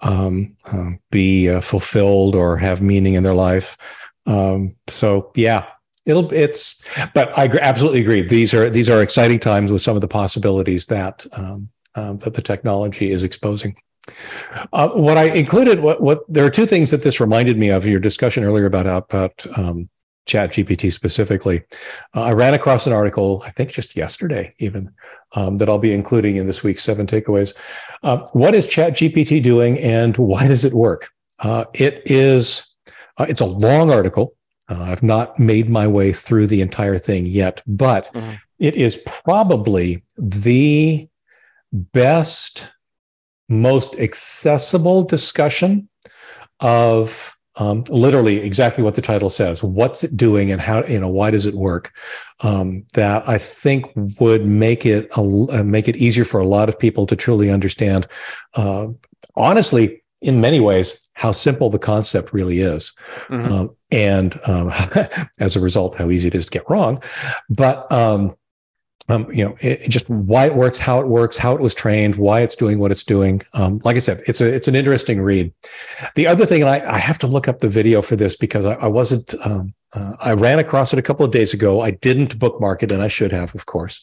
um, 0.03 0.57
uh, 0.71 0.91
be 1.11 1.49
uh, 1.49 1.61
fulfilled 1.61 2.37
or 2.37 2.57
have 2.59 2.83
meaning 2.83 3.15
in 3.15 3.23
their 3.23 3.35
life. 3.35 3.79
Um, 4.27 4.77
so 4.89 5.33
yeah, 5.35 5.71
it'll 6.11 6.33
it's 6.33 6.85
but 7.15 7.37
i 7.39 7.47
absolutely 7.61 8.01
agree. 8.01 8.23
These 8.23 8.53
are 8.53 8.69
these 8.69 8.91
are 8.91 9.03
exciting 9.03 9.39
times 9.39 9.73
with 9.73 9.81
some 9.81 9.97
of 9.97 10.03
the 10.03 10.09
possibilities 10.09 10.87
that 10.87 11.27
um, 11.33 11.69
um, 11.95 12.19
that 12.19 12.35
the 12.35 12.43
technology 12.43 13.11
is 13.11 13.23
exposing. 13.23 13.77
Uh, 14.73 14.89
what 14.91 15.17
i 15.17 15.25
included 15.25 15.81
what 15.81 16.03
what 16.03 16.21
there 16.29 16.45
are 16.45 16.51
two 16.51 16.67
things 16.67 16.91
that 16.91 17.03
this 17.03 17.21
reminded 17.21 17.57
me 17.57 17.69
of 17.69 17.87
your 17.87 18.01
discussion 18.01 18.45
earlier 18.45 18.67
about 18.67 18.87
about 18.87 19.47
um, 19.57 19.89
chat 20.27 20.51
gpt 20.51 20.93
specifically. 20.93 21.63
Uh, 22.15 22.23
i 22.23 22.33
ran 22.33 22.55
across 22.55 22.87
an 22.87 22.93
article 22.93 23.43
i 23.47 23.51
think 23.51 23.71
just 23.71 23.95
yesterday 23.97 24.55
even 24.59 24.91
um, 25.37 25.59
that 25.59 25.69
i'll 25.69 25.79
be 25.79 25.93
including 25.93 26.37
in 26.37 26.47
this 26.47 26.63
week's 26.65 26.83
seven 26.83 27.07
takeaways. 27.07 27.53
Uh, 28.03 28.27
what 28.33 28.55
is 28.55 28.67
chat 28.67 28.95
gpt 28.95 29.43
doing 29.43 29.79
and 29.79 30.17
why 30.17 30.49
does 30.49 30.65
it 30.65 30.73
work? 30.73 31.11
Uh, 31.39 31.65
it 31.75 32.03
is 32.07 32.75
uh, 33.19 33.27
it's 33.29 33.41
a 33.41 33.47
long 33.47 33.91
article 33.91 34.35
uh, 34.71 34.83
I've 34.83 35.03
not 35.03 35.39
made 35.39 35.69
my 35.69 35.87
way 35.87 36.13
through 36.13 36.47
the 36.47 36.61
entire 36.61 36.97
thing 36.97 37.27
yet, 37.27 37.63
but 37.67 38.13
mm-hmm. 38.15 38.37
it 38.59 38.77
is 38.77 38.97
probably 39.05 40.05
the 40.17 41.09
best, 41.73 42.73
most 43.49 43.99
accessible 43.99 45.03
discussion 45.03 45.89
of 46.61 47.37
um, 47.57 47.85
literally 47.89 48.39
exactly 48.39 48.85
what 48.85 48.95
the 48.95 49.03
title 49.03 49.29
says. 49.29 49.63
What's 49.63 50.05
it 50.05 50.17
doing, 50.17 50.53
and 50.53 50.61
how 50.61 50.85
you 50.85 51.01
know 51.01 51.09
why 51.09 51.31
does 51.31 51.47
it 51.47 51.55
work? 51.55 51.93
Um, 52.41 52.87
that 52.95 53.29
I 53.29 53.39
think 53.39 53.91
would 54.21 54.47
make 54.47 54.87
it 54.87 55.11
a, 55.17 55.21
uh, 55.21 55.63
make 55.65 55.89
it 55.89 55.97
easier 55.97 56.25
for 56.25 56.41
a 56.41 56.47
lot 56.47 56.69
of 56.69 56.79
people 56.79 57.07
to 57.07 57.17
truly 57.17 57.51
understand. 57.51 58.07
Uh, 58.55 58.89
honestly, 59.37 60.03
in 60.23 60.41
many 60.41 60.61
ways, 60.61 61.10
how 61.21 61.33
simple 61.33 61.69
the 61.69 61.79
concept 61.79 62.33
really 62.33 62.61
is. 62.61 62.93
Mm-hmm. 63.29 63.53
Um, 63.53 63.77
and 63.91 64.41
um, 64.47 64.73
as 65.41 65.55
a 65.55 65.61
result, 65.61 65.95
how 65.95 66.09
easy 66.09 66.29
it 66.29 66.35
is 66.35 66.47
to 66.47 66.51
get 66.51 66.71
wrong. 66.71 67.03
But 67.51 67.93
um, 67.93 68.35
um, 69.11 69.27
you 69.31 69.45
know, 69.45 69.55
it, 69.61 69.83
it 69.83 69.89
just 69.91 70.09
why 70.09 70.47
it 70.47 70.55
works, 70.55 70.79
how 70.79 70.99
it 70.99 71.09
works, 71.09 71.37
how 71.37 71.55
it 71.55 71.61
was 71.61 71.75
trained, 71.75 72.17
why 72.17 72.41
it's 72.41 72.57
doing 72.57 72.79
what 72.79 72.91
it's 72.91 73.05
doing. 73.05 73.43
Um, 73.53 73.83
like 73.85 73.97
I 73.97 73.99
said, 73.99 74.23
it's 74.27 74.41
a 74.41 74.47
it's 74.47 74.67
an 74.67 74.75
interesting 74.75 75.21
read. 75.21 75.53
The 76.15 76.27
other 76.27 76.47
thing, 76.47 76.63
and 76.63 76.71
I, 76.71 76.95
I 76.95 76.99
have 76.99 77.19
to 77.19 77.27
look 77.27 77.49
up 77.49 77.59
the 77.59 77.69
video 77.69 78.01
for 78.01 78.17
this 78.17 78.35
because 78.35 78.65
I, 78.65 78.75
I 78.75 78.87
wasn't. 78.87 79.35
Um, 79.45 79.75
uh, 79.93 80.13
I 80.21 80.33
ran 80.35 80.61
across 80.61 80.93
it 80.93 81.01
a 81.01 81.03
couple 81.03 81.27
of 81.27 81.33
days 81.33 81.53
ago. 81.53 81.81
I 81.81 81.91
didn't 81.91 82.39
bookmark 82.39 82.83
it, 82.83 82.93
and 82.93 83.03
I 83.03 83.09
should 83.09 83.33
have, 83.33 83.53
of 83.57 83.67
course. 83.67 84.01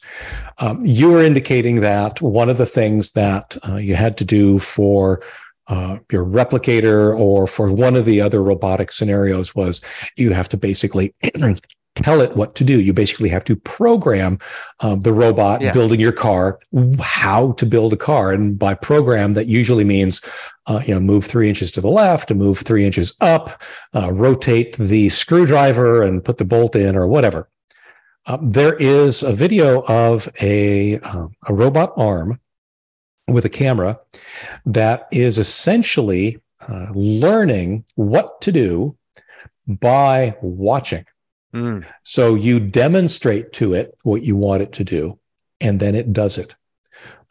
Um, 0.59 0.85
you 0.85 1.09
were 1.09 1.23
indicating 1.23 1.79
that 1.79 2.21
one 2.21 2.49
of 2.49 2.57
the 2.57 2.65
things 2.65 3.11
that 3.11 3.55
uh, 3.67 3.77
you 3.77 3.95
had 3.95 4.17
to 4.17 4.25
do 4.25 4.59
for 4.59 5.21
uh, 5.67 5.99
your 6.11 6.25
replicator 6.25 7.17
or 7.17 7.47
for 7.47 7.71
one 7.71 7.95
of 7.95 8.05
the 8.05 8.21
other 8.21 8.41
robotic 8.41 8.91
scenarios 8.91 9.53
was 9.55 9.81
you 10.15 10.31
have 10.33 10.47
to 10.49 10.57
basically 10.57 11.13
tell 11.95 12.21
it 12.21 12.35
what 12.35 12.53
to 12.55 12.63
do. 12.63 12.79
You 12.79 12.93
basically 12.93 13.29
have 13.29 13.43
to 13.45 13.55
program 13.55 14.37
um, 14.81 15.01
the 15.01 15.11
robot 15.11 15.61
Yeah. 15.61 15.71
building 15.73 15.99
your 15.99 16.11
car 16.11 16.59
how 17.01 17.53
to 17.53 17.65
build 17.65 17.91
a 17.93 17.97
car, 17.97 18.31
and 18.31 18.57
by 18.57 18.75
program 18.75 19.33
that 19.33 19.47
usually 19.47 19.83
means 19.83 20.21
uh, 20.67 20.81
you 20.85 20.93
know 20.93 20.99
move 20.99 21.25
three 21.25 21.49
inches 21.49 21.71
to 21.71 21.81
the 21.81 21.89
left, 21.89 22.29
and 22.31 22.39
move 22.39 22.59
three 22.59 22.85
inches 22.85 23.15
up, 23.21 23.61
uh, 23.95 24.11
rotate 24.13 24.77
the 24.77 25.09
screwdriver, 25.09 26.03
and 26.03 26.23
put 26.23 26.37
the 26.37 26.45
bolt 26.45 26.75
in, 26.75 26.95
or 26.95 27.07
whatever. 27.07 27.49
Uh, 28.27 28.37
there 28.41 28.75
is 28.75 29.23
a 29.23 29.33
video 29.33 29.81
of 29.87 30.29
a 30.41 30.99
uh, 30.99 31.27
a 31.47 31.53
robot 31.53 31.93
arm 31.97 32.39
with 33.27 33.45
a 33.45 33.49
camera 33.49 33.99
that 34.65 35.07
is 35.11 35.37
essentially 35.37 36.39
uh, 36.67 36.87
learning 36.93 37.83
what 37.95 38.41
to 38.41 38.51
do 38.51 38.97
by 39.67 40.35
watching. 40.41 41.05
Mm. 41.53 41.85
So 42.03 42.35
you 42.35 42.59
demonstrate 42.59 43.53
to 43.53 43.73
it 43.73 43.97
what 44.03 44.23
you 44.23 44.35
want 44.35 44.61
it 44.61 44.71
to 44.73 44.83
do, 44.83 45.19
and 45.59 45.79
then 45.79 45.95
it 45.95 46.13
does 46.13 46.37
it. 46.37 46.55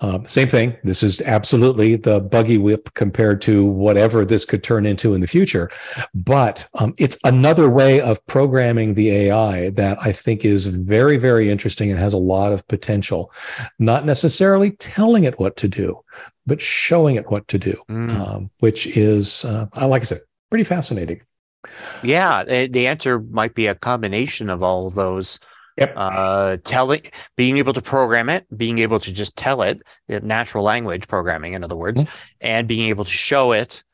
Um, 0.01 0.27
same 0.27 0.49
thing. 0.49 0.77
This 0.85 1.03
is 1.03 1.23
absolutely 1.23 1.97
the 1.97 2.21
buggy 2.21 2.59
whip 2.59 2.93
compared 2.95 3.41
to 3.43 3.65
whatever 3.65 4.25
this 4.27 4.45
could 4.45 4.63
turn 4.63 4.85
into 4.85 5.15
in 5.15 5.23
the 5.23 5.27
future. 5.27 5.71
But 6.15 6.69
um, 6.75 6.95
it's 6.99 7.19
another 7.25 7.71
way 7.71 8.01
of 8.03 8.25
programming 8.27 8.95
the 8.95 9.11
AI 9.11 9.71
that 9.71 9.99
I 10.03 10.13
think 10.13 10.45
is 10.45 10.67
very, 10.67 11.17
very 11.17 11.51
interesting 11.51 11.91
and 11.91 11.99
has 11.99 12.13
a 12.13 12.19
lot 12.19 12.53
of 12.53 12.67
potential. 12.69 13.33
Not 13.79 14.05
necessarily 14.05 14.73
telling 14.73 15.25
it 15.25 15.39
what 15.39 15.57
to 15.57 15.69
do, 15.69 15.99
but 16.47 16.61
showing 16.61 17.17
it 17.17 17.31
what 17.31 17.49
to 17.49 17.59
do, 17.59 17.75
Mm. 17.89 18.11
um, 18.21 18.51
which 18.59 18.87
is, 18.89 19.45
uh, 19.47 19.67
like 19.87 20.03
I 20.03 20.05
said, 20.05 20.21
pretty 20.51 20.65
fascinating. 20.65 21.23
Yeah, 22.03 22.45
the, 22.45 22.69
the 22.69 22.87
answer 22.87 23.19
might 23.19 23.55
be 23.55 23.67
a 23.67 23.75
combination 23.75 24.51
of 24.51 24.63
all 24.63 24.87
of 24.87 24.95
those. 24.95 25.39
Yep. 25.79 25.93
Uh, 25.97 26.57
telling, 26.65 27.03
being 27.37 27.59
able 27.59 27.73
to 27.75 27.83
program 27.83 28.29
it, 28.31 28.47
being 28.57 28.79
able 28.79 28.99
to 29.01 29.13
just 29.13 29.37
tell 29.37 29.61
it, 29.63 29.83
uh, 30.11 30.21
natural 30.23 30.65
language 30.65 31.07
programming, 31.07 31.53
in 31.53 31.63
other 31.63 31.77
words, 31.77 32.03
Mhm. 32.03 32.09
and 32.41 32.67
being 32.69 32.89
able 32.89 33.05
to 33.05 33.11
show 33.11 33.53
it, 33.53 33.85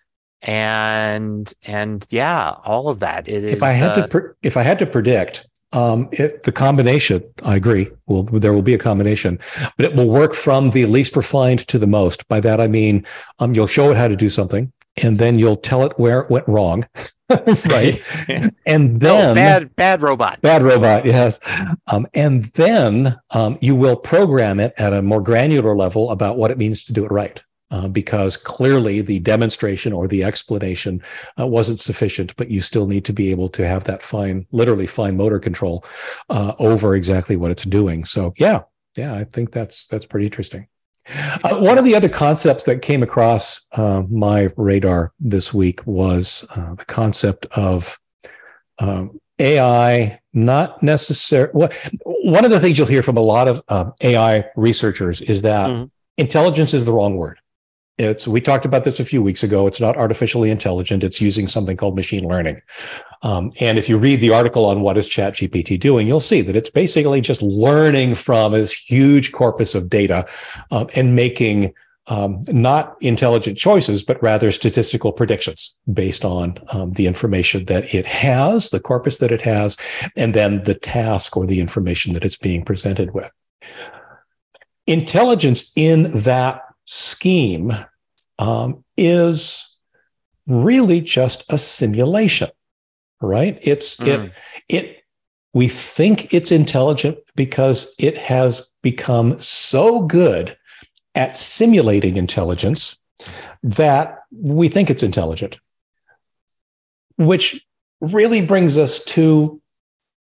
and 0.42 1.52
and 1.64 2.06
yeah, 2.10 2.54
all 2.64 2.88
of 2.88 3.00
that. 3.00 3.28
It 3.28 3.44
is. 3.44 3.52
if 3.52 3.62
I 3.62 3.70
had 3.72 3.90
uh, 3.90 4.02
to, 4.02 4.08
pre- 4.08 4.30
if 4.42 4.56
I 4.56 4.62
had 4.62 4.78
to 4.80 4.86
predict, 4.86 5.48
um, 5.72 6.08
it, 6.12 6.42
the 6.42 6.52
combination, 6.52 7.22
I 7.44 7.56
agree. 7.56 7.88
Well, 8.06 8.24
there 8.24 8.52
will 8.52 8.62
be 8.62 8.74
a 8.74 8.78
combination, 8.78 9.38
but 9.76 9.86
it 9.86 9.94
will 9.94 10.08
work 10.08 10.34
from 10.34 10.70
the 10.70 10.84
least 10.86 11.16
refined 11.16 11.66
to 11.68 11.78
the 11.78 11.86
most. 11.86 12.28
By 12.28 12.40
that 12.40 12.60
I 12.60 12.68
mean, 12.68 13.04
um, 13.38 13.54
you'll 13.54 13.66
show 13.66 13.90
it 13.90 13.96
how 13.96 14.08
to 14.08 14.16
do 14.16 14.28
something, 14.30 14.72
and 15.02 15.18
then 15.18 15.38
you'll 15.38 15.56
tell 15.56 15.84
it 15.84 15.92
where 15.98 16.20
it 16.20 16.30
went 16.30 16.46
wrong, 16.48 16.86
right? 17.66 18.02
And 18.66 19.00
no, 19.02 19.16
then 19.16 19.34
bad 19.34 19.76
bad 19.76 20.02
robot. 20.02 20.40
Bad 20.40 20.62
robot, 20.62 21.04
yes. 21.04 21.40
Um, 21.88 22.06
and 22.14 22.44
then 22.44 23.18
um, 23.30 23.58
you 23.60 23.74
will 23.74 23.96
program 23.96 24.60
it 24.60 24.72
at 24.78 24.92
a 24.92 25.02
more 25.02 25.20
granular 25.20 25.76
level 25.76 26.10
about 26.10 26.36
what 26.36 26.50
it 26.50 26.58
means 26.58 26.84
to 26.84 26.92
do 26.92 27.04
it 27.04 27.10
right. 27.10 27.42
Uh, 27.70 27.88
because 27.88 28.36
clearly 28.36 29.00
the 29.00 29.18
demonstration 29.20 29.94
or 29.94 30.06
the 30.06 30.22
explanation 30.22 31.02
uh, 31.40 31.46
wasn't 31.46 31.80
sufficient, 31.80 32.36
but 32.36 32.50
you 32.50 32.60
still 32.60 32.86
need 32.86 33.02
to 33.02 33.14
be 33.14 33.30
able 33.30 33.48
to 33.48 33.66
have 33.66 33.82
that 33.84 34.02
fine, 34.02 34.46
literally 34.52 34.86
fine 34.86 35.16
motor 35.16 35.38
control 35.38 35.82
uh, 36.28 36.52
over 36.58 36.94
exactly 36.94 37.34
what 37.34 37.50
it's 37.50 37.64
doing. 37.64 38.04
So, 38.04 38.34
yeah, 38.36 38.60
yeah, 38.94 39.14
I 39.14 39.24
think 39.24 39.52
that's 39.52 39.86
that's 39.86 40.04
pretty 40.04 40.26
interesting. 40.26 40.66
Uh, 41.44 41.58
one 41.58 41.78
of 41.78 41.84
the 41.84 41.94
other 41.94 42.08
concepts 42.08 42.64
that 42.64 42.80
came 42.82 43.02
across 43.02 43.66
uh, 43.72 44.02
my 44.08 44.48
radar 44.56 45.12
this 45.18 45.52
week 45.52 45.84
was 45.86 46.46
uh, 46.56 46.74
the 46.74 46.84
concept 46.84 47.46
of 47.52 47.98
um, 48.78 49.18
AI, 49.38 50.20
not 50.32 50.82
necessarily. 50.82 51.50
Well, 51.54 51.70
one 52.22 52.44
of 52.44 52.50
the 52.50 52.60
things 52.60 52.78
you'll 52.78 52.86
hear 52.86 53.02
from 53.02 53.16
a 53.16 53.20
lot 53.20 53.48
of 53.48 53.62
um, 53.68 53.92
AI 54.02 54.44
researchers 54.56 55.20
is 55.20 55.42
that 55.42 55.70
Mhm. 55.70 55.90
intelligence 56.18 56.72
is 56.74 56.84
the 56.84 56.92
wrong 56.92 57.16
word. 57.16 57.38
It's 57.98 58.26
we 58.26 58.40
talked 58.40 58.64
about 58.64 58.84
this 58.84 59.00
a 59.00 59.04
few 59.04 59.22
weeks 59.22 59.42
ago. 59.42 59.66
It's 59.66 59.80
not 59.80 59.96
artificially 59.96 60.50
intelligent. 60.50 61.04
It's 61.04 61.20
using 61.20 61.46
something 61.46 61.76
called 61.76 61.94
machine 61.94 62.26
learning. 62.26 62.62
Um, 63.22 63.52
and 63.60 63.78
if 63.78 63.88
you 63.88 63.98
read 63.98 64.20
the 64.20 64.32
article 64.32 64.64
on 64.64 64.80
what 64.80 64.96
is 64.96 65.06
ChatGPT 65.06 65.78
doing, 65.78 66.06
you'll 66.06 66.20
see 66.20 66.40
that 66.42 66.56
it's 66.56 66.70
basically 66.70 67.20
just 67.20 67.42
learning 67.42 68.14
from 68.14 68.52
this 68.52 68.72
huge 68.72 69.32
corpus 69.32 69.74
of 69.74 69.90
data 69.90 70.26
um, 70.70 70.88
and 70.96 71.14
making 71.14 71.74
um, 72.08 72.40
not 72.48 72.96
intelligent 73.00 73.58
choices, 73.58 74.02
but 74.02 74.20
rather 74.22 74.50
statistical 74.50 75.12
predictions 75.12 75.76
based 75.92 76.24
on 76.24 76.56
um, 76.72 76.92
the 76.92 77.06
information 77.06 77.66
that 77.66 77.94
it 77.94 78.06
has, 78.06 78.70
the 78.70 78.80
corpus 78.80 79.18
that 79.18 79.30
it 79.30 79.42
has, 79.42 79.76
and 80.16 80.34
then 80.34 80.62
the 80.64 80.74
task 80.74 81.36
or 81.36 81.46
the 81.46 81.60
information 81.60 82.14
that 82.14 82.24
it's 82.24 82.36
being 82.36 82.64
presented 82.64 83.14
with. 83.14 83.30
Intelligence 84.86 85.70
in 85.76 86.10
that 86.22 86.62
scheme 86.84 87.72
um, 88.38 88.84
is 88.96 89.76
really 90.46 91.00
just 91.00 91.44
a 91.48 91.58
simulation, 91.58 92.50
right? 93.20 93.58
It's 93.62 94.00
it 94.00 94.20
Mm. 94.20 94.32
it 94.68 95.04
we 95.54 95.68
think 95.68 96.32
it's 96.32 96.50
intelligent 96.50 97.18
because 97.36 97.94
it 97.98 98.16
has 98.16 98.70
become 98.82 99.38
so 99.38 100.00
good 100.00 100.56
at 101.14 101.36
simulating 101.36 102.16
intelligence 102.16 102.98
that 103.62 104.18
we 104.32 104.68
think 104.68 104.90
it's 104.90 105.02
intelligent 105.02 105.60
which 107.16 107.64
really 108.00 108.40
brings 108.44 108.78
us 108.78 109.04
to 109.04 109.61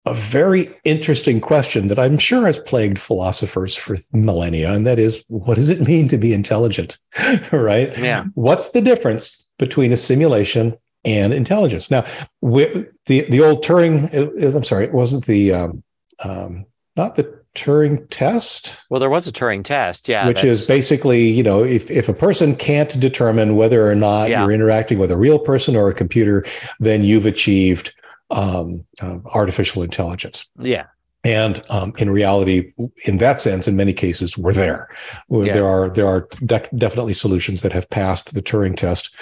a 0.10 0.14
very 0.14 0.68
interesting 0.84 1.40
question 1.40 1.88
that 1.88 2.00
I'm 2.00 2.18
sure 2.18 2.46
has 2.46 2.60
plagued 2.60 2.98
philosophers 3.00 3.76
for 3.76 3.96
millennia, 4.12 4.72
and 4.74 4.86
that 4.88 5.00
is, 5.00 5.24
what 5.28 5.56
does 5.56 5.70
it 5.70 5.88
mean 5.88 6.08
to 6.10 6.18
be 6.18 6.34
intelligent? 6.34 6.98
right? 7.52 7.98
Yeah. 7.98 8.26
What's 8.34 8.72
the 8.72 8.82
difference 8.82 9.52
between 9.58 9.92
a 9.92 9.98
simulation 9.98 10.76
and 11.06 11.34
intelligence? 11.34 11.92
Now, 11.92 12.04
we, 12.42 12.66
the 13.06 13.22
the 13.30 13.42
old 13.42 13.64
Turing 13.64 14.10
is, 14.14 14.56
I'm 14.56 14.64
sorry, 14.64 14.86
it 14.86 14.94
wasn't 14.94 15.26
the 15.26 15.54
um, 15.54 15.84
um, 16.24 16.66
not 16.96 17.16
the 17.16 17.40
Turing 17.56 18.06
test 18.10 18.80
Well, 18.90 19.00
there 19.00 19.10
was 19.10 19.28
a 19.28 19.32
Turing 19.32 19.64
test. 19.64 20.08
Yeah. 20.08 20.28
which 20.28 20.44
is 20.44 20.68
basically, 20.68 21.28
you 21.30 21.42
know, 21.44 21.64
if, 21.64 21.90
if 21.90 22.08
a 22.08 22.14
person 22.14 22.56
can't 22.56 22.98
determine 23.00 23.56
whether 23.56 23.90
or 23.90 23.96
not 23.96 24.30
Yeah. 24.30 24.44
you're 24.44 24.52
interacting 24.52 25.00
with 25.00 25.12
a 25.12 25.18
real 25.18 25.40
person 25.40 25.76
or 25.76 25.90
a 25.90 25.94
computer, 25.94 26.46
then 26.80 27.04
you've 27.04 27.26
achieved 27.26 27.94
um, 28.32 28.86
uh, 29.02 29.18
artificial 29.34 29.84
intelligence. 29.84 30.48
yeah. 30.60 30.86
And 31.26 31.62
um, 31.70 31.92
in 31.98 32.10
reality, 32.10 32.72
in 33.06 33.18
that 33.18 33.42
sense, 33.42 33.68
in 33.68 33.76
many 33.76 33.92
cases, 33.92 34.38
we're 34.38 34.54
there. 34.54 34.88
Yeah. 35.30 35.52
There 35.52 35.68
are 35.68 35.90
there 35.90 36.08
are 36.08 36.28
dec- 36.28 36.78
definitely 36.78 37.14
solutions 37.14 37.62
that 37.62 37.74
have 37.74 37.90
passed 37.90 38.34
the 38.34 38.42
Turing 38.42 38.78
test, 38.78 39.14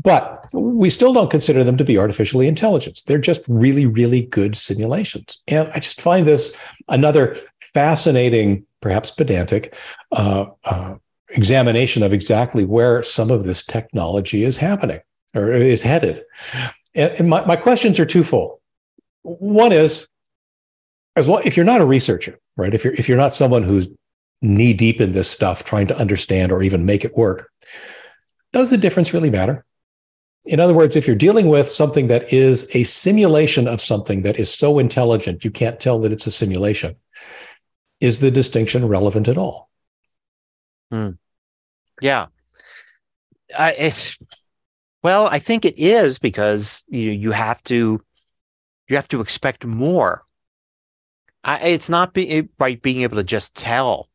but 0.00 0.46
we 0.52 0.88
still 0.88 1.12
don't 1.12 1.30
consider 1.30 1.64
them 1.64 1.76
to 1.76 1.84
be 1.84 1.98
artificially 1.98 2.46
intelligent. 2.46 3.02
They're 3.06 3.18
just 3.18 3.42
really, 3.48 3.86
really 3.86 4.22
good 4.22 4.56
simulations. 4.56 5.42
And 5.48 5.68
I 5.74 5.80
just 5.80 6.00
find 6.00 6.26
this 6.26 6.56
another 6.88 7.36
fascinating, 7.74 8.64
perhaps 8.80 9.10
pedantic, 9.10 9.74
uh, 10.12 10.46
uh, 10.64 10.96
examination 11.30 12.02
of 12.02 12.12
exactly 12.12 12.64
where 12.64 13.02
some 13.02 13.30
of 13.30 13.44
this 13.44 13.64
technology 13.64 14.44
is 14.44 14.56
happening 14.56 15.00
or 15.34 15.52
is 15.52 15.82
headed. 15.82 16.22
And, 16.94 17.28
my, 17.28 17.44
my 17.44 17.56
questions 17.56 17.98
are 17.98 18.06
twofold. 18.06 18.60
One 19.22 19.72
is, 19.72 20.08
as 21.16 21.28
well, 21.28 21.40
if 21.44 21.56
you're 21.56 21.66
not 21.66 21.80
a 21.80 21.86
researcher, 21.86 22.38
right? 22.56 22.74
If 22.74 22.84
you're 22.84 22.94
if 22.94 23.08
you're 23.08 23.18
not 23.18 23.34
someone 23.34 23.62
who's 23.62 23.88
knee 24.40 24.72
deep 24.72 25.00
in 25.00 25.12
this 25.12 25.30
stuff, 25.30 25.64
trying 25.64 25.86
to 25.86 25.96
understand 25.96 26.52
or 26.52 26.62
even 26.62 26.84
make 26.84 27.04
it 27.04 27.16
work, 27.16 27.50
does 28.52 28.70
the 28.70 28.76
difference 28.76 29.14
really 29.14 29.30
matter? 29.30 29.64
In 30.44 30.58
other 30.58 30.74
words, 30.74 30.96
if 30.96 31.06
you're 31.06 31.14
dealing 31.14 31.48
with 31.48 31.70
something 31.70 32.08
that 32.08 32.32
is 32.32 32.68
a 32.74 32.82
simulation 32.84 33.68
of 33.68 33.80
something 33.80 34.22
that 34.22 34.38
is 34.38 34.52
so 34.52 34.78
intelligent 34.78 35.44
you 35.44 35.52
can't 35.52 35.78
tell 35.78 36.00
that 36.00 36.12
it's 36.12 36.26
a 36.26 36.32
simulation, 36.32 36.96
is 38.00 38.18
the 38.18 38.30
distinction 38.30 38.88
relevant 38.88 39.28
at 39.28 39.38
all? 39.38 39.70
Hmm. 40.90 41.10
Yeah. 42.00 42.26
I 43.56 43.72
it's 43.72 44.18
well, 45.02 45.26
I 45.26 45.38
think 45.38 45.64
it 45.64 45.78
is 45.78 46.18
because 46.18 46.84
you 46.88 47.10
you 47.10 47.30
have 47.32 47.62
to 47.64 48.00
you 48.88 48.96
have 48.96 49.08
to 49.08 49.20
expect 49.20 49.64
more. 49.64 50.22
I, 51.44 51.58
it's 51.58 51.88
not 51.88 52.14
be, 52.14 52.42
by 52.42 52.76
being 52.76 53.02
able 53.02 53.16
to 53.16 53.24
just 53.24 53.56
tell 53.56 54.08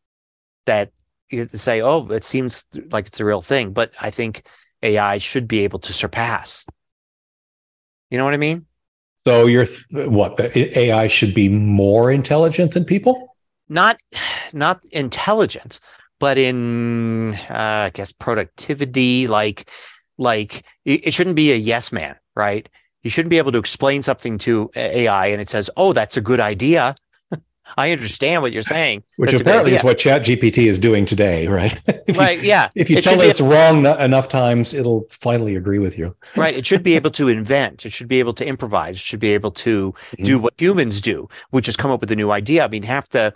that 0.65 0.91
you 1.29 1.39
have 1.39 1.51
to 1.51 1.57
say, 1.57 1.81
oh, 1.81 2.07
it 2.07 2.23
seems 2.23 2.65
like 2.91 3.07
it's 3.07 3.19
a 3.19 3.25
real 3.25 3.41
thing, 3.41 3.73
but 3.73 3.91
I 3.99 4.11
think 4.11 4.47
AI 4.81 5.17
should 5.17 5.47
be 5.47 5.59
able 5.59 5.79
to 5.79 5.91
surpass. 5.91 6.65
You 8.09 8.17
know 8.17 8.23
what 8.23 8.33
I 8.33 8.37
mean? 8.37 8.65
So 9.25 9.45
you're 9.45 9.65
th- 9.65 10.07
what 10.07 10.39
AI 10.55 11.07
should 11.07 11.33
be 11.33 11.49
more 11.49 12.11
intelligent 12.11 12.73
than 12.73 12.85
people? 12.85 13.35
Not 13.67 13.99
not 14.53 14.85
intelligent, 14.91 15.81
but 16.19 16.37
in 16.37 17.33
uh, 17.49 17.87
I 17.87 17.91
guess 17.93 18.13
productivity, 18.13 19.27
like 19.27 19.69
like 20.17 20.63
it, 20.85 21.07
it 21.07 21.13
shouldn't 21.13 21.35
be 21.35 21.51
a 21.51 21.55
yes 21.55 21.91
man, 21.91 22.15
right? 22.35 22.67
You 23.03 23.09
shouldn't 23.09 23.29
be 23.29 23.37
able 23.37 23.51
to 23.51 23.57
explain 23.57 24.03
something 24.03 24.37
to 24.39 24.69
AI 24.75 25.27
and 25.27 25.41
it 25.41 25.49
says, 25.49 25.69
"Oh, 25.77 25.93
that's 25.93 26.17
a 26.17 26.21
good 26.21 26.39
idea." 26.39 26.95
I 27.77 27.91
understand 27.91 28.41
what 28.41 28.51
you're 28.51 28.61
saying. 28.61 29.03
Which 29.17 29.31
That's 29.31 29.41
apparently 29.41 29.73
is 29.73 29.83
what 29.83 29.97
Chat 29.97 30.23
GPT 30.23 30.67
is 30.67 30.79
doing 30.79 31.05
today, 31.05 31.47
right? 31.47 31.77
if 32.07 32.17
right. 32.17 32.39
You, 32.39 32.47
yeah. 32.47 32.69
If 32.75 32.89
you 32.89 32.97
It 32.97 33.03
tell 33.03 33.19
it 33.21 33.27
it's 33.27 33.41
wrong 33.41 33.83
no- 33.83 33.97
enough 33.97 34.27
times, 34.27 34.73
it'll 34.73 35.05
finally 35.09 35.55
agree 35.55 35.79
with 35.79 35.97
you. 35.97 36.15
right. 36.35 36.55
It 36.55 36.65
should 36.65 36.83
be 36.83 36.95
able 36.95 37.11
to 37.11 37.27
invent. 37.27 37.85
It 37.85 37.91
should 37.91 38.07
be 38.07 38.19
able 38.19 38.33
to 38.35 38.45
improvise. 38.45 38.95
It 38.95 39.01
should 39.01 39.19
be 39.19 39.33
able 39.33 39.51
to 39.51 39.91
mm-hmm. 39.91 40.23
do 40.23 40.39
what 40.39 40.53
humans 40.57 41.01
do, 41.01 41.27
which 41.51 41.67
is 41.67 41.75
come 41.77 41.91
up 41.91 42.01
with 42.01 42.11
a 42.11 42.15
new 42.15 42.31
idea. 42.31 42.63
I 42.63 42.67
mean, 42.67 42.83
have 42.83 43.07
to. 43.09 43.33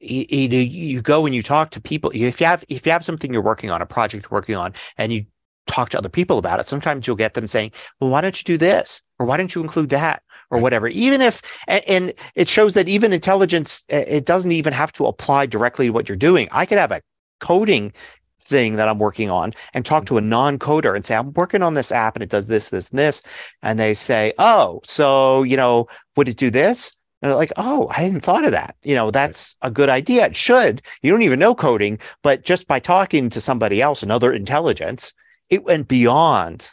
You, 0.00 0.26
you, 0.28 0.58
you 0.58 1.00
go 1.00 1.24
and 1.24 1.34
you 1.34 1.42
talk 1.42 1.70
to 1.70 1.80
people. 1.80 2.10
If 2.14 2.38
you 2.38 2.46
have 2.46 2.62
if 2.68 2.84
you 2.84 2.92
have 2.92 3.04
something 3.04 3.32
you're 3.32 3.40
working 3.40 3.70
on, 3.70 3.80
a 3.80 3.86
project 3.86 4.26
you're 4.30 4.36
working 4.36 4.54
on, 4.54 4.74
and 4.98 5.12
you 5.12 5.24
talk 5.66 5.90
to 5.90 5.98
other 5.98 6.08
people 6.08 6.38
about 6.38 6.60
it, 6.60 6.68
sometimes 6.68 7.06
you'll 7.06 7.16
get 7.16 7.34
them 7.34 7.46
saying, 7.46 7.72
"Well, 8.00 8.10
why 8.10 8.20
don't 8.20 8.38
you 8.38 8.44
do 8.44 8.58
this?" 8.58 9.02
or 9.18 9.26
"Why 9.26 9.36
don't 9.36 9.54
you 9.54 9.62
include 9.62 9.90
that?" 9.90 10.22
or 10.50 10.58
whatever. 10.58 10.88
Even 10.88 11.20
if 11.20 11.42
and, 11.68 11.82
and 11.88 12.14
it 12.34 12.48
shows 12.48 12.74
that 12.74 12.88
even 12.88 13.12
intelligence, 13.12 13.84
uh, 13.92 14.04
it 14.06 14.24
doesn't 14.24 14.52
even 14.52 14.72
have 14.72 14.92
to 14.92 15.06
apply 15.06 15.46
directly 15.46 15.86
to 15.86 15.92
what 15.92 16.08
you're 16.08 16.16
doing. 16.16 16.48
I 16.52 16.66
could 16.66 16.78
have 16.78 16.92
a 16.92 17.02
coding 17.40 17.92
thing 18.40 18.76
that 18.76 18.88
I'm 18.88 18.98
working 18.98 19.30
on 19.30 19.54
and 19.72 19.84
talk 19.84 20.06
to 20.06 20.18
a 20.18 20.20
non-coder 20.20 20.94
and 20.94 21.04
say, 21.04 21.16
I'm 21.16 21.32
working 21.32 21.62
on 21.62 21.74
this 21.74 21.90
app 21.90 22.14
and 22.14 22.22
it 22.22 22.28
does 22.28 22.46
this, 22.46 22.68
this, 22.68 22.90
and 22.90 22.98
this. 22.98 23.22
And 23.62 23.78
they 23.78 23.94
say, 23.94 24.32
Oh, 24.38 24.80
so, 24.84 25.42
you 25.42 25.56
know, 25.56 25.88
would 26.16 26.28
it 26.28 26.36
do 26.36 26.50
this? 26.50 26.94
And 27.22 27.30
they're 27.30 27.36
like, 27.36 27.52
Oh, 27.56 27.88
I 27.88 28.02
hadn't 28.02 28.20
thought 28.20 28.44
of 28.44 28.52
that. 28.52 28.76
You 28.82 28.94
know, 28.94 29.10
that's 29.10 29.56
a 29.62 29.70
good 29.70 29.88
idea. 29.88 30.26
It 30.26 30.36
should. 30.36 30.82
You 31.02 31.10
don't 31.10 31.22
even 31.22 31.38
know 31.38 31.54
coding, 31.54 31.98
but 32.22 32.44
just 32.44 32.66
by 32.66 32.78
talking 32.78 33.30
to 33.30 33.40
somebody 33.40 33.80
else, 33.80 34.02
another 34.02 34.32
intelligence, 34.32 35.14
it 35.50 35.64
went 35.64 35.88
beyond, 35.88 36.68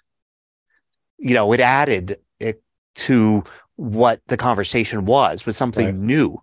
you 1.18 1.34
know, 1.34 1.52
it 1.54 1.60
added 1.60 2.20
it 2.40 2.62
to 2.96 3.44
what 3.76 4.22
the 4.28 4.38
conversation 4.38 5.06
was, 5.06 5.46
was 5.46 5.58
something 5.58 5.86
Right. 5.86 5.96
new. 5.96 6.42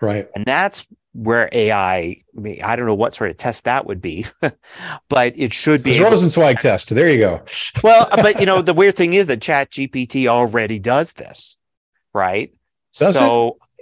Right. 0.00 0.28
And 0.34 0.44
that's 0.44 0.86
where 1.12 1.48
AI, 1.52 1.96
I, 1.96 2.22
mean, 2.34 2.62
I 2.62 2.76
don't 2.76 2.86
know 2.86 2.94
what 2.94 3.14
sort 3.14 3.30
of 3.30 3.36
test 3.36 3.64
that 3.64 3.86
would 3.86 4.00
be, 4.00 4.26
but 5.08 5.34
it 5.36 5.52
should 5.52 5.82
be. 5.82 5.90
It's 5.90 5.98
able- 5.98 6.10
Rosenzweig 6.10 6.58
test. 6.60 6.94
There 6.94 7.08
you 7.10 7.18
go. 7.18 7.42
well, 7.82 8.08
but 8.10 8.40
you 8.40 8.46
know, 8.46 8.62
the 8.62 8.74
weird 8.74 8.96
thing 8.96 9.14
is 9.14 9.26
that 9.26 9.42
Chat 9.42 9.70
GPT 9.70 10.26
already 10.26 10.78
does 10.78 11.12
this, 11.14 11.58
right? 12.14 12.52
Does 12.96 13.16
it? 13.16 13.20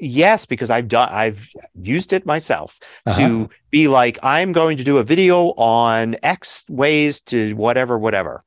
Yes, 0.00 0.46
because 0.46 0.70
I've 0.70 0.88
done 0.88 1.08
I've 1.10 1.48
used 1.80 2.12
it 2.12 2.24
myself 2.26 2.78
Uh-huh. 3.06 3.18
to 3.20 3.50
be 3.70 3.88
like, 3.88 4.18
I'm 4.22 4.52
going 4.52 4.76
to 4.78 4.84
do 4.84 4.98
a 4.98 5.04
video 5.04 5.48
on 5.56 6.16
X 6.22 6.64
ways 6.68 7.20
to 7.22 7.54
whatever, 7.54 7.98
whatever. 7.98 8.44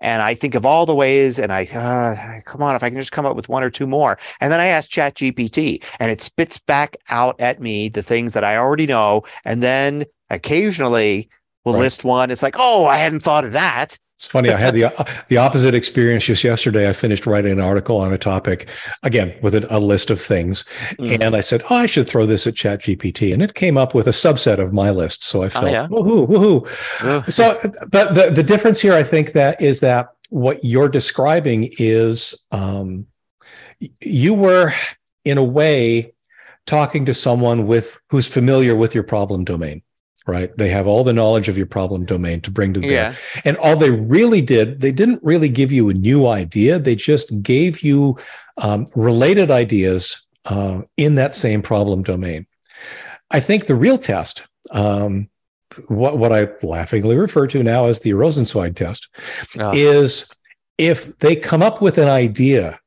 And 0.00 0.22
I 0.22 0.34
think 0.34 0.54
of 0.54 0.64
all 0.64 0.86
the 0.86 0.94
ways, 0.94 1.40
and 1.40 1.52
I 1.52 1.64
uh, 1.64 2.40
come 2.48 2.62
on, 2.62 2.76
if 2.76 2.84
I 2.84 2.88
can 2.88 2.98
just 2.98 3.10
come 3.10 3.26
up 3.26 3.34
with 3.34 3.48
one 3.48 3.64
or 3.64 3.70
two 3.70 3.86
more, 3.86 4.16
and 4.40 4.52
then 4.52 4.60
I 4.60 4.66
ask 4.66 4.88
Chat 4.88 5.16
GPT, 5.16 5.82
and 5.98 6.08
it 6.12 6.20
spits 6.20 6.56
back 6.56 6.96
out 7.08 7.40
at 7.40 7.60
me 7.60 7.88
the 7.88 8.02
things 8.02 8.32
that 8.34 8.44
I 8.44 8.56
already 8.56 8.86
know, 8.86 9.24
and 9.44 9.60
then 9.60 10.04
occasionally 10.30 11.28
will 11.64 11.72
Right. 11.74 11.80
list 11.80 12.04
one. 12.04 12.30
It's 12.30 12.42
like, 12.44 12.54
oh, 12.58 12.86
I 12.86 12.96
hadn't 12.96 13.20
thought 13.20 13.44
of 13.44 13.52
that. 13.52 13.98
It's 14.18 14.26
funny. 14.26 14.50
I 14.50 14.56
had 14.56 14.74
the 14.74 14.88
the 15.28 15.36
opposite 15.36 15.76
experience 15.76 16.24
just 16.24 16.42
yesterday. 16.42 16.88
I 16.88 16.92
finished 16.92 17.24
writing 17.24 17.52
an 17.52 17.60
article 17.60 17.98
on 17.98 18.12
a 18.12 18.18
topic, 18.18 18.68
again 19.04 19.32
with 19.42 19.54
a, 19.54 19.64
a 19.72 19.78
list 19.78 20.10
of 20.10 20.20
things, 20.20 20.64
Mhm. 20.98 21.20
and 21.20 21.36
I 21.36 21.40
said, 21.40 21.62
"Oh, 21.70 21.76
I 21.76 21.86
should 21.86 22.08
throw 22.08 22.26
this 22.26 22.44
at 22.44 22.54
ChatGPT," 22.54 23.32
and 23.32 23.40
it 23.40 23.54
came 23.54 23.76
up 23.78 23.94
with 23.94 24.08
a 24.08 24.10
subset 24.10 24.58
of 24.58 24.72
my 24.72 24.90
list. 24.90 25.22
So 25.22 25.44
I 25.44 25.48
felt, 25.48 25.66
Oh, 25.66 25.68
yeah? 25.68 25.86
"Woohoo, 25.86 26.26
woohoo!" 26.26 27.32
So, 27.32 27.54
but 27.92 28.14
the 28.14 28.30
the 28.32 28.42
difference 28.42 28.80
here, 28.80 28.92
I 28.92 29.04
think, 29.04 29.34
that 29.34 29.62
is 29.62 29.78
that 29.80 30.08
what 30.30 30.64
you're 30.64 30.88
describing 30.88 31.70
is 31.78 32.44
um, 32.50 33.06
you 34.00 34.34
were, 34.34 34.72
in 35.24 35.38
a 35.38 35.44
way, 35.44 36.12
talking 36.66 37.04
to 37.04 37.14
someone 37.14 37.68
with 37.68 37.96
who's 38.10 38.26
familiar 38.26 38.74
with 38.74 38.96
your 38.96 39.04
problem 39.04 39.44
domain. 39.44 39.80
Right. 40.28 40.54
They 40.58 40.68
have 40.68 40.86
all 40.86 41.04
the 41.04 41.12
knowledge 41.14 41.48
of 41.48 41.56
your 41.56 41.66
problem 41.66 42.04
domain 42.04 42.42
to 42.42 42.50
bring 42.50 42.74
to 42.74 42.80
bear. 42.80 42.90
yeah. 42.90 43.14
And 43.46 43.56
all 43.56 43.76
they 43.76 43.90
really 43.90 44.42
did, 44.42 44.80
they 44.82 44.90
didn't 44.92 45.20
really 45.24 45.48
give 45.48 45.72
you 45.72 45.88
a 45.88 45.94
new 45.94 46.26
idea. 46.26 46.78
They 46.78 46.94
just 46.96 47.42
gave 47.42 47.80
you 47.80 48.18
um, 48.58 48.86
related 48.94 49.50
ideas 49.50 50.26
uh, 50.44 50.82
in 50.98 51.14
that 51.14 51.34
same 51.34 51.62
problem 51.62 52.02
domain. 52.02 52.46
I 53.30 53.40
think 53.40 53.66
the 53.66 53.74
real 53.74 53.96
test, 53.96 54.42
um, 54.70 55.28
what, 55.88 56.18
what 56.18 56.32
I 56.32 56.48
laughingly 56.62 57.16
refer 57.16 57.46
to 57.48 57.62
now 57.62 57.86
as 57.86 58.00
the 58.00 58.10
Rosenzweig 58.12 58.76
test, 58.76 59.08
Oh. 59.58 59.72
is 59.74 60.30
if 60.76 61.18
they 61.20 61.36
come 61.36 61.62
up 61.62 61.80
with 61.80 61.96
an 61.98 62.08
idea 62.08 62.78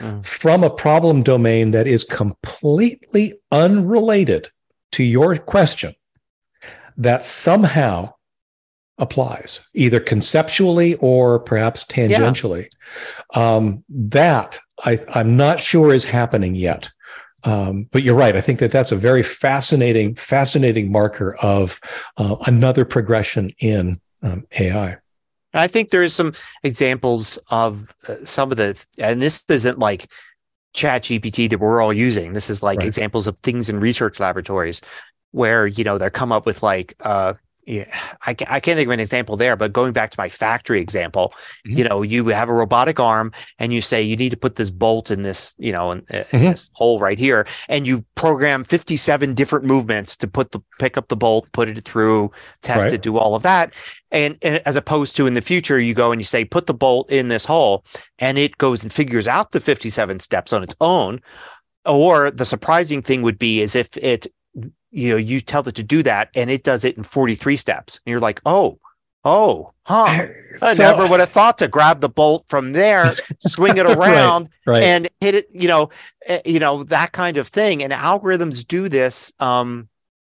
Mm. 0.00 0.26
from 0.26 0.64
a 0.64 0.70
problem 0.70 1.22
domain 1.22 1.70
that 1.70 1.86
is 1.86 2.02
completely 2.02 3.34
unrelated 3.52 4.48
to 4.90 5.04
your 5.04 5.36
question, 5.36 5.94
that 6.96 7.22
somehow 7.22 8.12
applies 8.98 9.66
either 9.74 9.98
conceptually 9.98 10.94
or 10.96 11.40
perhaps 11.40 11.84
tangentially. 11.84 12.68
Um, 13.34 13.84
that 13.88 14.58
I, 14.84 14.98
I'm 15.08 15.36
not 15.36 15.60
sure 15.60 15.92
is 15.92 16.04
happening 16.04 16.54
yet. 16.54 16.90
Um, 17.42 17.88
but 17.92 18.02
you're 18.02 18.14
right. 18.14 18.36
I 18.36 18.40
think 18.40 18.58
that 18.60 18.70
that's 18.70 18.92
a 18.92 18.96
very 18.96 19.22
fascinating, 19.22 20.14
fascinating 20.14 20.90
marker 20.90 21.34
of 21.42 21.78
uh, 22.16 22.36
another 22.46 22.84
progression 22.84 23.50
in 23.58 24.00
um, 24.22 24.46
AI. 24.58 24.96
I 25.52 25.68
think 25.68 25.90
there 25.90 26.02
is 26.02 26.14
some 26.14 26.32
examples 26.62 27.38
of 27.50 27.86
uh, 28.08 28.16
some 28.24 28.50
of 28.50 28.56
the, 28.56 28.82
and 28.98 29.20
this 29.20 29.44
isn't 29.48 29.78
like 29.78 30.10
Chat 30.72 31.02
GPT 31.02 31.50
that 31.50 31.60
we're 31.60 31.80
all 31.82 31.92
using. 31.92 32.32
This 32.32 32.50
is 32.50 32.62
like 32.62 32.78
Right. 32.78 32.86
examples 32.86 33.26
of 33.26 33.38
things 33.40 33.68
in 33.68 33.78
research 33.78 34.18
laboratories 34.18 34.80
where 35.34 35.66
you 35.66 35.82
know 35.84 35.98
they're 35.98 36.10
come 36.10 36.30
up 36.32 36.46
with 36.46 36.62
like 36.62 36.94
uh 37.00 37.34
yeah, 37.66 37.86
I, 38.26 38.32
I 38.46 38.60
can't 38.60 38.76
think 38.76 38.88
of 38.88 38.90
an 38.90 39.00
example 39.00 39.38
there, 39.38 39.56
but 39.56 39.72
going 39.72 39.94
back 39.94 40.10
to 40.10 40.20
my 40.20 40.28
factory 40.28 40.80
example, 40.82 41.32
Mhm. 41.66 41.78
you 41.78 41.84
know, 41.84 42.02
you 42.02 42.26
have 42.26 42.50
a 42.50 42.52
robotic 42.52 43.00
arm 43.00 43.32
and 43.58 43.72
you 43.72 43.80
say 43.80 44.02
you 44.02 44.16
need 44.16 44.28
to 44.32 44.36
put 44.36 44.56
this 44.56 44.68
bolt 44.68 45.10
in 45.10 45.22
this, 45.22 45.54
you 45.56 45.72
know, 45.72 45.90
in, 45.92 46.00
in 46.10 46.24
Mhm. 46.30 46.50
this 46.52 46.68
hole 46.74 47.00
right 47.00 47.18
here, 47.18 47.46
and 47.70 47.86
you 47.86 48.04
program 48.16 48.64
57 48.64 49.32
different 49.32 49.64
movements 49.64 50.14
to 50.18 50.28
put 50.28 50.50
the 50.52 50.60
pick 50.78 50.98
up 50.98 51.08
the 51.08 51.16
bolt, 51.16 51.48
put 51.52 51.70
it 51.70 51.82
through, 51.86 52.30
test 52.60 52.84
Right. 52.84 52.92
it, 52.92 53.00
do 53.00 53.16
all 53.16 53.34
of 53.34 53.42
that. 53.44 53.72
And, 54.10 54.36
and 54.42 54.60
as 54.66 54.76
opposed 54.76 55.16
to 55.16 55.26
in 55.26 55.32
the 55.32 55.40
future, 55.40 55.80
you 55.80 55.94
go 55.94 56.12
and 56.12 56.20
you 56.20 56.26
say, 56.26 56.44
put 56.44 56.66
the 56.66 56.74
bolt 56.74 57.08
in 57.10 57.28
this 57.28 57.46
hole, 57.46 57.82
and 58.18 58.36
it 58.36 58.58
goes 58.58 58.82
and 58.82 58.92
figures 58.92 59.26
out 59.26 59.52
the 59.52 59.60
57 59.60 60.20
steps 60.20 60.52
on 60.52 60.62
its 60.62 60.76
own. 60.82 61.22
Or 61.86 62.30
the 62.30 62.44
surprising 62.44 63.00
thing 63.00 63.22
would 63.22 63.38
be 63.38 63.62
is 63.62 63.74
if 63.74 63.88
it, 63.96 64.26
you 64.94 65.10
know, 65.10 65.16
you 65.16 65.40
tell 65.40 65.66
it 65.68 65.74
to 65.74 65.82
do 65.82 66.02
that 66.04 66.30
and 66.34 66.50
it 66.50 66.62
does 66.64 66.84
it 66.84 66.96
in 66.96 67.02
43 67.04 67.56
steps. 67.56 68.00
And 68.06 68.10
you're 68.12 68.20
like, 68.20 68.40
oh, 68.46 68.78
oh, 69.24 69.72
huh. 69.84 70.26
I 70.62 70.74
So- 70.74 70.82
never 70.82 71.06
would 71.06 71.20
have 71.20 71.30
thought 71.30 71.58
to 71.58 71.68
grab 71.68 72.00
the 72.00 72.08
bolt 72.08 72.44
from 72.48 72.72
there, 72.72 73.14
swing 73.40 73.76
it 73.76 73.86
around, 73.96 74.48
right. 74.66 74.82
and 74.82 75.08
hit 75.20 75.34
it. 75.34 75.48
You 75.50 75.68
know, 75.68 75.90
eh, 76.26 76.40
you 76.44 76.58
know 76.60 76.84
that 76.84 77.12
kind 77.12 77.36
of 77.36 77.48
thing. 77.48 77.82
And 77.82 77.92
algorithms 77.92 78.66
do 78.66 78.88
this. 78.88 79.32
Um, 79.40 79.88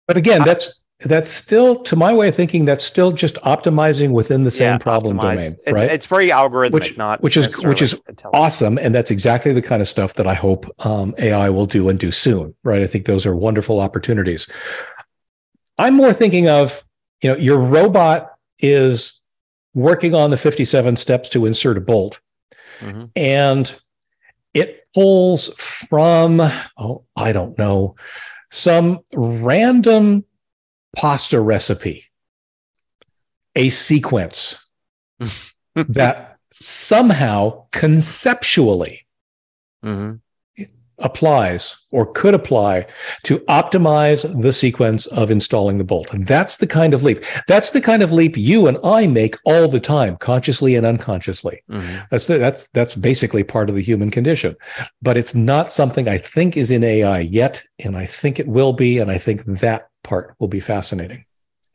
But 0.08 0.18
again, 0.18 0.44
that's 0.44 0.80
that's 1.02 1.30
still, 1.30 1.78
to 1.84 1.96
my 1.96 2.14
way 2.14 2.28
of 2.28 2.36
thinking, 2.36 2.66
that's 2.66 2.84
still 2.84 3.12
just 3.14 3.36
optimizing 3.36 4.12
within 4.12 4.44
the 4.44 4.52
same 4.52 4.74
yeah, 4.74 4.78
problem 4.78 5.18
optimized. 5.18 5.36
domain, 5.36 5.56
It's, 5.66 5.74
right? 5.74 5.92
it's 5.92 6.06
very 6.06 6.30
algorithmic, 6.30 6.72
Which- 6.74 6.98
not 6.98 7.22
which 7.24 7.38
is- 7.38 7.58
which 7.64 7.82
is 7.82 7.96
awesome, 8.34 8.78
and 8.78 8.94
that's 8.94 9.10
exactly 9.10 9.54
the 9.54 9.62
kind 9.62 9.82
of 9.82 9.88
stuff 9.88 10.16
that 10.16 10.28
I 10.28 10.34
hope 10.34 10.66
um, 10.86 11.16
AI 11.18 11.50
will 11.50 11.66
do 11.66 11.88
and 11.88 11.98
do 11.98 12.12
soon, 12.12 12.54
right? 12.64 12.82
I 12.82 12.88
think 12.88 13.06
those 13.06 13.26
are 13.26 13.34
wonderful 13.36 13.80
opportunities. 13.80 14.46
I'm 15.78 15.94
more 15.94 16.12
thinking 16.14 16.50
of, 16.50 16.84
you 17.24 17.30
know, 17.32 17.38
your 17.38 17.60
robot 17.60 18.32
is 18.60 19.22
working 19.74 20.14
on 20.14 20.32
the 20.32 20.38
57 20.38 20.98
steps 20.98 21.30
to 21.30 21.46
insert 21.46 21.78
a 21.78 21.82
bolt, 21.82 22.20
Mhm. 22.82 23.10
and 23.16 23.74
it 24.54 24.86
pulls 24.94 25.48
from, 25.58 26.42
oh, 26.78 27.06
I 27.16 27.32
don't 27.32 27.58
know, 27.58 27.96
some 28.52 29.00
random 29.16 30.26
pasta 30.96 31.40
recipe, 31.40 32.06
a 33.56 33.70
sequence 33.70 34.70
that 35.76 36.38
somehow 36.62 37.66
conceptually 37.72 39.06
Mhm. 39.86 40.20
applies 40.98 41.78
or 41.94 42.06
could 42.12 42.34
apply 42.34 42.86
to 43.24 43.40
optimize 43.48 44.42
the 44.42 44.52
sequence 44.52 45.06
of 45.06 45.32
installing 45.32 45.78
the 45.78 45.86
bolt. 45.86 46.14
And 46.14 46.28
that's 46.28 46.58
the 46.58 46.68
kind 46.68 46.94
of 46.94 47.02
leap. 47.04 47.24
That's 47.48 47.72
the 47.72 47.80
kind 47.80 48.04
of 48.04 48.12
leap 48.12 48.36
you 48.36 48.68
and 48.68 48.78
I 48.84 49.08
make 49.08 49.38
all 49.46 49.70
the 49.70 49.80
time, 49.80 50.18
consciously 50.18 50.76
and 50.76 50.86
unconsciously. 50.86 51.64
Mhm. 51.72 52.10
That's 52.12 52.28
the, 52.28 52.38
that's 52.38 52.68
that's 52.74 52.96
basically 52.96 53.44
part 53.46 53.70
of 53.70 53.76
the 53.78 53.82
human 53.82 54.12
condition. 54.12 54.58
But 55.02 55.16
it's 55.16 55.34
not 55.34 55.72
something 55.72 56.10
I 56.10 56.18
think 56.18 56.58
is 56.58 56.70
in 56.72 56.84
AI 56.84 57.20
yet, 57.22 57.64
and 57.84 57.96
I 57.96 58.06
think 58.06 58.38
it 58.40 58.48
will 58.50 58.74
be, 58.74 58.98
and 59.00 59.10
I 59.10 59.18
think 59.18 59.46
that 59.46 59.89
part 60.10 60.36
will 60.40 60.48
be 60.48 60.60
fascinating. 60.60 61.24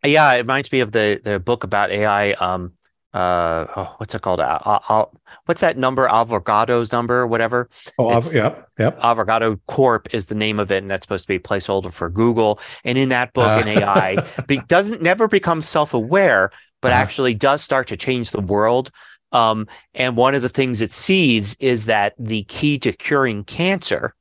Yeah, 0.05 0.31
it 0.35 0.39
reminds 0.39 0.71
me 0.71 0.81
of 0.81 0.93
the 0.93 1.21
the 1.25 1.41
book 1.41 1.65
about 1.65 1.91
AI. 1.91 2.33
Um, 2.33 2.73
uh 3.15 3.67
oh, 3.77 3.95
what's 3.99 4.13
it 4.13 4.23
called? 4.23 4.41
Uh, 4.41 4.59
uh, 4.65 5.05
what's 5.47 5.61
that 5.61 5.79
number? 5.79 6.09
Avogadro's 6.09 6.91
number, 6.91 7.27
whatever. 7.29 7.71
Oh, 7.97 8.11
Av- 8.11 8.35
yep, 8.35 8.69
yep. 8.77 9.01
Avogadro 9.01 9.59
Corp 9.69 10.13
is 10.13 10.27
the 10.27 10.35
name 10.35 10.59
of 10.59 10.73
it, 10.73 10.79
and 10.79 10.91
that's 10.91 11.05
supposed 11.05 11.25
to 11.25 11.29
be 11.29 11.37
a 11.37 11.41
placeholder 11.41 11.93
for 11.93 12.11
Google. 12.11 12.59
And 12.85 12.99
in 12.99 13.11
that 13.11 13.33
book, 13.33 13.47
uh. 13.47 13.63
an 13.65 13.69
AI 13.69 14.17
be- 14.49 14.61
doesn't 14.67 15.01
never 15.01 15.29
become 15.29 15.63
self-aware, 15.63 16.51
but 16.83 16.91
uh-huh. 16.91 17.01
actually 17.01 17.35
does 17.35 17.63
start 17.63 17.87
to 17.87 17.97
change 17.97 18.33
the 18.33 18.41
world. 18.41 18.91
Um, 19.31 19.69
and 19.95 20.17
one 20.17 20.35
of 20.35 20.43
the 20.43 20.49
things 20.49 20.81
it 20.81 20.93
sees 20.93 21.55
is 21.61 21.87
that 21.87 22.15
the 22.19 22.43
key 22.45 22.79
to 22.81 22.93
curing 22.93 23.45
cancer 23.45 24.15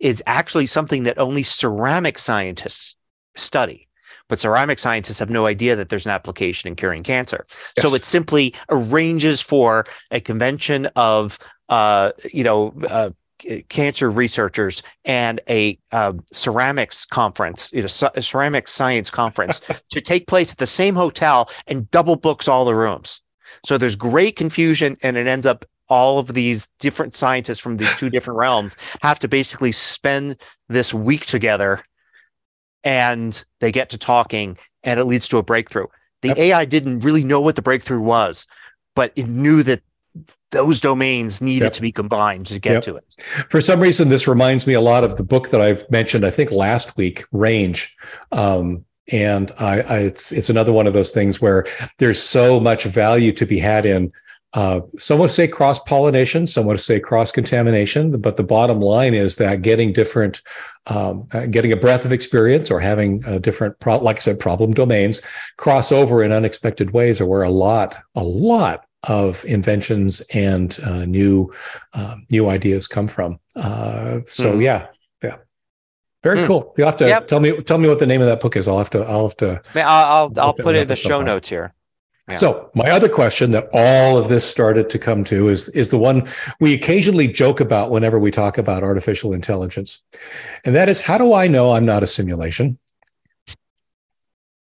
is 0.00 0.22
actually 0.26 0.66
something 0.66 1.04
that 1.04 1.18
only 1.18 1.42
ceramic 1.42 2.18
scientists 2.18 2.97
study 3.38 3.88
but 4.28 4.38
ceramic 4.38 4.78
scientists 4.78 5.18
have 5.18 5.30
no 5.30 5.46
idea 5.46 5.74
that 5.74 5.88
there's 5.88 6.06
an 6.06 6.12
application 6.12 6.68
in 6.68 6.76
curing 6.76 7.02
cancer. 7.02 7.46
Yes. 7.76 7.86
So 7.88 7.94
it 7.94 8.04
simply 8.04 8.54
arranges 8.68 9.40
for 9.40 9.86
a 10.10 10.20
convention 10.20 10.86
of, 10.96 11.38
uh, 11.68 12.12
you 12.32 12.44
know, 12.44 12.74
uh, 12.88 13.10
cancer 13.68 14.10
researchers 14.10 14.82
and 15.04 15.40
a 15.48 15.78
uh, 15.92 16.12
ceramics 16.32 17.04
conference, 17.04 17.70
you 17.72 17.82
know, 17.82 18.10
a 18.14 18.22
ceramic 18.22 18.68
science 18.68 19.10
conference 19.10 19.60
to 19.90 20.00
take 20.00 20.26
place 20.26 20.50
at 20.52 20.58
the 20.58 20.66
same 20.66 20.94
hotel 20.94 21.48
and 21.66 21.90
double 21.90 22.16
books 22.16 22.48
all 22.48 22.64
the 22.64 22.74
rooms. 22.74 23.20
So 23.64 23.78
there's 23.78 23.96
great 23.96 24.36
confusion 24.36 24.96
and 25.02 25.16
it 25.16 25.26
ends 25.26 25.46
up 25.46 25.64
all 25.88 26.18
of 26.18 26.34
these 26.34 26.68
different 26.80 27.16
scientists 27.16 27.58
from 27.58 27.78
these 27.78 27.94
two 27.96 28.10
different 28.10 28.38
realms 28.38 28.76
have 29.00 29.18
to 29.20 29.28
basically 29.28 29.72
spend 29.72 30.36
this 30.68 30.92
week 30.92 31.24
together 31.24 31.82
and 32.88 33.44
they 33.60 33.70
get 33.70 33.90
to 33.90 33.98
talking 33.98 34.56
and 34.82 34.98
it 34.98 35.04
leads 35.04 35.28
to 35.28 35.36
a 35.36 35.42
breakthrough. 35.42 35.86
The 36.22 36.28
yep. 36.28 36.38
AI 36.38 36.64
didn't 36.64 37.00
really 37.00 37.22
know 37.22 37.38
what 37.38 37.54
the 37.54 37.60
breakthrough 37.60 38.00
was, 38.00 38.46
but 38.96 39.12
it 39.14 39.28
knew 39.28 39.62
that 39.64 39.82
those 40.52 40.80
domains 40.80 41.42
needed 41.42 41.66
yep. 41.66 41.72
to 41.74 41.82
be 41.82 41.92
combined 41.92 42.46
to 42.46 42.58
get 42.58 42.72
yep. 42.72 42.82
to 42.84 42.96
it. 42.96 43.04
For 43.50 43.60
some 43.60 43.78
reason, 43.78 44.08
this 44.08 44.26
reminds 44.26 44.66
me 44.66 44.72
a 44.72 44.80
lot 44.80 45.04
of 45.04 45.18
the 45.18 45.22
book 45.22 45.50
that 45.50 45.60
I've 45.60 45.88
mentioned, 45.90 46.24
I 46.24 46.30
think 46.30 46.50
last 46.50 46.96
week, 46.96 47.26
Range. 47.30 47.94
Um, 48.32 48.86
and 49.12 49.52
I, 49.58 49.80
I, 49.80 49.98
it's 49.98 50.32
it's 50.32 50.48
another 50.48 50.72
one 50.72 50.86
of 50.86 50.94
those 50.94 51.10
things 51.10 51.42
where 51.42 51.66
there's 51.98 52.22
so 52.22 52.58
much 52.58 52.84
value 52.84 53.32
to 53.32 53.44
be 53.44 53.58
had 53.58 53.84
in 53.84 54.12
uh, 54.54 54.80
some 54.96 55.18
would 55.18 55.30
say 55.30 55.46
cross 55.46 55.78
pollination, 55.80 56.46
some 56.46 56.64
would 56.64 56.80
say 56.80 56.98
cross 56.98 57.30
contamination, 57.30 58.18
but 58.18 58.36
the 58.36 58.42
bottom 58.42 58.80
line 58.80 59.12
is 59.12 59.36
that 59.36 59.60
getting 59.60 59.92
different, 59.92 60.40
um, 60.86 61.28
uh, 61.34 61.44
getting 61.46 61.70
a 61.70 61.76
breadth 61.76 62.06
of 62.06 62.12
experience 62.12 62.70
or 62.70 62.80
having 62.80 63.22
a 63.26 63.38
different, 63.38 63.78
pro- 63.78 63.98
like 63.98 64.16
I 64.16 64.20
said, 64.20 64.40
problem 64.40 64.72
domains 64.72 65.20
cross 65.58 65.92
over 65.92 66.22
in 66.22 66.32
unexpected 66.32 66.92
ways 66.92 67.20
are 67.20 67.26
where 67.26 67.42
a 67.42 67.50
lot, 67.50 67.96
a 68.14 68.24
lot 68.24 68.86
of 69.06 69.44
inventions 69.44 70.22
and 70.32 70.78
uh, 70.82 71.04
new, 71.04 71.52
uh, 71.92 72.16
new 72.30 72.48
ideas 72.48 72.88
come 72.88 73.06
from. 73.06 73.38
Uh, 73.54 74.20
so 74.26 74.54
mm. 74.54 74.62
yeah, 74.62 74.86
yeah, 75.22 75.36
very 76.22 76.38
mm. 76.38 76.46
cool. 76.46 76.74
You 76.78 76.86
have 76.86 76.96
to 76.96 77.06
yep. 77.06 77.26
tell 77.26 77.40
me, 77.40 77.60
tell 77.62 77.78
me 77.78 77.86
what 77.86 77.98
the 77.98 78.06
name 78.06 78.22
of 78.22 78.26
that 78.28 78.40
book 78.40 78.56
is. 78.56 78.66
I'll 78.66 78.78
have 78.78 78.90
to, 78.90 79.00
I'll 79.00 79.28
have 79.28 79.36
to. 79.36 79.60
I'll, 79.74 79.84
I'll, 79.84 80.32
I'll 80.38 80.54
put 80.54 80.74
it 80.74 80.82
in 80.82 80.88
the 80.88 80.96
show 80.96 81.20
notes 81.20 81.50
here. 81.50 81.74
So 82.34 82.70
my 82.74 82.90
other 82.90 83.08
question 83.08 83.52
that 83.52 83.68
all 83.72 84.18
of 84.18 84.28
this 84.28 84.48
started 84.48 84.90
to 84.90 84.98
come 84.98 85.24
to 85.24 85.48
is 85.48 85.68
is 85.70 85.88
the 85.88 85.98
one 85.98 86.28
we 86.60 86.74
occasionally 86.74 87.26
joke 87.26 87.60
about 87.60 87.90
whenever 87.90 88.18
we 88.18 88.30
talk 88.30 88.58
about 88.58 88.82
artificial 88.82 89.32
intelligence. 89.32 90.02
And 90.64 90.74
that 90.74 90.88
is 90.88 91.00
how 91.00 91.16
do 91.16 91.32
I 91.32 91.46
know 91.46 91.72
I'm 91.72 91.86
not 91.86 92.02
a 92.02 92.06
simulation? 92.06 92.78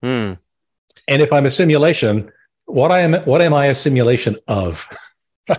Hmm. 0.03 0.35
And 1.09 1.23
if 1.23 1.33
I'm 1.33 1.47
a 1.47 1.51
simulation, 1.51 2.31
what 2.67 2.91
I 2.91 3.01
am 3.01 3.15
what 3.25 3.41
am 3.41 3.55
I 3.55 3.67
a 3.67 3.75
simulation 3.75 4.37
of? 4.49 4.89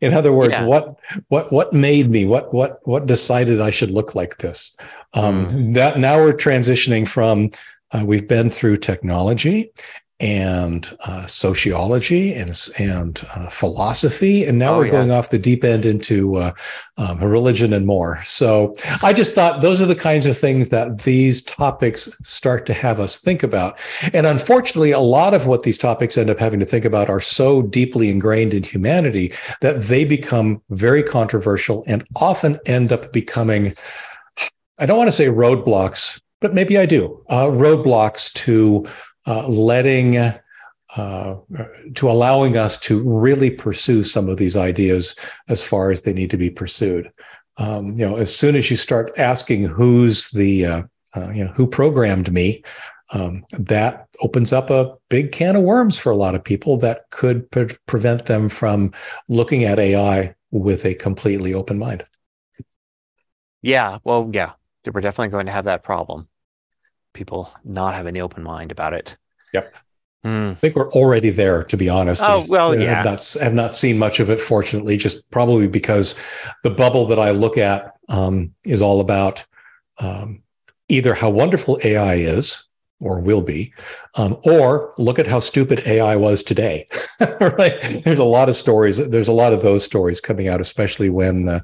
In 0.00 0.14
other 0.14 0.32
words, 0.32 0.54
yeah. 0.54 0.66
what 0.66 0.98
what 1.28 1.52
what 1.52 1.72
made 1.72 2.10
me? 2.10 2.26
What 2.26 2.52
what 2.52 2.86
what 2.86 3.06
decided 3.06 3.60
I 3.60 3.70
should 3.70 3.90
look 3.90 4.14
like 4.14 4.38
this? 4.38 4.76
Um, 5.14 5.46
mm. 5.46 5.74
That 5.74 5.98
now 5.98 6.20
we're 6.20 6.34
transitioning 6.34 7.08
from 7.08 7.50
uh, 7.92 8.04
we've 8.04 8.28
been 8.28 8.50
through 8.50 8.78
technology 8.78 9.72
and 10.18 10.96
uh, 11.06 11.26
sociology 11.26 12.32
and 12.32 12.68
and 12.78 13.26
uh, 13.34 13.48
philosophy, 13.48 14.44
and 14.44 14.58
now 14.58 14.74
oh, 14.74 14.78
we're 14.78 14.86
yeah. 14.86 14.92
going 14.92 15.10
off 15.10 15.28
the 15.30 15.38
deep 15.38 15.62
end 15.62 15.84
into 15.84 16.36
uh, 16.36 16.52
um, 16.96 17.18
religion 17.18 17.72
and 17.74 17.86
more. 17.86 18.22
So 18.24 18.74
I 19.02 19.12
just 19.12 19.34
thought 19.34 19.60
those 19.60 19.82
are 19.82 19.86
the 19.86 19.94
kinds 19.94 20.24
of 20.24 20.38
things 20.38 20.70
that 20.70 21.02
these 21.02 21.42
topics 21.42 22.10
start 22.22 22.64
to 22.66 22.74
have 22.74 22.98
us 22.98 23.18
think 23.18 23.42
about. 23.42 23.78
And 24.14 24.26
unfortunately, 24.26 24.90
a 24.92 25.00
lot 25.00 25.34
of 25.34 25.46
what 25.46 25.64
these 25.64 25.76
topics 25.76 26.16
end 26.16 26.30
up 26.30 26.38
having 26.38 26.60
to 26.60 26.66
think 26.66 26.86
about 26.86 27.10
are 27.10 27.20
so 27.20 27.60
deeply 27.60 28.08
ingrained 28.08 28.54
in 28.54 28.62
humanity 28.62 29.34
that 29.60 29.82
they 29.82 30.04
become 30.04 30.62
very 30.70 31.02
controversial 31.02 31.84
and 31.86 32.06
often 32.16 32.58
end 32.64 32.90
up 32.90 33.12
becoming. 33.12 33.74
I 34.78 34.86
don't 34.86 34.98
want 34.98 35.08
to 35.08 35.12
say 35.12 35.26
roadblocks, 35.26 36.20
but 36.40 36.54
maybe 36.54 36.78
I 36.78 36.86
do. 36.86 37.22
Uh, 37.28 37.46
roadblocks 37.46 38.32
to 38.34 38.88
uh, 39.26 39.46
letting 39.48 40.16
uh, 40.96 41.36
to 41.94 42.10
allowing 42.10 42.56
us 42.56 42.76
to 42.76 43.02
really 43.02 43.50
pursue 43.50 44.04
some 44.04 44.28
of 44.28 44.36
these 44.36 44.56
ideas 44.56 45.16
as 45.48 45.62
far 45.62 45.90
as 45.90 46.02
they 46.02 46.12
need 46.12 46.30
to 46.30 46.36
be 46.36 46.50
pursued. 46.50 47.10
Um, 47.58 47.96
you 47.96 48.06
know, 48.06 48.16
as 48.16 48.34
soon 48.34 48.54
as 48.54 48.70
you 48.70 48.76
start 48.76 49.10
asking 49.18 49.64
who's 49.64 50.30
the 50.30 50.66
uh, 50.66 50.82
uh, 51.16 51.30
you 51.30 51.44
know 51.44 51.52
who 51.52 51.66
programmed 51.66 52.32
me, 52.32 52.62
um, 53.12 53.44
that 53.52 54.08
opens 54.20 54.52
up 54.52 54.70
a 54.70 54.94
big 55.08 55.32
can 55.32 55.56
of 55.56 55.62
worms 55.62 55.98
for 55.98 56.10
a 56.10 56.16
lot 56.16 56.34
of 56.34 56.44
people 56.44 56.76
that 56.78 57.08
could 57.10 57.50
pre- 57.50 57.76
prevent 57.86 58.26
them 58.26 58.48
from 58.48 58.92
looking 59.28 59.64
at 59.64 59.78
AI 59.78 60.34
with 60.50 60.84
a 60.84 60.94
completely 60.94 61.54
open 61.54 61.78
mind. 61.78 62.04
Yeah, 63.62 63.98
well, 64.04 64.30
yeah, 64.32 64.52
we're 64.92 65.00
definitely 65.00 65.30
going 65.30 65.46
to 65.46 65.52
have 65.52 65.64
that 65.64 65.82
problem 65.82 66.28
people 67.16 67.52
not 67.64 67.94
having 67.94 68.14
the 68.14 68.20
open 68.20 68.42
mind 68.42 68.70
about 68.70 68.94
it. 68.94 69.16
Yep. 69.52 69.74
Mm. 70.24 70.52
I 70.52 70.54
think 70.54 70.76
we're 70.76 70.90
already 70.92 71.30
there, 71.30 71.64
to 71.64 71.76
be 71.76 71.88
honest. 71.88 72.22
Oh 72.24 72.44
well, 72.48 72.72
I 72.72 72.76
yeah. 72.76 72.96
Have 72.96 73.04
not, 73.04 73.36
have 73.40 73.54
not 73.54 73.74
seen 73.74 73.98
much 73.98 74.20
of 74.20 74.30
it, 74.30 74.40
fortunately, 74.40 74.96
just 74.96 75.28
probably 75.30 75.68
because 75.68 76.14
the 76.62 76.70
bubble 76.70 77.06
that 77.06 77.18
I 77.18 77.30
look 77.30 77.58
at 77.58 77.94
um, 78.08 78.52
is 78.64 78.82
all 78.82 79.00
about 79.00 79.46
um, 79.98 80.42
either 80.88 81.14
how 81.14 81.30
wonderful 81.30 81.78
AI 81.84 82.14
is, 82.14 82.66
or 83.00 83.20
will 83.20 83.42
be, 83.42 83.72
um, 84.16 84.36
or 84.44 84.94
look 84.98 85.18
at 85.18 85.26
how 85.26 85.38
stupid 85.38 85.82
AI 85.86 86.16
was 86.16 86.42
today. 86.42 86.86
right? 87.40 87.80
There's 88.04 88.18
a 88.18 88.24
lot 88.24 88.48
of 88.48 88.56
stories. 88.56 88.96
There's 89.08 89.28
a 89.28 89.32
lot 89.32 89.52
of 89.52 89.62
those 89.62 89.84
stories 89.84 90.20
coming 90.20 90.48
out, 90.48 90.60
especially 90.60 91.10
when 91.10 91.48
uh, 91.48 91.60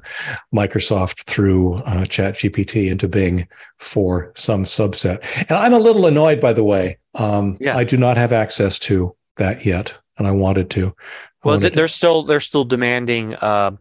Microsoft 0.53 1.23
threw 1.23 1.75
uh, 1.75 2.03
ChatGPT 2.03 2.89
into 2.89 3.07
Bing 3.07 3.47
for 3.77 4.31
some 4.35 4.63
subset. 4.63 5.23
And 5.49 5.57
I'm 5.57 5.73
a 5.73 5.79
little 5.79 6.05
annoyed, 6.05 6.39
by 6.39 6.53
the 6.53 6.63
way. 6.63 6.97
Um, 7.15 7.57
yeah. 7.59 7.75
I 7.77 7.83
do 7.83 7.97
not 7.97 8.17
have 8.17 8.31
access 8.31 8.77
to 8.79 9.15
that 9.37 9.65
yet, 9.65 9.97
and 10.17 10.27
I 10.27 10.31
wanted 10.31 10.69
to. 10.71 10.87
I 10.87 11.47
well, 11.47 11.57
wanted 11.57 11.73
they're 11.73 11.87
to. 11.87 11.93
still 11.93 12.23
they're 12.23 12.39
still 12.39 12.65
demanding 12.65 13.35
uh, 13.35 13.71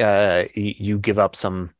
uh, 0.00 0.44
you 0.54 0.98
give 0.98 1.18
up 1.18 1.36
some 1.36 1.70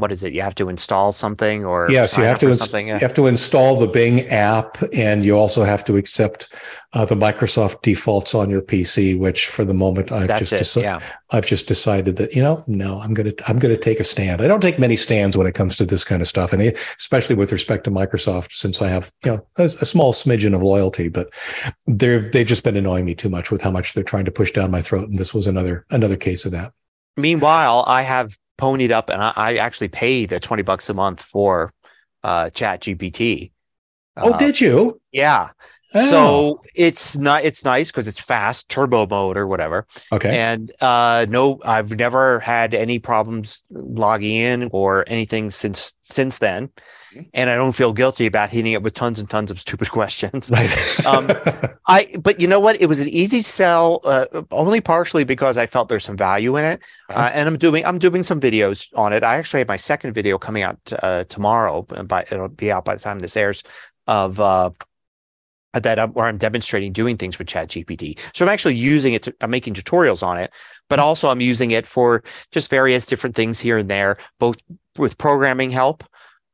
what 0.00 0.12
is 0.12 0.22
it? 0.22 0.32
You 0.32 0.42
have 0.42 0.54
to 0.56 0.68
install 0.68 1.12
something 1.12 1.64
or 1.64 1.90
yes, 1.90 2.16
you 2.16 2.24
have 2.24 2.38
to 2.40 2.46
you 2.46 2.92
have 2.94 3.14
to 3.14 3.26
install 3.26 3.78
the 3.78 3.86
Bing 3.86 4.26
app, 4.28 4.78
and 4.92 5.24
you 5.24 5.36
also 5.36 5.64
have 5.64 5.84
to 5.84 5.96
accept 5.96 6.54
uh, 6.92 7.04
the 7.04 7.14
Microsoft 7.14 7.82
defaults 7.82 8.34
on 8.34 8.50
your 8.50 8.62
PC. 8.62 9.18
Which, 9.18 9.46
for 9.46 9.64
the 9.64 9.74
moment, 9.74 10.12
I've 10.12 10.28
That's 10.28 10.50
just 10.50 10.76
deci- 10.76 10.82
yeah. 10.82 11.00
I've 11.30 11.46
just 11.46 11.66
decided 11.66 12.16
that 12.16 12.34
you 12.34 12.42
know, 12.42 12.62
no, 12.66 13.00
I'm 13.00 13.14
gonna 13.14 13.32
I'm 13.48 13.58
gonna 13.58 13.76
take 13.76 14.00
a 14.00 14.04
stand. 14.04 14.40
I 14.40 14.48
don't 14.48 14.60
take 14.60 14.78
many 14.78 14.96
stands 14.96 15.36
when 15.36 15.46
it 15.46 15.54
comes 15.54 15.76
to 15.76 15.86
this 15.86 16.04
kind 16.04 16.22
of 16.22 16.28
stuff, 16.28 16.52
and 16.52 16.62
especially 16.62 17.34
with 17.34 17.52
respect 17.52 17.84
to 17.84 17.90
Microsoft, 17.90 18.52
since 18.52 18.82
I 18.82 18.88
have 18.88 19.12
you 19.24 19.32
know 19.32 19.46
a, 19.58 19.64
a 19.64 19.84
small 19.84 20.12
smidgen 20.12 20.54
of 20.54 20.62
loyalty. 20.62 21.08
But 21.08 21.30
they've 21.86 22.30
they've 22.30 22.46
just 22.46 22.64
been 22.64 22.76
annoying 22.76 23.04
me 23.04 23.14
too 23.14 23.28
much 23.28 23.50
with 23.50 23.62
how 23.62 23.70
much 23.70 23.94
they're 23.94 24.04
trying 24.04 24.26
to 24.26 24.30
push 24.30 24.52
down 24.52 24.70
my 24.70 24.82
throat, 24.82 25.08
and 25.08 25.18
this 25.18 25.32
was 25.32 25.46
another 25.46 25.86
another 25.90 26.16
case 26.16 26.44
of 26.44 26.52
that. 26.52 26.72
Meanwhile, 27.16 27.84
I 27.86 28.02
have 28.02 28.36
ponied 28.58 28.90
up 28.90 29.10
and 29.10 29.22
I, 29.22 29.32
I 29.36 29.56
actually 29.56 29.88
paid 29.88 30.30
the 30.30 30.40
20 30.40 30.62
bucks 30.62 30.88
a 30.88 30.94
month 30.94 31.22
for 31.22 31.72
uh, 32.22 32.50
Chat 32.50 32.82
GPT. 32.82 33.52
Oh, 34.16 34.32
uh, 34.32 34.38
did 34.38 34.60
you? 34.60 35.00
Yeah. 35.12 35.50
Oh. 35.94 36.10
So 36.10 36.62
it's 36.74 37.16
not 37.16 37.44
it's 37.44 37.64
nice 37.64 37.90
because 37.90 38.08
it's 38.08 38.18
fast 38.18 38.68
turbo 38.68 39.06
mode 39.06 39.36
or 39.36 39.46
whatever. 39.46 39.86
Okay. 40.12 40.36
And 40.36 40.70
uh 40.80 41.26
no, 41.28 41.60
I've 41.64 41.96
never 41.96 42.40
had 42.40 42.74
any 42.74 42.98
problems 42.98 43.62
logging 43.70 44.36
in 44.36 44.70
or 44.72 45.04
anything 45.06 45.50
since 45.50 45.94
since 46.02 46.38
then 46.38 46.70
and 47.34 47.50
I 47.50 47.56
don't 47.56 47.72
feel 47.72 47.92
guilty 47.92 48.26
about 48.26 48.50
hitting 48.50 48.72
it 48.72 48.82
with 48.82 48.94
tons 48.94 49.18
and 49.18 49.28
tons 49.28 49.50
of 49.50 49.60
stupid 49.60 49.90
questions. 49.92 50.50
Right. 50.50 51.06
um, 51.06 51.30
I, 51.86 52.14
but 52.20 52.40
you 52.40 52.46
know 52.46 52.60
what? 52.60 52.80
It 52.80 52.86
was 52.86 53.00
an 53.00 53.08
easy 53.08 53.42
sell, 53.42 54.00
uh, 54.04 54.26
only 54.50 54.80
partially 54.80 55.24
because 55.24 55.58
I 55.58 55.66
felt 55.66 55.88
there's 55.88 56.04
some 56.04 56.16
value 56.16 56.56
in 56.56 56.64
it, 56.64 56.80
uh-huh. 57.08 57.20
uh, 57.20 57.30
and 57.34 57.48
I'm 57.48 57.58
doing 57.58 57.84
I'm 57.84 57.98
doing 57.98 58.22
some 58.22 58.40
videos 58.40 58.88
on 58.96 59.12
it. 59.12 59.22
I 59.22 59.36
actually 59.36 59.60
have 59.60 59.68
my 59.68 59.76
second 59.76 60.12
video 60.14 60.38
coming 60.38 60.62
out 60.62 60.78
uh, 61.02 61.24
tomorrow, 61.24 61.82
but 61.82 62.30
it'll 62.32 62.48
be 62.48 62.72
out 62.72 62.84
by 62.84 62.94
the 62.94 63.00
time 63.00 63.18
this 63.18 63.36
airs 63.36 63.62
of 64.06 64.40
uh, 64.40 64.70
that 65.74 65.98
I'm, 65.98 66.12
where 66.12 66.26
I'm 66.26 66.38
demonstrating 66.38 66.92
doing 66.92 67.16
things 67.16 67.38
with 67.38 67.48
Chat 67.48 67.68
GPT. 67.68 68.18
So 68.34 68.44
I'm 68.44 68.50
actually 68.50 68.76
using 68.76 69.14
it. 69.14 69.22
To, 69.24 69.34
I'm 69.40 69.50
making 69.50 69.74
tutorials 69.74 70.22
on 70.22 70.38
it, 70.38 70.52
but 70.88 70.98
mm-hmm. 70.98 71.06
also 71.06 71.28
I'm 71.28 71.40
using 71.40 71.70
it 71.70 71.86
for 71.86 72.22
just 72.50 72.70
various 72.70 73.06
different 73.06 73.36
things 73.36 73.60
here 73.60 73.78
and 73.78 73.90
there, 73.90 74.16
both 74.38 74.56
with 74.96 75.18
programming 75.18 75.70
help. 75.70 76.04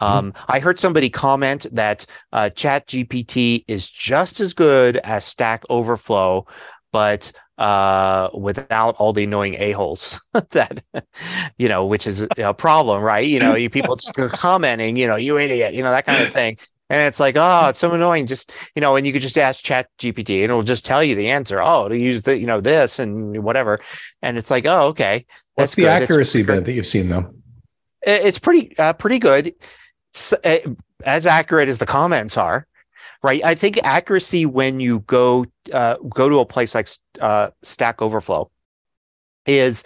Mm-hmm. 0.03 0.19
Um, 0.19 0.35
I 0.49 0.59
heard 0.59 0.81
somebody 0.81 1.11
comment 1.11 1.67
that 1.73 2.05
uh, 2.33 2.51
Chat 2.51 2.87
GPT 2.89 3.65
is 3.69 3.89
just 3.89 4.41
as 4.41 4.53
good 4.53 4.97
as 4.99 5.25
Stack 5.25 5.63
Overflow, 5.71 6.47
but 6.93 7.33
uh, 7.59 8.29
without 8.35 8.97
all 8.97 9.13
the 9.13 9.25
annoying 9.25 9.55
a-holes 9.59 10.21
that, 10.51 10.83
you 11.59 11.69
know, 11.69 11.87
which 11.87 12.07
is 12.07 12.27
a 12.37 12.55
problem, 12.55 13.03
right? 13.03 13.27
You 13.27 13.39
know, 13.39 13.55
you 13.55 13.71
people 13.71 13.97
just 13.97 14.15
commenting, 14.33 14.97
you 14.97 15.07
know, 15.07 15.17
you 15.17 15.39
idiot, 15.39 15.75
you 15.75 15.83
know, 15.83 15.91
that 15.91 16.07
kind 16.07 16.23
of 16.23 16.33
thing. 16.33 16.59
And 16.91 17.01
it's 17.03 17.21
like, 17.21 17.37
oh, 17.39 17.69
it's 17.69 17.79
so 17.79 17.93
annoying. 17.93 18.27
Just, 18.27 18.53
you 18.75 18.83
know, 18.83 18.97
and 18.97 19.07
you 19.07 19.13
could 19.15 19.23
just 19.23 19.39
ask 19.39 19.65
Chat 19.65 19.89
GPT 19.99 20.43
and 20.43 20.51
it'll 20.51 20.63
just 20.63 20.85
tell 20.85 21.03
you 21.03 21.15
the 21.15 21.31
answer. 21.31 21.61
Oh, 21.63 21.89
to 21.89 21.97
use 21.97 22.23
the, 22.23 22.37
you 22.37 22.47
know, 22.47 22.61
this 22.61 22.99
and 22.99 23.43
whatever. 23.43 23.81
And 24.21 24.37
it's 24.37 24.51
like, 24.51 24.67
oh, 24.67 24.89
okay. 24.89 25.25
What's 25.55 25.75
the 25.75 25.83
good. 25.83 26.03
accuracy 26.03 26.43
bit 26.43 26.65
that 26.65 26.73
you've 26.73 26.87
seen 26.87 27.09
though? 27.09 27.35
It's 28.03 28.41
pretty, 28.41 28.77
uh, 28.77 28.93
pretty 28.95 29.21
good. 29.21 29.55
Uh, 30.45 30.59
as 31.05 31.27
accurate 31.27 31.69
as 31.69 31.79
the 31.79 31.87
comments 31.87 32.37
are, 32.37 32.67
right? 33.23 33.43
I 33.45 33.55
think 33.55 33.79
accuracy 33.83 34.47
when 34.47 34.79
you 34.79 35.01
go 35.01 35.47
uh, 35.73 35.97
go 35.97 36.29
to 36.29 36.39
a 36.39 36.47
place 36.47 36.75
like 36.75 36.89
uh, 37.21 37.51
Stack 37.63 38.03
Overflow 38.03 38.51
is 39.47 39.85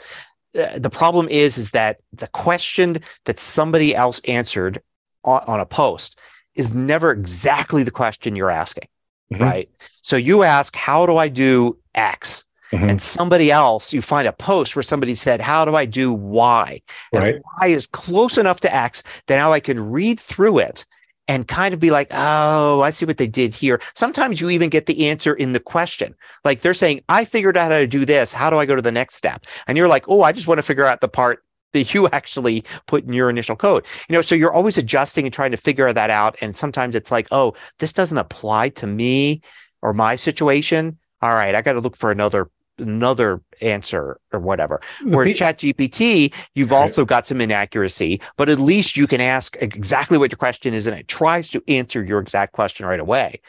uh, 0.59 0.79
the 0.79 0.91
problem 0.91 1.29
is 1.29 1.59
is 1.59 1.71
that 1.71 2.01
the 2.13 2.29
question 2.29 3.01
that 3.25 3.39
somebody 3.39 3.95
else 3.95 4.21
answered 4.27 4.83
on, 5.25 5.43
on 5.47 5.61
a 5.61 5.67
post 5.67 6.19
is 6.55 6.75
never 6.75 7.13
exactly 7.13 7.83
the 7.83 7.91
question 7.91 8.35
you're 8.35 8.51
asking, 8.51 8.89
mm-hmm. 9.33 9.43
right? 9.43 9.71
So 10.01 10.17
you 10.17 10.43
ask, 10.43 10.75
how 10.75 11.07
do 11.07 11.17
I 11.17 11.29
do 11.29 11.79
X? 11.95 12.45
Mm-hmm. 12.77 12.91
And 12.91 13.03
somebody 13.03 13.51
else, 13.51 13.93
you 13.93 14.03
find 14.03 14.29
a 14.29 14.33
post 14.33 14.77
where 14.77 14.83
somebody 14.83 15.15
said, 15.15 15.41
How 15.41 15.65
do 15.65 15.75
I 15.75 15.85
do 15.85 16.13
Y? 16.13 16.81
And 17.13 17.23
right. 17.23 17.43
Y 17.61 17.69
is 17.69 17.87
close 17.87 18.39
enough 18.39 18.61
to 18.61 18.75
X 18.75 19.03
that 19.27 19.37
now 19.37 19.53
I 19.53 19.61
can 19.61 19.91
read 19.91 20.21
through 20.21 20.59
it 20.59 20.85
and 21.29 21.49
kind 21.49 21.75
of 21.75 21.81
be 21.81 21.91
like, 21.91 22.09
oh, 22.13 22.83
I 22.83 22.91
see 22.91 23.05
what 23.05 23.17
they 23.19 23.27
did 23.27 23.55
here. 23.55 23.81
Sometimes 23.95 24.41
you 24.41 24.51
even 24.51 24.71
get 24.71 24.87
the 24.87 25.09
answer 25.09 25.35
in 25.35 25.53
the 25.53 25.61
question. 25.61 26.15
Like 26.45 26.61
they're 26.61 26.75
saying, 26.75 27.03
I 27.09 27.25
figured 27.25 27.57
out 27.57 27.73
how 27.73 27.79
to 27.79 27.87
do 27.87 28.05
this. 28.05 28.33
How 28.33 28.49
do 28.51 28.59
I 28.59 28.67
go 28.67 28.77
to 28.77 28.83
the 28.83 28.93
next 28.93 29.17
step? 29.17 29.45
And 29.67 29.77
you're 29.77 29.89
like, 29.89 30.05
oh, 30.09 30.23
I 30.23 30.33
just 30.33 30.47
want 30.47 30.59
to 30.59 30.63
figure 30.63 30.85
out 30.85 31.01
the 31.01 31.09
part 31.09 31.43
that 31.73 31.93
you 31.95 32.09
actually 32.13 32.65
put 32.87 33.05
in 33.05 33.13
your 33.13 33.31
initial 33.31 33.57
code. 33.57 33.85
You 34.09 34.15
know, 34.15 34.23
so 34.23 34.35
you're 34.35 34.53
always 34.53 34.79
adjusting 34.79 35.27
and 35.27 35.35
trying 35.35 35.51
to 35.51 35.57
figure 35.57 35.93
that 35.93 36.11
out. 36.11 36.37
And 36.41 36.57
sometimes 36.57 36.95
it's 36.95 37.11
like, 37.11 37.27
oh, 37.33 37.55
this 37.79 37.93
doesn't 37.93 38.19
apply 38.19 38.69
to 38.71 38.87
me 38.87 39.43
or 39.83 39.93
my 39.93 40.17
situation. 40.17 40.99
All 41.23 41.35
right, 41.35 41.55
I 41.55 41.63
got 41.63 41.73
to 41.73 41.81
look 41.81 41.97
for 41.97 42.11
another 42.11 42.51
another 42.79 43.41
answer 43.61 44.21
or 44.33 44.41
whatever. 44.41 44.81
Where 45.05 45.33
Chat 45.33 45.59
GPT, 45.59 46.33
you've 46.55 46.71
right. 46.71 46.83
also 46.83 47.05
got 47.05 47.27
some 47.27 47.41
inaccuracy, 47.41 48.21
but 48.37 48.49
at 48.49 48.59
least 48.59 48.97
you 48.97 49.07
can 49.07 49.21
ask 49.21 49.57
exactly 49.61 50.19
what 50.19 50.31
your 50.31 50.39
question 50.39 50.75
is 50.75 50.87
and 50.87 50.99
it 50.99 51.09
tries 51.09 51.51
to 51.51 51.63
answer 51.69 52.03
your 52.03 52.21
exact 52.21 52.53
question 52.53 52.87
right 52.87 53.01
away. 53.01 53.41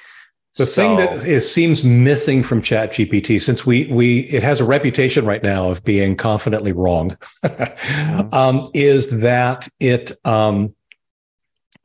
The 0.57 0.65
so, 0.65 0.81
thing 0.81 0.95
that 0.97 1.23
is 1.23 1.51
seems 1.51 1.83
missing 1.83 2.41
from 2.41 2.63
Chat 2.63 2.91
GPT, 2.91 3.39
since 3.39 3.63
we 3.63 3.87
we 3.91 4.21
it 4.21 4.41
has 4.41 4.59
a 4.59 4.65
reputation 4.65 5.23
right 5.23 5.43
now 5.43 5.69
of 5.69 5.83
being 5.83 6.15
confidently 6.15 6.71
wrong, 6.71 7.15
mm-hmm. 7.45 8.33
um, 8.33 8.71
is 8.73 9.19
that 9.19 9.67
it 9.79 10.13
um, 10.25 10.73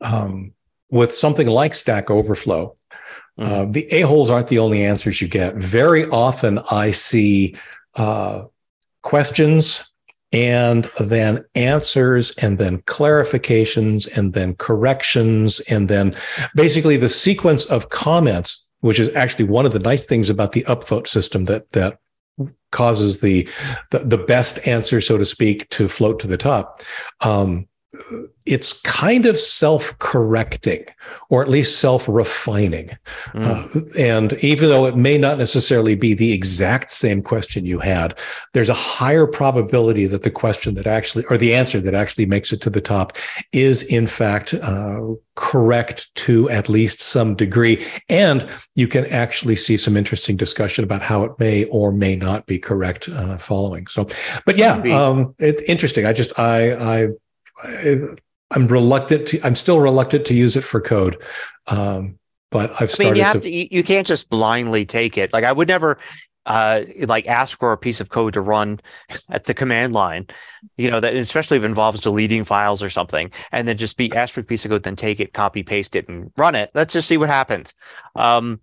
um, 0.01 0.53
with 0.89 1.13
something 1.13 1.47
like 1.47 1.75
Stack 1.75 2.09
Overflow, 2.09 2.75
uh, 3.37 3.43
mm-hmm. 3.43 3.53
uh, 3.53 3.65
the 3.65 3.87
a 3.91 4.01
holes 4.01 4.29
aren't 4.29 4.47
the 4.47 4.59
only 4.59 4.83
answers 4.83 5.21
you 5.21 5.27
get. 5.27 5.55
Very 5.55 6.07
often, 6.09 6.59
I 6.71 6.91
see 6.91 7.55
uh, 7.95 8.43
questions 9.01 9.91
and 10.33 10.89
then 10.99 11.45
answers 11.53 12.31
and 12.37 12.57
then 12.57 12.79
clarifications 12.81 14.17
and 14.17 14.33
then 14.33 14.55
corrections 14.55 15.59
and 15.61 15.87
then 15.87 16.13
basically 16.55 16.97
the 16.97 17.07
sequence 17.07 17.65
of 17.65 17.89
comments 17.89 18.67
which 18.79 18.99
is 18.99 19.15
actually 19.15 19.45
one 19.45 19.65
of 19.65 19.71
the 19.71 19.79
nice 19.79 20.05
things 20.05 20.29
about 20.29 20.51
the 20.51 20.63
upvote 20.63 21.07
system 21.07 21.45
that 21.45 21.69
that 21.69 21.99
causes 22.71 23.19
the 23.19 23.47
the, 23.91 23.99
the 23.99 24.17
best 24.17 24.67
answer 24.67 24.99
so 24.99 25.17
to 25.17 25.25
speak 25.25 25.69
to 25.69 25.87
float 25.87 26.19
to 26.19 26.27
the 26.27 26.37
top 26.37 26.81
um, 27.21 27.67
it's 28.45 28.81
kind 28.81 29.25
of 29.25 29.39
self-correcting 29.39 30.85
or 31.29 31.41
at 31.41 31.49
least 31.49 31.79
self-refining. 31.79 32.89
Mm. 33.33 33.43
uh, 33.43 33.99
and 33.99 34.33
even 34.43 34.69
though 34.69 34.85
it 34.85 34.97
may 34.97 35.17
not 35.17 35.37
necessarily 35.37 35.95
be 35.95 36.13
the 36.13 36.33
exact 36.33 36.91
same 36.91 37.21
question 37.21 37.65
you 37.65 37.79
had 37.79 38.17
there's 38.53 38.69
a 38.69 38.73
higher 38.73 39.25
probability 39.25 40.05
that 40.05 40.23
the 40.23 40.31
question 40.31 40.75
that 40.75 40.87
actually 40.87 41.23
or 41.29 41.37
the 41.37 41.53
answer 41.55 41.79
that 41.79 41.93
actually 41.93 42.25
makes 42.25 42.51
it 42.51 42.61
to 42.61 42.69
the 42.69 42.81
top 42.81 43.13
is 43.51 43.83
in 43.83 44.07
fact 44.07 44.53
uh, 44.53 44.99
correct 45.35 46.13
to 46.15 46.49
at 46.49 46.69
least 46.69 47.01
some 47.01 47.35
degree. 47.35 47.83
And 48.09 48.47
you 48.75 48.87
can 48.87 49.05
actually 49.07 49.55
see 49.55 49.77
some 49.77 49.97
interesting 49.97 50.37
discussion 50.37 50.83
about 50.83 51.01
how 51.01 51.23
it 51.23 51.31
may 51.39 51.65
or 51.65 51.91
may 51.91 52.15
not 52.15 52.45
be 52.45 52.59
correct 52.59 53.09
uh, 53.09 53.37
following. 53.37 53.87
So 53.87 54.07
but 54.45 54.57
yeah 54.57 54.75
um, 54.95 55.33
it's 55.39 55.61
interesting. 55.63 56.05
I 56.05 56.13
just 56.13 56.37
i 56.37 56.73
i 56.73 57.07
I'm 58.53 58.67
reluctant 58.67 59.27
to. 59.29 59.41
I'm 59.41 59.55
still 59.55 59.79
reluctant 59.79 60.25
to 60.25 60.33
use 60.33 60.55
it 60.55 60.63
for 60.63 60.79
code, 60.79 61.21
um, 61.67 62.19
but 62.51 62.69
I've 62.81 62.91
started. 62.91 63.09
I 63.09 63.11
mean, 63.11 63.17
you 63.17 63.23
have 63.23 63.33
to, 63.33 63.41
to. 63.41 63.75
You 63.75 63.83
can't 63.83 64.07
just 64.07 64.29
blindly 64.29 64.85
take 64.85 65.17
it. 65.17 65.33
Like 65.33 65.43
I 65.43 65.51
would 65.51 65.67
never, 65.67 65.97
uh, 66.45 66.83
like 67.07 67.27
ask 67.27 67.57
for 67.57 67.71
a 67.71 67.77
piece 67.77 67.99
of 67.99 68.09
code 68.09 68.33
to 68.33 68.41
run 68.41 68.79
at 69.29 69.45
the 69.45 69.53
command 69.53 69.93
line. 69.93 70.27
You 70.77 70.91
know 70.91 70.99
that, 70.99 71.15
especially 71.15 71.57
if 71.57 71.63
it 71.63 71.67
involves 71.67 72.01
deleting 72.01 72.43
files 72.43 72.83
or 72.83 72.89
something, 72.89 73.31
and 73.51 73.67
then 73.67 73.77
just 73.77 73.97
be 73.97 74.11
ask 74.13 74.33
for 74.33 74.41
a 74.41 74.43
piece 74.43 74.65
of 74.65 74.71
code, 74.71 74.83
then 74.83 74.95
take 74.95 75.19
it, 75.19 75.33
copy 75.33 75.63
paste 75.63 75.95
it, 75.95 76.07
and 76.07 76.31
run 76.37 76.55
it. 76.55 76.69
Let's 76.73 76.93
just 76.93 77.07
see 77.07 77.17
what 77.17 77.29
happens. 77.29 77.73
Um, 78.15 78.61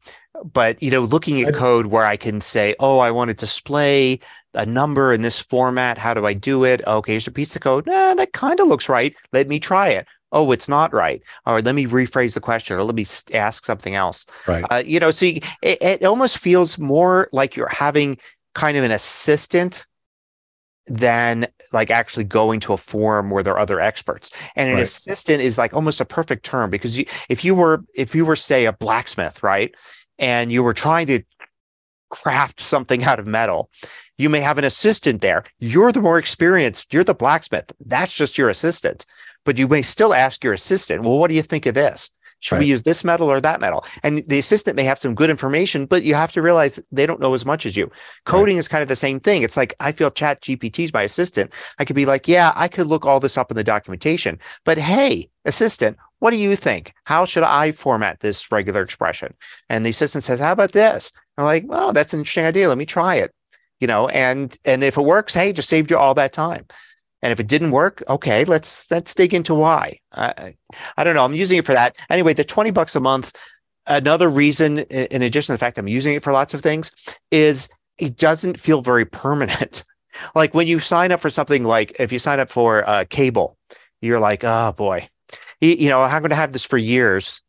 but 0.53 0.83
you 0.83 0.91
know, 0.91 1.03
looking 1.03 1.41
at 1.43 1.55
code 1.55 1.87
where 1.87 2.05
I 2.05 2.17
can 2.17 2.41
say, 2.41 2.75
oh, 2.79 2.99
I 2.99 3.11
want 3.11 3.29
to 3.29 3.35
display 3.35 4.21
a 4.55 4.67
number 4.67 5.13
in 5.13 5.23
this 5.23 5.39
format. 5.39 5.99
How 5.99 6.15
do 6.15 6.27
I 6.27 6.33
do 6.33 6.65
it? 6.65 6.83
Okay, 6.87 7.13
here's 7.13 7.27
a 7.27 7.33
piece 7.33 7.55
of 7.57 7.63
code. 7.63 7.89
Eh, 7.89 8.15
that 8.15 8.33
kind 8.33 8.61
of 8.61 8.69
looks 8.69 8.89
right. 8.89 9.15
Let 9.33 9.49
me 9.49 9.61
try 9.61 9.91
it. 9.91 10.07
Oh, 10.33 10.53
it's 10.53 10.69
not 10.69 10.93
right. 10.93 11.23
All 11.45 11.55
right, 11.55 11.65
let 11.65 11.75
me 11.75 11.87
rephrase 11.87 12.35
the 12.35 12.41
question 12.41 12.77
or 12.77 12.83
let 12.85 12.95
me 12.95 13.05
ask 13.35 13.65
something 13.65 13.95
else. 13.95 14.27
Right. 14.47 14.65
Uh, 14.71 14.83
you 14.85 15.01
know, 15.01 15.11
see, 15.11 15.43
it, 15.63 15.83
it 15.83 16.05
almost 16.05 16.39
feels 16.39 16.79
more 16.79 17.29
like 17.33 17.57
you're 17.57 17.69
having 17.69 18.19
kind 18.55 18.77
of 18.77 18.85
an 18.85 18.93
assistant 18.93 19.87
than 20.87 21.47
like 21.73 21.91
actually 21.91 22.25
going 22.25 22.61
to 22.61 22.73
a 22.73 22.77
forum 22.77 23.31
where 23.31 23.43
there 23.43 23.55
are 23.55 23.61
other 23.61 23.81
experts. 23.81 24.31
And 24.57 24.69
an 24.69 24.77
right. 24.77 24.85
assistant 24.85 25.41
is 25.41 25.59
like 25.59 25.75
almost 25.75 26.01
a 26.01 26.05
perfect 26.05 26.45
term 26.45 26.71
because 26.71 26.97
you, 26.97 27.05
if 27.29 27.45
you 27.45 27.55
were 27.55 27.85
if 27.95 28.15
you 28.15 28.25
were 28.25 28.37
say 28.37 28.67
a 28.67 28.73
blacksmith, 28.73 29.43
right, 29.43 29.75
and 30.19 30.53
you 30.53 30.63
were 30.63 30.75
trying 30.75 31.07
to 31.09 31.23
craft 32.11 32.61
something 32.61 33.05
out 33.05 33.19
of 33.19 33.27
metal 33.27 33.71
you 34.21 34.29
may 34.29 34.41
have 34.41 34.59
an 34.59 34.65
assistant 34.65 35.23
there. 35.23 35.45
You're 35.59 35.93
the 35.93 36.03
more 36.03 36.19
experienced. 36.19 36.93
You're 36.93 37.05
the 37.05 37.15
blacksmith. 37.15 37.73
That's 37.85 38.13
just 38.13 38.37
your 38.37 38.51
assistant. 38.51 39.07
But 39.45 39.59
you 39.59 39.67
may 39.67 39.83
still 39.83 40.13
ask 40.13 40.45
your 40.45 40.53
assistant, 40.53 41.03
well, 41.03 41.19
what 41.19 41.29
do 41.29 41.35
you 41.35 41.43
think 41.43 41.65
of 41.65 41.75
this? 41.75 42.11
Should 42.41 42.57
right. 42.57 42.61
we 42.61 42.67
use 42.67 42.83
this 42.83 43.05
metal 43.05 43.31
or 43.31 43.41
that 43.41 43.61
metal? 43.61 43.85
And 44.03 44.25
the 44.27 44.39
assistant 44.39 44.77
may 44.77 44.85
have 44.85 44.99
some 44.99 45.15
good 45.15 45.31
information, 45.31 45.87
but 45.87 46.05
you 46.05 46.15
have 46.15 46.33
to 46.33 46.43
realize 46.43 46.81
they 46.91 47.07
don't 47.07 47.21
know 47.21 47.35
as 47.35 47.45
much 47.45 47.67
as 47.67 47.77
you. 47.77 47.91
Coding 48.25 48.57
right. 48.57 48.61
is 48.61 48.69
kind 48.69 48.83
of 48.83 48.89
the 48.89 48.97
same 48.97 49.21
thing. 49.21 49.43
It's 49.43 49.57
like 49.57 49.75
I 49.81 49.93
feel 49.93 50.11
Chat 50.11 50.41
GPT 50.43 50.85
is 50.85 50.93
my 50.93 51.03
assistant. 51.03 51.53
I 51.79 51.85
could 51.85 51.97
be 51.97 52.07
like, 52.07 52.29
yeah, 52.29 52.53
I 52.55 52.69
could 52.69 52.87
look 52.87 53.05
all 53.05 53.21
this 53.21 53.37
up 53.37 53.51
in 53.51 53.57
the 53.57 53.65
documentation, 53.65 54.39
but 54.65 54.79
hey, 54.79 55.29
assistant, 55.45 55.99
what 56.19 56.31
do 56.31 56.37
you 56.37 56.57
think? 56.57 56.95
How 57.05 57.25
should 57.25 57.43
I 57.43 57.73
format 57.73 58.21
this 58.21 58.51
regular 58.51 58.83
expression? 58.83 59.35
And 59.69 59.85
the 59.85 59.91
assistant 59.91 60.25
says, 60.25 60.41
how 60.41 60.53
about 60.53 60.73
this? 60.73 61.13
I'm 61.37 61.45
like, 61.45 61.65
well, 61.67 61.93
that's 61.93 62.13
an 62.15 62.21
interesting 62.21 62.45
idea. 62.45 62.69
Let 62.69 62.79
me 62.79 62.87
try 62.87 63.17
it 63.17 63.35
you 63.81 63.87
know, 63.87 64.09
and 64.09 64.57
and 64.65 64.85
if 64.85 64.97
it 64.97 65.03
works, 65.03 65.35
hey, 65.35 65.53
just 65.53 65.69
saved 65.69 65.91
you 65.91 65.99
all 65.99 66.15
that 66.15 66.33
time. 66.33 66.67
And 67.23 67.33
if 67.33 67.41
it 67.41 67.49
didn't 67.49 67.73
work, 67.73 68.03
okay, 68.09 68.45
let's 68.45 68.91
let's 68.91 69.15
dig 69.15 69.35
into 69.35 69.55
why. 69.55 69.99
I, 70.13 70.55
I 70.97 71.05
don't 71.05 71.15
know. 71.15 71.25
I'm 71.25 71.35
using 71.35 71.59
it 71.59 71.67
for 71.67 71.75
that 71.75 71.97
anyway. 72.09 72.35
The 72.35 72.45
twenty 72.45 72.71
bucks 72.71 72.95
a 72.95 73.01
month. 73.01 73.37
Another 73.87 74.29
reason, 74.29 74.81
in 74.81 75.23
addition 75.23 75.47
to 75.47 75.53
the 75.55 75.59
fact 75.59 75.79
I'm 75.79 75.89
using 75.89 76.15
it 76.15 76.23
for 76.23 76.33
lots 76.33 76.55
of 76.55 76.61
things, 76.61 76.93
is 77.31 77.69
it 77.99 78.17
doesn't 78.17 78.61
feel 78.61 78.83
very 78.83 79.05
permanent. 79.05 79.85
like 80.35 80.55
when 80.55 80.67
you 80.67 80.79
sign 80.81 81.13
up 81.13 81.21
for 81.21 81.31
something 81.31 81.65
like 81.65 81.97
if 81.99 82.13
you 82.13 82.19
sign 82.19 82.41
up 82.41 82.51
for 82.51 82.89
uh, 82.89 83.05
cable, 83.09 83.57
you're 84.01 84.21
like, 84.21 84.45
oh 84.45 84.73
boy, 84.77 85.09
you 85.61 85.89
know, 85.89 86.03
I'm 86.03 86.23
going 86.23 86.31
to 86.31 86.37
have 86.37 86.53
this 86.53 86.65
for 86.65 86.79
years 86.79 87.43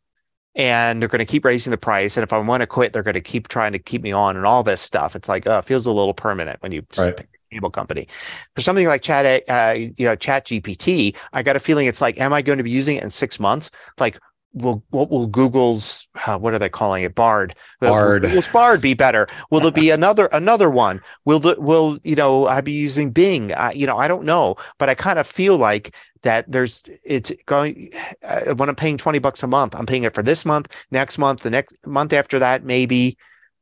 and 0.55 1.01
they're 1.01 1.09
going 1.09 1.19
to 1.19 1.25
keep 1.25 1.45
raising 1.45 1.71
the 1.71 1.77
price. 1.77 2.17
And 2.17 2.23
if 2.23 2.33
I 2.33 2.39
want 2.39 2.61
to 2.61 2.67
quit, 2.67 2.93
they're 2.93 3.03
going 3.03 3.13
to 3.13 3.21
keep 3.21 3.47
trying 3.47 3.71
to 3.71 3.79
keep 3.79 4.01
me 4.01 4.11
on 4.11 4.35
and 4.35 4.45
all 4.45 4.63
this 4.63 4.81
stuff. 4.81 5.15
It's 5.15 5.29
like, 5.29 5.47
uh, 5.47 5.59
it 5.63 5.65
feels 5.65 5.85
a 5.85 5.91
little 5.91 6.13
permanent 6.13 6.61
when 6.61 6.71
you 6.71 6.81
just 6.91 6.99
right. 6.99 7.15
pick 7.15 7.27
a 7.27 7.55
cable 7.55 7.69
company. 7.69 8.07
For 8.55 8.61
something 8.61 8.87
like 8.87 9.01
Chat, 9.01 9.43
uh, 9.49 9.73
you 9.73 10.05
know, 10.05 10.15
Chat 10.15 10.45
GPT, 10.45 11.15
I 11.33 11.43
got 11.43 11.55
a 11.55 11.59
feeling 11.59 11.87
it's 11.87 12.01
like, 12.01 12.19
am 12.19 12.33
I 12.33 12.41
going 12.41 12.57
to 12.57 12.63
be 12.63 12.71
using 12.71 12.97
it 12.97 13.03
in 13.03 13.11
six 13.11 13.39
months? 13.39 13.71
Like, 13.97 14.19
will 14.53 14.83
what 14.89 15.09
will 15.09 15.27
Google's 15.27 16.07
uh, 16.25 16.37
what 16.37 16.53
are 16.53 16.59
they 16.59 16.69
calling 16.69 17.03
it 17.03 17.15
Bard 17.15 17.55
Bard 17.79 18.23
will 18.23 18.29
Google's 18.29 18.47
Bard 18.49 18.81
be 18.81 18.93
better? 18.93 19.27
Will 19.49 19.61
there 19.61 19.71
be 19.71 19.89
another 19.91 20.25
another 20.27 20.69
one? 20.69 21.01
Will 21.25 21.39
the 21.39 21.55
will 21.59 21.99
you 22.03 22.15
know 22.15 22.47
I 22.47 22.61
be 22.61 22.73
using 22.73 23.11
Bing? 23.11 23.53
I, 23.53 23.71
you 23.71 23.87
know 23.87 23.97
I 23.97 24.07
don't 24.07 24.25
know, 24.25 24.55
but 24.77 24.89
I 24.89 24.95
kind 24.95 25.19
of 25.19 25.27
feel 25.27 25.57
like 25.57 25.95
that 26.23 26.51
there's 26.51 26.83
it's 27.03 27.31
going 27.45 27.91
uh, 28.23 28.53
when 28.55 28.69
I'm 28.69 28.75
paying 28.75 28.97
twenty 28.97 29.19
bucks 29.19 29.43
a 29.43 29.47
month, 29.47 29.75
I'm 29.75 29.85
paying 29.85 30.03
it 30.03 30.13
for 30.13 30.23
this 30.23 30.45
month, 30.45 30.67
next 30.91 31.17
month, 31.17 31.41
the 31.41 31.49
next 31.49 31.75
month 31.85 32.13
after 32.13 32.39
that, 32.39 32.63
maybe 32.63 33.17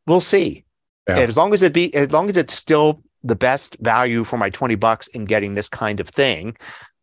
we'll 0.08 0.22
see. 0.22 0.66
Yeah. 1.08 1.18
As 1.20 1.36
long 1.36 1.54
as 1.54 1.62
it 1.62 1.74
be 1.74 1.94
as 1.96 2.12
long 2.12 2.30
as 2.30 2.38
it's 2.38 2.54
still 2.54 3.04
the 3.24 3.36
best 3.36 3.76
value 3.82 4.24
for 4.24 4.38
my 4.38 4.50
20 4.50 4.76
bucks 4.76 5.08
in 5.08 5.26
getting 5.26 5.54
this 5.54 5.68
kind 5.68 6.00
of 6.00 6.08
thing 6.08 6.56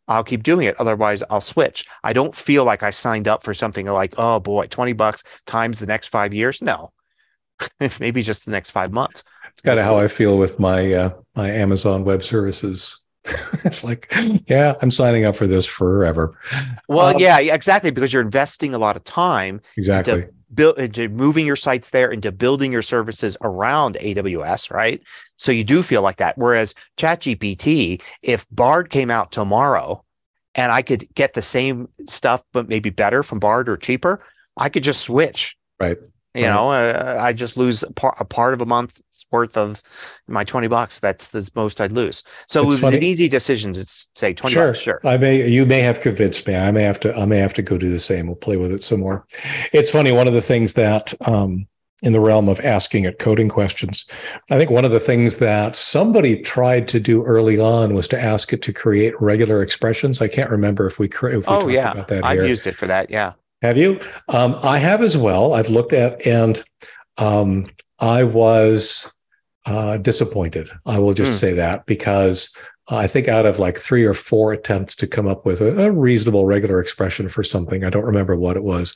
I'll 0.09 0.25
keep 0.25 0.43
doing 0.43 0.67
it. 0.67 0.77
Otherwise, 0.79 1.23
I'll 1.31 1.41
switch. 1.41 1.85
I 2.05 2.13
don't 2.13 2.35
feel 2.35 2.65
like 2.65 2.83
I 2.83 2.91
signed 2.91 3.29
up 3.29 3.43
for 3.43 3.55
something 3.55 3.87
like, 3.87 4.15
oh 4.19 4.41
boy, 4.41 4.67
20 4.67 4.93
bucks 4.93 5.23
times 5.47 5.81
the 5.81 5.87
next 5.87 6.09
five 6.09 6.33
years. 6.33 6.63
No, 6.63 6.93
maybe 8.01 8.23
just 8.23 8.45
the 8.45 8.53
next 8.53 8.71
five 8.71 8.93
months. 8.93 9.25
It's 9.53 9.63
kind 9.63 9.79
of 9.79 9.85
how 9.85 9.99
I 9.99 10.09
feel 10.09 10.39
with 10.39 10.59
my 10.59 10.93
uh, 10.93 11.11
my 11.35 11.51
Amazon 11.51 12.05
Web 12.05 12.23
Services. 12.23 13.01
it's 13.64 13.83
like, 13.85 14.12
yeah, 14.47 14.74
I'm 14.83 14.91
signing 14.91 15.24
up 15.24 15.37
for 15.37 15.47
this 15.47 15.66
forever. 15.66 16.39
Well, 16.89 17.16
Um, 17.16 17.18
yeah, 17.18 17.39
exactly. 17.39 17.91
Because 17.91 18.12
you're 18.12 18.22
investing 18.22 18.74
a 18.74 18.79
lot 18.79 18.97
of 18.97 19.05
time 19.05 19.61
Exactly. 19.77 20.27
build 20.55 20.79
into 20.79 21.09
moving 21.09 21.47
your 21.47 21.57
sites 21.57 21.91
there 21.91 22.11
into 22.11 22.31
building 22.33 22.72
your 22.72 22.83
services 22.83 23.37
around 23.43 23.97
AWS, 24.01 24.70
right? 24.70 25.03
So 25.37 25.53
you 25.53 25.64
do 25.64 25.83
feel 25.83 26.03
like 26.03 26.16
that. 26.16 26.39
Whereas 26.39 26.74
ChatGPT, 26.97 28.01
if 28.22 28.47
Bard 28.51 28.91
came 28.91 29.11
out 29.11 29.33
tomorrow 29.33 30.05
and 30.55 30.72
I 30.72 30.83
could 30.83 31.07
get 31.14 31.35
the 31.35 31.43
same 31.43 31.89
stuff, 32.09 32.43
but 32.53 32.68
maybe 32.68 32.91
better 32.91 33.22
from 33.22 33.39
Bard 33.41 33.68
or 33.68 33.77
cheaper, 33.77 34.20
I 34.57 34.68
could 34.68 34.85
just 34.85 35.03
switch. 35.03 35.57
Right. 35.81 35.99
You 36.37 36.47
Right. 36.47 36.55
know, 36.55 36.70
uh, 36.70 37.18
I 37.20 37.32
just 37.32 37.57
lose 37.57 37.82
a 37.82 37.91
part, 37.93 38.16
a 38.20 38.24
part 38.24 38.55
of 38.55 38.61
a 38.61 38.66
month's 38.66 39.01
worth 39.32 39.57
of 39.57 39.82
my 40.28 40.45
20 40.45 40.68
bucks. 40.68 41.01
That's 41.01 41.28
the 41.28 41.49
most 41.57 41.80
I'd 41.80 41.93
lose. 41.93 42.22
So 42.47 42.62
It's 42.64 42.74
it 42.74 42.82
was 42.82 42.95
an 42.95 43.03
easy 43.03 43.28
decision 43.28 43.72
to 43.74 43.84
say 44.14 44.32
20 44.34 44.55
Sure. 44.55 44.66
bucks. 44.68 44.78
Sure. 44.78 45.01
I 45.05 45.16
may 45.16 45.49
you 45.49 45.66
may 45.66 45.80
have 45.80 46.01
convinced 46.01 46.47
me. 46.47 46.55
I 46.55 46.70
may 46.70 46.82
have 46.82 47.01
to 47.01 47.16
I 47.16 47.24
may 47.24 47.39
have 47.39 47.55
to 47.55 47.62
go 47.62 47.78
do 47.78 47.91
the 47.91 47.99
same. 47.99 48.26
We'll 48.26 48.37
play 48.37 48.57
with 48.57 48.70
it 48.72 48.82
some 48.82 49.01
more. 49.01 49.24
It's 49.72 49.91
funny, 49.91 50.12
one 50.12 50.28
of 50.28 50.34
the 50.34 50.43
things 50.43 50.74
that 50.74 51.12
um 51.26 51.66
in 52.03 52.12
the 52.12 52.20
realm 52.20 52.49
of 52.51 52.61
asking 52.61 53.05
it 53.05 53.18
coding 53.18 53.49
questions, 53.49 54.05
I 54.51 54.59
think 54.59 54.70
one 54.70 54.84
of 54.84 54.91
the 54.91 55.01
things 55.01 55.39
that 55.39 55.74
somebody 55.76 56.37
tried 56.43 56.87
to 56.89 57.01
do 57.01 57.24
early 57.24 57.59
on 57.59 57.95
was 57.95 58.07
to 58.09 58.20
ask 58.22 58.53
it 58.53 58.61
to 58.62 58.72
create 58.72 59.18
regular 59.20 59.62
expressions. 59.62 60.20
I 60.20 60.28
can't 60.28 60.51
remember 60.51 60.87
if 60.87 60.99
we, 60.99 61.07
if 61.07 61.22
we 61.22 61.28
Oh, 61.30 61.41
talked 61.61 61.70
yeah. 61.72 61.93
about 61.93 62.09
that 62.09 62.22
I've 62.22 62.41
here. 62.41 62.47
used 62.49 62.66
it 62.66 62.76
for 62.76 62.87
that. 62.87 63.09
Yeah. 63.11 63.32
Have 63.63 63.77
you? 63.77 64.01
Um, 64.29 64.57
I 64.63 64.79
have 64.79 65.03
as 65.03 65.17
well. 65.17 65.55
I've 65.55 65.69
looked 65.71 65.93
at 65.93 66.27
and 66.27 66.63
um, 67.19 67.67
I 67.99 68.23
was 68.25 69.13
uh, 69.65 69.97
disappointed. 69.97 70.69
I 70.85 70.99
will 70.99 71.15
just 71.15 71.33
Hmm. 71.33 71.47
say 71.47 71.53
that 71.55 71.87
because 71.87 72.55
I 72.89 73.09
think 73.09 73.27
out 73.27 73.47
of 73.47 73.59
like 73.59 73.77
three 73.79 74.05
or 74.05 74.15
four 74.15 74.53
attempts 74.53 74.95
to 74.97 75.09
come 75.09 75.27
up 75.27 75.45
with 75.45 75.61
a, 75.61 75.87
a 75.87 75.91
reasonable 75.91 76.47
regular 76.47 76.81
expression 76.81 77.29
for 77.29 77.43
something, 77.43 77.83
I 77.83 77.91
don't 77.91 78.05
remember 78.05 78.37
what 78.37 78.57
it 78.57 78.63
was. 78.63 78.95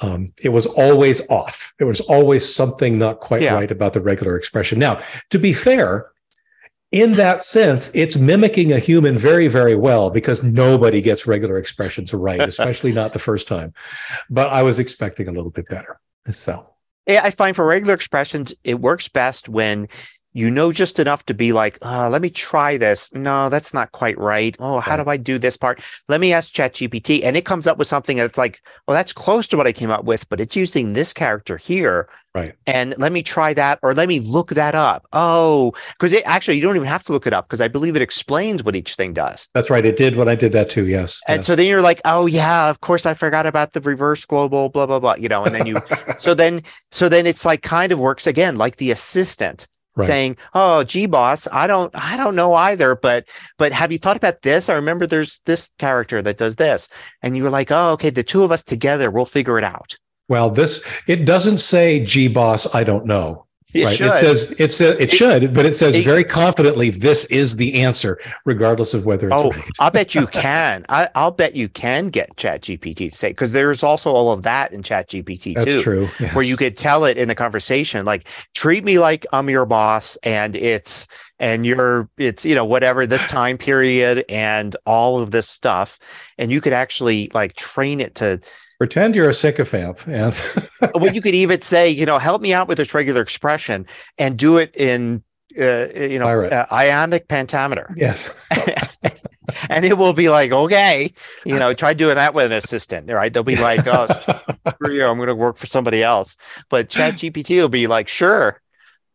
Um, 0.00 0.32
it 0.42 0.48
was 0.48 0.66
always 0.66 1.20
off. 1.28 1.72
It 1.78 1.84
was 1.84 2.00
always 2.00 2.52
something 2.52 2.98
not 2.98 3.20
quite 3.20 3.42
Yeah. 3.42 3.54
right 3.54 3.70
about 3.70 3.92
the 3.92 4.00
regular 4.00 4.36
expression. 4.36 4.78
Now, 4.80 4.98
to 5.30 5.38
be 5.38 5.52
fair, 5.52 6.06
in 6.90 7.12
that 7.12 7.42
sense, 7.42 7.90
it's 7.94 8.16
mimicking 8.16 8.72
a 8.72 8.78
human 8.78 9.16
very, 9.18 9.48
very 9.48 9.74
well 9.74 10.08
because 10.10 10.42
nobody 10.42 11.02
gets 11.02 11.26
regular 11.26 11.58
expressions 11.58 12.14
right, 12.14 12.40
especially 12.40 12.92
not 12.92 13.12
the 13.12 13.18
first 13.18 13.46
time. 13.46 13.74
But 14.30 14.48
I 14.48 14.62
was 14.62 14.78
expecting 14.78 15.28
a 15.28 15.32
little 15.32 15.50
bit 15.50 15.68
better. 15.68 16.00
So, 16.30 16.74
Yeah, 17.06 17.20
I 17.24 17.30
find 17.30 17.54
for 17.56 17.64
regular 17.66 17.94
expressions, 17.94 18.54
it 18.64 18.80
works 18.80 19.08
best 19.08 19.48
when 19.48 19.88
you 20.34 20.50
know 20.50 20.72
just 20.72 20.98
enough 20.98 21.24
to 21.26 21.34
be 21.34 21.52
like, 21.52 21.78
uh, 21.82 22.08
let 22.10 22.22
me 22.22 22.30
try 22.30 22.76
this. 22.76 23.12
No, 23.14 23.48
that's 23.48 23.72
not 23.74 23.92
quite 23.92 24.18
right. 24.18 24.54
Oh, 24.58 24.78
how 24.78 24.96
Right. 24.96 25.04
do 25.04 25.10
I 25.10 25.16
do 25.16 25.38
this 25.38 25.56
part? 25.56 25.80
Let 26.08 26.20
me 26.20 26.32
ask 26.32 26.52
ChatGPT. 26.52 27.24
And 27.24 27.36
it 27.36 27.44
comes 27.44 27.66
up 27.66 27.76
with 27.78 27.88
something 27.88 28.18
that's 28.18 28.38
like, 28.38 28.60
well, 28.86 28.94
that's 28.94 29.12
close 29.12 29.46
to 29.48 29.56
what 29.56 29.66
I 29.66 29.72
came 29.72 29.90
up 29.90 30.04
with, 30.04 30.28
but 30.28 30.40
it's 30.40 30.54
using 30.56 30.92
this 30.92 31.12
character 31.12 31.56
here. 31.56 32.08
Right. 32.38 32.54
And 32.66 32.94
let 32.98 33.12
me 33.12 33.22
try 33.22 33.54
that 33.54 33.78
or 33.82 33.94
let 33.94 34.08
me 34.08 34.20
look 34.20 34.50
that 34.50 34.74
up. 34.74 35.06
Oh, 35.12 35.72
because 35.98 36.12
it 36.12 36.22
actually, 36.26 36.56
you 36.56 36.62
don't 36.62 36.76
even 36.76 36.88
have 36.88 37.04
to 37.04 37.12
look 37.12 37.26
it 37.26 37.32
up 37.32 37.48
because 37.48 37.60
I 37.60 37.68
believe 37.68 37.96
it 37.96 38.02
explains 38.02 38.62
what 38.62 38.76
each 38.76 38.94
thing 38.94 39.12
does. 39.12 39.48
that's 39.54 39.70
right. 39.70 39.84
It 39.84 39.96
did 39.96 40.16
what 40.16 40.28
I 40.28 40.34
did 40.34 40.52
that 40.52 40.70
too. 40.70 40.86
Yes. 40.86 41.20
And 41.28 41.38
yes. 41.38 41.46
so 41.46 41.56
then 41.56 41.66
you're 41.66 41.82
like, 41.82 42.00
oh 42.04 42.26
yeah, 42.26 42.68
of 42.70 42.80
course 42.80 43.06
I 43.06 43.14
forgot 43.14 43.46
about 43.46 43.72
the 43.72 43.80
reverse 43.80 44.24
global, 44.24 44.68
blah, 44.68 44.86
blah, 44.86 45.00
blah, 45.00 45.14
you 45.16 45.28
know, 45.28 45.44
and 45.44 45.54
then 45.54 45.66
you 45.66 45.80
so 46.18 46.34
then 46.34 46.62
so 46.90 47.08
then 47.08 47.26
it's 47.26 47.44
like 47.44 47.62
kind 47.62 47.92
of 47.92 47.98
works 47.98 48.26
again 48.26 48.56
like 48.56 48.76
the 48.76 48.90
assistant 48.90 49.66
Right. 49.96 50.06
saying 50.06 50.36
oh 50.54 50.84
gee 50.84 51.06
boss 51.06 51.48
i 51.50 51.66
don't 51.66 51.90
i 51.96 52.16
don't 52.16 52.36
know 52.36 52.54
either 52.54 52.94
but 52.94 53.26
but 53.56 53.72
have 53.72 53.90
you 53.90 53.98
thought 53.98 54.16
about 54.16 54.42
this 54.42 54.68
i 54.68 54.74
remember 54.74 55.08
there's 55.08 55.40
this 55.44 55.72
character 55.80 56.22
that 56.22 56.38
does 56.38 56.54
this 56.54 56.88
and 57.20 57.36
you 57.36 57.42
were 57.42 57.50
like 57.50 57.72
oh 57.72 57.90
okay 57.94 58.10
the 58.10 58.22
two 58.22 58.44
of 58.44 58.52
us 58.52 58.62
together 58.62 59.10
we'll 59.10 59.24
figure 59.24 59.58
it 59.58 59.64
out 59.64 59.96
well, 60.28 60.50
this, 60.50 60.84
it 61.06 61.24
doesn't 61.24 61.58
say, 61.58 62.00
G 62.04 62.28
boss, 62.28 62.72
I 62.74 62.84
don't 62.84 63.06
know. 63.06 63.46
it 63.74 63.84
right. 63.84 63.96
should. 63.96 64.08
It 64.08 64.14
says, 64.14 64.54
it 64.58 64.70
says, 64.70 64.98
it 65.00 65.10
should, 65.10 65.52
but 65.54 65.66
it 65.66 65.74
says 65.76 65.96
it- 65.96 66.04
very 66.04 66.24
confidently, 66.24 66.90
this 66.90 67.24
is 67.26 67.56
the 67.56 67.82
answer, 67.82 68.18
regardless 68.44 68.94
of 68.94 69.04
whether 69.06 69.28
it's 69.28 69.36
Oh, 69.40 69.50
right. 69.50 69.64
I'll 69.78 69.90
bet 69.90 70.14
you 70.14 70.26
can. 70.26 70.84
I, 70.88 71.08
I'll 71.14 71.30
bet 71.30 71.54
you 71.54 71.68
can 71.68 72.08
get 72.08 72.36
Chat 72.36 72.62
GPT 72.62 73.10
to 73.10 73.16
say 73.16 73.28
because 73.30 73.52
there's 73.52 73.82
also 73.82 74.10
all 74.12 74.30
of 74.32 74.42
that 74.44 74.72
in 74.72 74.82
Chat 74.82 75.08
GPT 75.10 75.54
That's 75.54 75.74
too. 75.74 75.80
true. 75.82 76.06
where 76.32 76.44
you 76.44 76.56
could 76.56 76.76
tell 76.78 77.04
it 77.04 77.16
in 77.18 77.28
the 77.28 77.34
conversation 77.34 78.04
like 78.06 78.26
treat 78.54 78.84
me 78.84 78.98
like 78.98 79.26
i'm 79.32 79.48
your 79.50 79.66
boss 79.66 80.16
and 80.22 80.56
it's 80.56 81.06
and 81.38 81.64
you're 81.66 82.08
it's 82.18 82.44
you 82.44 82.54
know 82.54 82.64
whatever 82.64 83.06
this 83.06 83.26
time 83.26 83.56
period 83.58 84.24
and 84.28 84.76
all 84.86 85.20
of 85.20 85.30
this 85.30 85.48
stuff 85.48 85.98
and 86.38 86.50
you 86.50 86.60
could 86.60 86.72
actually 86.72 87.30
like 87.34 87.54
train 87.54 88.00
it 88.00 88.14
to 88.16 88.40
pretend 88.78 89.14
you're 89.14 89.28
a 89.28 89.34
sycophant 89.34 90.06
and 90.06 90.40
well 90.94 91.12
you 91.12 91.20
could 91.20 91.34
even 91.34 91.60
say 91.60 91.88
you 91.88 92.06
know 92.06 92.18
help 92.18 92.40
me 92.40 92.52
out 92.52 92.68
with 92.68 92.78
this 92.78 92.94
regular 92.94 93.20
expression 93.20 93.86
and 94.18 94.38
do 94.38 94.56
it 94.56 94.74
in 94.76 95.22
uh, 95.60 95.88
you 95.94 96.18
know 96.18 96.44
uh, 96.44 96.66
iambic 96.70 97.28
pentameter 97.28 97.92
yes. 97.96 98.46
and 99.70 99.84
it 99.84 99.98
will 99.98 100.12
be 100.12 100.28
like 100.28 100.52
okay 100.52 101.12
you 101.44 101.58
know 101.58 101.74
try 101.74 101.92
doing 101.92 102.14
that 102.14 102.34
with 102.34 102.46
an 102.46 102.52
assistant 102.52 103.10
right 103.10 103.32
they'll 103.32 103.42
be 103.42 103.56
like 103.56 103.86
oh 103.86 104.06
screw 104.80 104.94
you, 104.94 105.04
I'm 105.04 105.16
going 105.16 105.28
to 105.28 105.34
work 105.34 105.56
for 105.56 105.66
somebody 105.66 106.02
else. 106.02 106.36
But 106.68 106.88
Chat 106.90 107.14
GPT 107.14 107.60
will 107.60 107.68
be 107.68 107.86
like, 107.86 108.08
sure, 108.08 108.60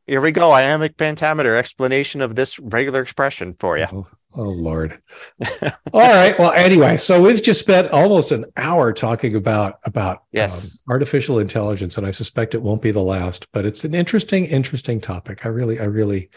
here 0.07 0.21
we 0.21 0.31
go. 0.31 0.51
Iambic 0.51 0.97
pentameter 0.97 1.55
explanation 1.55 2.21
of 2.21 2.35
this 2.35 2.59
regular 2.59 3.01
expression 3.01 3.55
for 3.59 3.77
you. 3.77 3.87
Oh, 3.91 4.07
oh, 4.35 4.41
Lord. 4.49 5.01
All 5.93 5.99
right. 6.01 6.37
Well, 6.37 6.51
anyway, 6.51 6.97
so 6.97 7.21
we've 7.21 7.41
just 7.41 7.59
spent 7.59 7.89
almost 7.91 8.31
an 8.31 8.45
hour 8.57 8.91
talking 8.93 9.35
about 9.35 9.75
about 9.85 10.23
Yes. 10.31 10.83
um, 10.87 10.93
artificial 10.93 11.39
intelligence, 11.39 11.97
and 11.97 12.05
I 12.05 12.11
suspect 12.11 12.53
it 12.55 12.61
won't 12.61 12.81
be 12.81 12.91
the 12.91 13.01
last. 13.01 13.47
But 13.51 13.65
it's 13.65 13.83
an 13.85 13.95
interesting, 13.95 14.45
interesting 14.45 14.99
topic. 14.99 15.45
I 15.45 15.49
really, 15.49 15.79
I 15.79 15.85
really, 15.85 16.29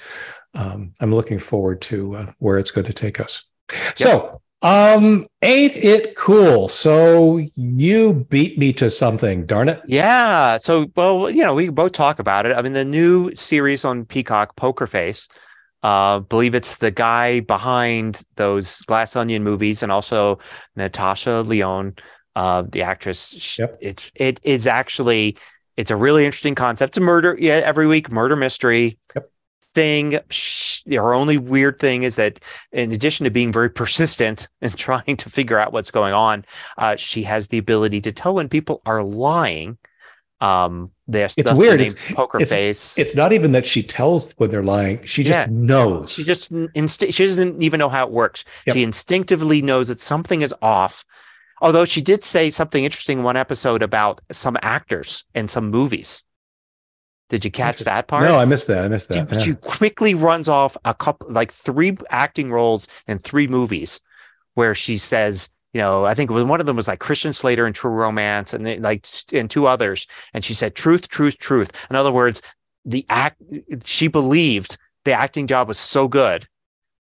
um, 0.54 0.92
I'm 1.00 1.14
looking 1.14 1.38
forward 1.38 1.80
to 1.82 2.16
uh, 2.16 2.32
where 2.38 2.58
it's 2.58 2.70
going 2.70 2.86
to 2.86 2.92
take 2.92 3.18
us. 3.20 3.44
So, 3.96 4.40
um, 4.62 5.26
ain't 5.42 5.76
it 5.76 6.16
cool? 6.16 6.68
So 6.68 7.38
you 7.54 8.26
beat 8.30 8.58
me 8.58 8.72
to 8.74 8.88
something, 8.90 9.46
darn 9.46 9.68
it. 9.68 9.80
Yeah. 9.86 10.58
So, 10.58 10.86
well, 10.96 11.30
you 11.30 11.42
know, 11.42 11.54
we 11.54 11.68
both 11.68 11.92
talk 11.92 12.18
about 12.18 12.46
it. 12.46 12.56
I 12.56 12.62
mean, 12.62 12.72
the 12.72 12.84
new 12.84 13.34
series 13.36 13.84
on 13.84 14.04
Peacock, 14.04 14.56
Poker 14.56 14.86
Face, 14.86 15.28
uh, 15.82 16.20
believe 16.20 16.54
it's 16.54 16.78
the 16.78 16.90
guy 16.90 17.40
behind 17.40 18.22
those 18.36 18.80
Glass 18.82 19.14
Onion 19.14 19.44
movies 19.44 19.82
and 19.82 19.92
also 19.92 20.38
Natasha 20.74 21.42
Lyonne, 21.42 21.94
uh, 22.34 22.64
the 22.68 22.82
actress. 22.82 23.58
Yep. 23.58 23.78
It's 23.80 24.10
it 24.14 24.40
is 24.42 24.66
actually 24.66 25.36
it's 25.76 25.90
a 25.90 25.96
really 25.96 26.24
interesting 26.24 26.54
concept. 26.54 26.92
It's 26.92 26.98
a 26.98 27.02
murder, 27.02 27.36
yeah, 27.38 27.60
every 27.64 27.86
week 27.86 28.10
murder 28.10 28.36
mystery 28.36 28.98
Yep. 29.14 29.30
Thing. 29.62 30.18
Her 30.90 31.14
only 31.14 31.38
weird 31.38 31.78
thing 31.78 32.02
is 32.04 32.16
that, 32.16 32.40
in 32.72 32.92
addition 32.92 33.24
to 33.24 33.30
being 33.30 33.52
very 33.52 33.70
persistent 33.70 34.48
and 34.62 34.76
trying 34.76 35.16
to 35.16 35.30
figure 35.30 35.58
out 35.58 35.72
what's 35.72 35.90
going 35.90 36.14
on, 36.14 36.44
uh, 36.78 36.96
she 36.96 37.22
has 37.24 37.48
the 37.48 37.58
ability 37.58 38.00
to 38.02 38.12
tell 38.12 38.34
when 38.34 38.48
people 38.48 38.82
are 38.86 39.02
lying. 39.02 39.78
Um, 40.38 40.90
this 41.08 41.34
It's 41.38 41.50
weird. 41.58 41.80
It's- 41.80 42.12
poker 42.14 42.36
it's- 42.38 42.50
face. 42.50 42.98
It's 42.98 43.14
not 43.14 43.32
even 43.32 43.52
that 43.52 43.64
she 43.64 43.82
tells 43.82 44.32
when 44.32 44.50
they're 44.50 44.62
lying; 44.62 45.02
she 45.04 45.22
just 45.24 45.38
Yeah. 45.38 45.46
knows. 45.48 46.12
She 46.12 46.24
just 46.24 46.50
inst- 46.74 47.10
she 47.12 47.26
doesn't 47.26 47.62
even 47.62 47.78
know 47.78 47.88
how 47.88 48.04
it 48.06 48.12
works. 48.12 48.44
Yep. 48.66 48.76
She 48.76 48.82
instinctively 48.82 49.62
knows 49.62 49.88
that 49.88 49.98
something 50.00 50.42
is 50.42 50.52
off. 50.60 51.04
Although 51.62 51.86
she 51.86 52.02
did 52.02 52.22
say 52.22 52.50
something 52.50 52.84
interesting 52.84 53.18
in 53.20 53.24
one 53.24 53.36
episode 53.38 53.82
about 53.82 54.20
some 54.30 54.58
actors 54.60 55.24
and 55.34 55.48
some 55.50 55.70
movies. 55.70 56.22
Did 57.28 57.44
you 57.44 57.50
catch 57.50 57.80
that 57.80 58.06
part? 58.06 58.22
no, 58.22 58.38
I 58.38 58.44
missed 58.44 58.68
that. 58.68 58.84
I 58.84 58.88
missed 58.88 59.08
She, 59.08 59.14
that. 59.14 59.32
yeah. 59.32 59.38
she 59.38 59.54
quickly 59.54 60.14
runs 60.14 60.48
off 60.48 60.76
a 60.84 60.94
couple, 60.94 61.26
like 61.30 61.52
three 61.52 61.96
acting 62.10 62.52
roles 62.52 62.86
in 63.08 63.18
three 63.18 63.48
movies, 63.48 64.00
where 64.54 64.74
she 64.74 64.96
says, 64.96 65.50
you 65.72 65.80
know, 65.80 66.04
I 66.04 66.14
think 66.14 66.30
one 66.30 66.60
of 66.60 66.66
them 66.66 66.76
was 66.76 66.88
like 66.88 67.00
Christian 67.00 67.32
Slater 67.32 67.66
and 67.66 67.74
True 67.74 67.90
Romance, 67.90 68.54
and 68.54 68.80
like 68.82 69.06
and 69.32 69.50
two 69.50 69.66
others. 69.66 70.06
And 70.32 70.44
she 70.44 70.54
said, 70.54 70.74
"Truth, 70.74 71.08
truth, 71.08 71.36
truth." 71.38 71.70
In 71.90 71.96
other 71.96 72.12
words, 72.12 72.40
the 72.84 73.04
act 73.10 73.42
she 73.84 74.08
believed 74.08 74.78
the 75.04 75.12
acting 75.12 75.46
job 75.46 75.68
was 75.68 75.78
so 75.78 76.08
good 76.08 76.46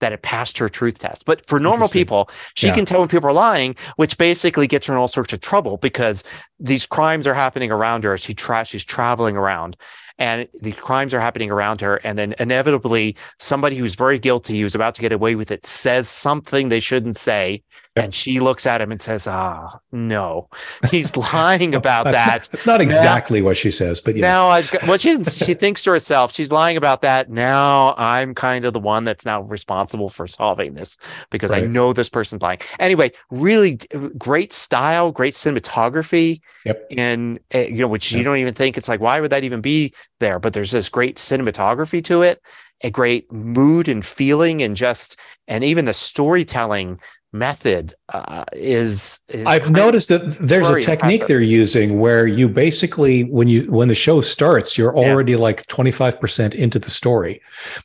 that 0.00 0.12
it 0.12 0.22
passed 0.22 0.58
her 0.58 0.68
truth 0.68 0.98
test. 0.98 1.24
But 1.24 1.44
for 1.46 1.58
normal 1.58 1.88
people, 1.88 2.30
she 2.54 2.68
yeah. 2.68 2.74
can 2.74 2.84
tell 2.84 3.00
when 3.00 3.08
people 3.08 3.28
are 3.30 3.32
lying, 3.32 3.74
which 3.96 4.18
basically 4.18 4.66
gets 4.66 4.86
her 4.86 4.92
in 4.92 4.98
all 4.98 5.08
sorts 5.08 5.32
of 5.32 5.40
trouble 5.40 5.76
because 5.78 6.22
these 6.60 6.86
crimes 6.86 7.26
are 7.26 7.34
happening 7.34 7.70
around 7.70 8.04
her. 8.04 8.16
She 8.16 8.34
tra- 8.34 8.64
she's 8.64 8.84
traveling 8.84 9.36
around 9.36 9.76
and 10.18 10.48
these 10.60 10.76
crimes 10.76 11.14
are 11.14 11.20
happening 11.20 11.50
around 11.50 11.80
her. 11.80 11.96
And 12.04 12.18
then 12.18 12.34
inevitably, 12.38 13.16
somebody 13.38 13.76
who's 13.76 13.94
very 13.94 14.18
guilty, 14.18 14.60
who's 14.60 14.74
about 14.74 14.94
to 14.96 15.00
get 15.00 15.12
away 15.12 15.34
with 15.34 15.50
it, 15.50 15.64
says 15.64 16.08
something 16.08 16.68
they 16.68 16.80
shouldn't 16.80 17.16
say. 17.16 17.62
And 18.04 18.14
she 18.14 18.40
looks 18.40 18.66
at 18.66 18.80
him 18.80 18.92
and 18.92 19.00
says, 19.00 19.26
Ah, 19.26 19.78
no, 19.92 20.48
he's 20.90 21.16
lying 21.16 21.74
about 21.74 22.04
that's 22.04 22.16
that. 22.16 22.34
Not, 22.34 22.48
that's 22.52 22.66
not 22.66 22.80
exactly 22.80 23.40
now, 23.40 23.46
what 23.46 23.56
she 23.56 23.70
says, 23.70 24.00
but 24.00 24.16
yes. 24.16 24.22
now 24.22 24.48
I've 24.48 24.70
got, 24.70 24.86
what 24.86 25.00
she, 25.00 25.22
she 25.24 25.54
thinks 25.54 25.82
to 25.82 25.90
herself, 25.90 26.34
she's 26.34 26.52
lying 26.52 26.76
about 26.76 27.02
that. 27.02 27.30
Now 27.30 27.94
I'm 27.96 28.34
kind 28.34 28.64
of 28.64 28.72
the 28.72 28.80
one 28.80 29.04
that's 29.04 29.24
now 29.24 29.42
responsible 29.42 30.08
for 30.08 30.26
solving 30.26 30.74
this 30.74 30.98
because 31.30 31.50
right. 31.50 31.64
I 31.64 31.66
know 31.66 31.92
this 31.92 32.08
person's 32.08 32.42
lying. 32.42 32.60
Anyway, 32.78 33.12
really 33.30 33.78
great 34.16 34.52
style, 34.52 35.12
great 35.12 35.34
cinematography. 35.34 36.40
Yep. 36.64 36.86
And, 36.96 37.40
uh, 37.54 37.58
you 37.58 37.78
know, 37.78 37.88
which 37.88 38.12
yep. 38.12 38.18
you 38.18 38.24
don't 38.24 38.38
even 38.38 38.54
think 38.54 38.76
it's 38.76 38.88
like, 38.88 39.00
why 39.00 39.20
would 39.20 39.30
that 39.30 39.44
even 39.44 39.60
be 39.60 39.94
there? 40.20 40.38
But 40.38 40.52
there's 40.52 40.70
this 40.70 40.88
great 40.88 41.16
cinematography 41.16 42.04
to 42.04 42.22
it, 42.22 42.42
a 42.82 42.90
great 42.90 43.30
mood 43.32 43.88
and 43.88 44.04
feeling, 44.04 44.62
and 44.62 44.76
just, 44.76 45.18
and 45.46 45.64
even 45.64 45.84
the 45.84 45.94
storytelling 45.94 47.00
method 47.32 47.94
uh, 48.08 48.44
is, 48.52 49.20
is, 49.28 49.46
I've 49.46 49.70
noticed 49.70 50.08
that 50.08 50.38
there's 50.38 50.68
a 50.68 50.80
technique 50.80 51.20
impressive. 51.20 51.28
they're 51.28 51.40
using 51.40 52.00
where 52.00 52.26
you 52.26 52.48
basically 52.48 53.24
when 53.24 53.48
you 53.48 53.70
when 53.70 53.88
the 53.88 53.94
show 53.94 54.20
starts 54.20 54.78
you're 54.78 54.96
already 54.96 55.32
yeah. 55.32 55.38
like 55.38 55.66
25% 55.66 56.54
into 56.54 56.78
the 56.78 56.90
story 56.90 57.42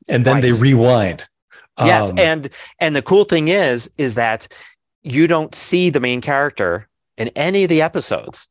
and 0.07 0.25
then 0.25 0.35
right. 0.35 0.41
they 0.41 0.51
rewind. 0.53 1.27
Yes, 1.79 2.11
um, 2.11 2.19
and 2.19 2.49
and 2.79 2.95
the 2.95 3.01
cool 3.01 3.23
thing 3.25 3.47
is 3.47 3.89
is 3.97 4.15
that 4.15 4.47
you 5.01 5.27
don't 5.27 5.55
see 5.55 5.89
the 5.89 5.99
main 5.99 6.21
character 6.21 6.87
in 7.17 7.29
any 7.29 7.63
of 7.63 7.69
the 7.69 7.81
episodes 7.81 8.47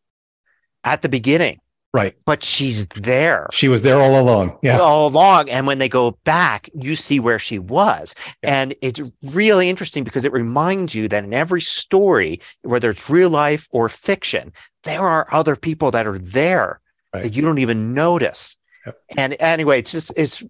at 0.84 1.02
the 1.02 1.08
beginning. 1.08 1.60
Right. 1.92 2.16
But 2.24 2.42
she's 2.42 2.86
there. 2.88 3.48
She 3.52 3.68
was 3.68 3.82
there 3.82 4.00
all 4.00 4.18
along. 4.18 4.56
Yeah. 4.62 4.78
All 4.78 5.08
along. 5.08 5.50
And 5.50 5.66
when 5.66 5.78
they 5.78 5.90
go 5.90 6.12
back, 6.24 6.70
you 6.74 6.96
see 6.96 7.20
where 7.20 7.38
she 7.38 7.58
was. 7.58 8.14
Yeah. 8.42 8.62
And 8.62 8.74
it's 8.80 9.00
really 9.22 9.68
interesting 9.68 10.02
because 10.02 10.24
it 10.24 10.32
reminds 10.32 10.94
you 10.94 11.06
that 11.08 11.24
in 11.24 11.34
every 11.34 11.60
story, 11.60 12.40
whether 12.62 12.88
it's 12.90 13.10
real 13.10 13.28
life 13.28 13.68
or 13.72 13.90
fiction, 13.90 14.54
there 14.84 15.06
are 15.06 15.26
other 15.32 15.54
people 15.54 15.90
that 15.90 16.06
are 16.06 16.18
there 16.18 16.80
right. 17.12 17.24
that 17.24 17.34
you 17.34 17.42
don't 17.42 17.58
even 17.58 17.92
notice. 17.92 18.56
Yep. 18.86 18.98
And 19.18 19.36
anyway, 19.38 19.80
it's 19.80 19.92
just, 19.92 20.12
it's 20.16 20.42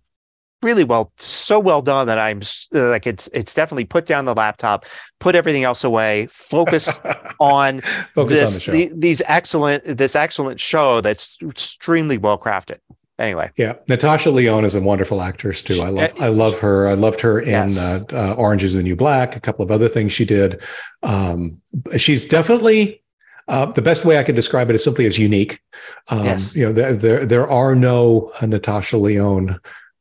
really 0.63 0.85
well, 0.85 1.13
so 1.19 1.59
well 1.59 1.83
done 1.83 2.07
that 2.07 2.19
I'm 2.19 2.41
uh, 2.75 2.89
like 2.89 3.07
it's 3.07 3.29
it's 3.33 3.55
definitely 3.55 3.85
put 3.85 4.07
down 4.07 4.25
the 4.25 4.35
laptop, 4.35 4.87
put 5.21 5.35
everything 5.35 5.65
else 5.65 5.85
away, 5.85 6.29
focus 6.31 6.99
on 7.41 7.81
focus 8.15 8.57
this 8.57 8.69
on 8.69 8.75
the 8.75 8.89
the, 8.89 8.95
these 8.99 9.23
excellent 9.27 9.85
this 9.85 10.17
excellent 10.17 10.61
show 10.61 11.01
that's 11.01 11.37
extremely 11.43 12.19
well 12.19 12.39
crafted. 12.39 12.79
Anyway, 13.19 13.51
yeah, 13.57 13.75
Natasha 13.89 14.31
Lyonne 14.31 14.65
is 14.65 14.75
a 14.75 14.81
wonderful 14.81 15.21
actress 15.21 15.63
too. 15.63 15.81
I 15.83 15.89
love 15.89 16.13
I 16.21 16.29
love 16.29 16.59
her. 16.61 16.89
I 16.89 16.95
loved 16.95 17.21
her 17.21 17.41
in 17.41 17.71
yes. 17.71 17.79
uh, 17.79 18.01
uh, 18.13 18.35
Orange 18.35 18.65
Is 18.65 18.75
the 18.75 18.83
New 18.83 18.97
Black. 18.97 19.37
A 19.37 19.41
couple 19.41 19.65
of 19.65 19.71
other 19.71 19.89
things 19.89 20.13
she 20.13 20.25
did. 20.25 20.61
Um, 21.03 21.61
she's 21.99 22.25
definitely 22.25 23.03
uh, 23.49 23.67
the 23.67 23.83
best 23.83 24.05
way 24.05 24.19
I 24.19 24.23
could 24.23 24.35
describe 24.35 24.71
it 24.71 24.75
is 24.75 24.85
simply 24.85 25.07
as 25.07 25.19
unique. 25.19 25.61
Um, 26.09 26.25
yes. 26.25 26.57
You 26.57 26.67
know, 26.67 26.73
there, 26.73 26.95
there, 26.95 27.27
there 27.27 27.51
are 27.51 27.75
no 27.75 28.33
uh, 28.41 28.47
Natasha 28.47 28.97
Lyonne 28.97 29.59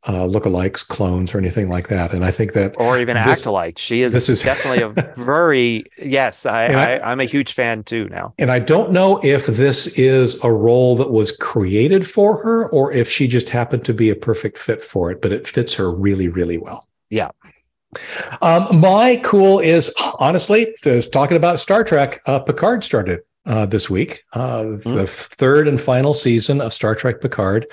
uh, 0.07 0.25
lookalikes, 0.25 0.87
clones, 0.87 1.33
or 1.33 1.37
anything 1.37 1.69
like 1.69 1.87
that. 1.89 2.13
And 2.13 2.25
I 2.25 2.31
think 2.31 2.53
that, 2.53 2.73
or 2.79 2.97
even 2.97 3.15
this, 3.17 3.39
act 3.39 3.45
alike, 3.45 3.77
she 3.77 4.01
is. 4.01 4.11
This 4.11 4.29
is 4.29 4.41
definitely 4.43 4.81
a 4.81 5.13
very 5.17 5.83
yes. 6.01 6.45
I, 6.45 6.65
I, 6.65 7.11
am 7.11 7.19
a 7.19 7.25
huge 7.25 7.53
fan 7.53 7.83
too 7.83 8.09
now. 8.09 8.33
And 8.39 8.51
I 8.51 8.59
don't 8.59 8.91
know 8.91 9.19
if 9.23 9.45
this 9.45 9.87
is 9.87 10.43
a 10.43 10.51
role 10.51 10.95
that 10.97 11.11
was 11.11 11.31
created 11.31 12.07
for 12.07 12.41
her 12.41 12.67
or 12.69 12.91
if 12.91 13.09
she 13.09 13.27
just 13.27 13.49
happened 13.49 13.85
to 13.85 13.93
be 13.93 14.09
a 14.09 14.15
perfect 14.15 14.57
fit 14.57 14.81
for 14.81 15.11
it. 15.11 15.21
But 15.21 15.31
it 15.31 15.47
fits 15.47 15.73
her 15.75 15.91
really, 15.91 16.27
really 16.27 16.57
well. 16.57 16.87
Yeah. 17.09 17.29
Um, 18.41 18.79
my 18.79 19.19
cool 19.23 19.59
is 19.59 19.93
honestly, 20.19 20.73
just 20.81 21.11
talking 21.11 21.37
about 21.37 21.59
Star 21.59 21.83
Trek. 21.83 22.21
Uh, 22.25 22.39
Picard 22.39 22.83
started 22.83 23.19
uh, 23.45 23.65
this 23.65 23.89
week, 23.89 24.19
uh, 24.33 24.61
mm. 24.61 24.83
the 24.83 25.07
third 25.07 25.67
and 25.67 25.79
final 25.79 26.13
season 26.13 26.61
of 26.61 26.73
Star 26.73 26.95
Trek 26.95 27.21
Picard, 27.21 27.65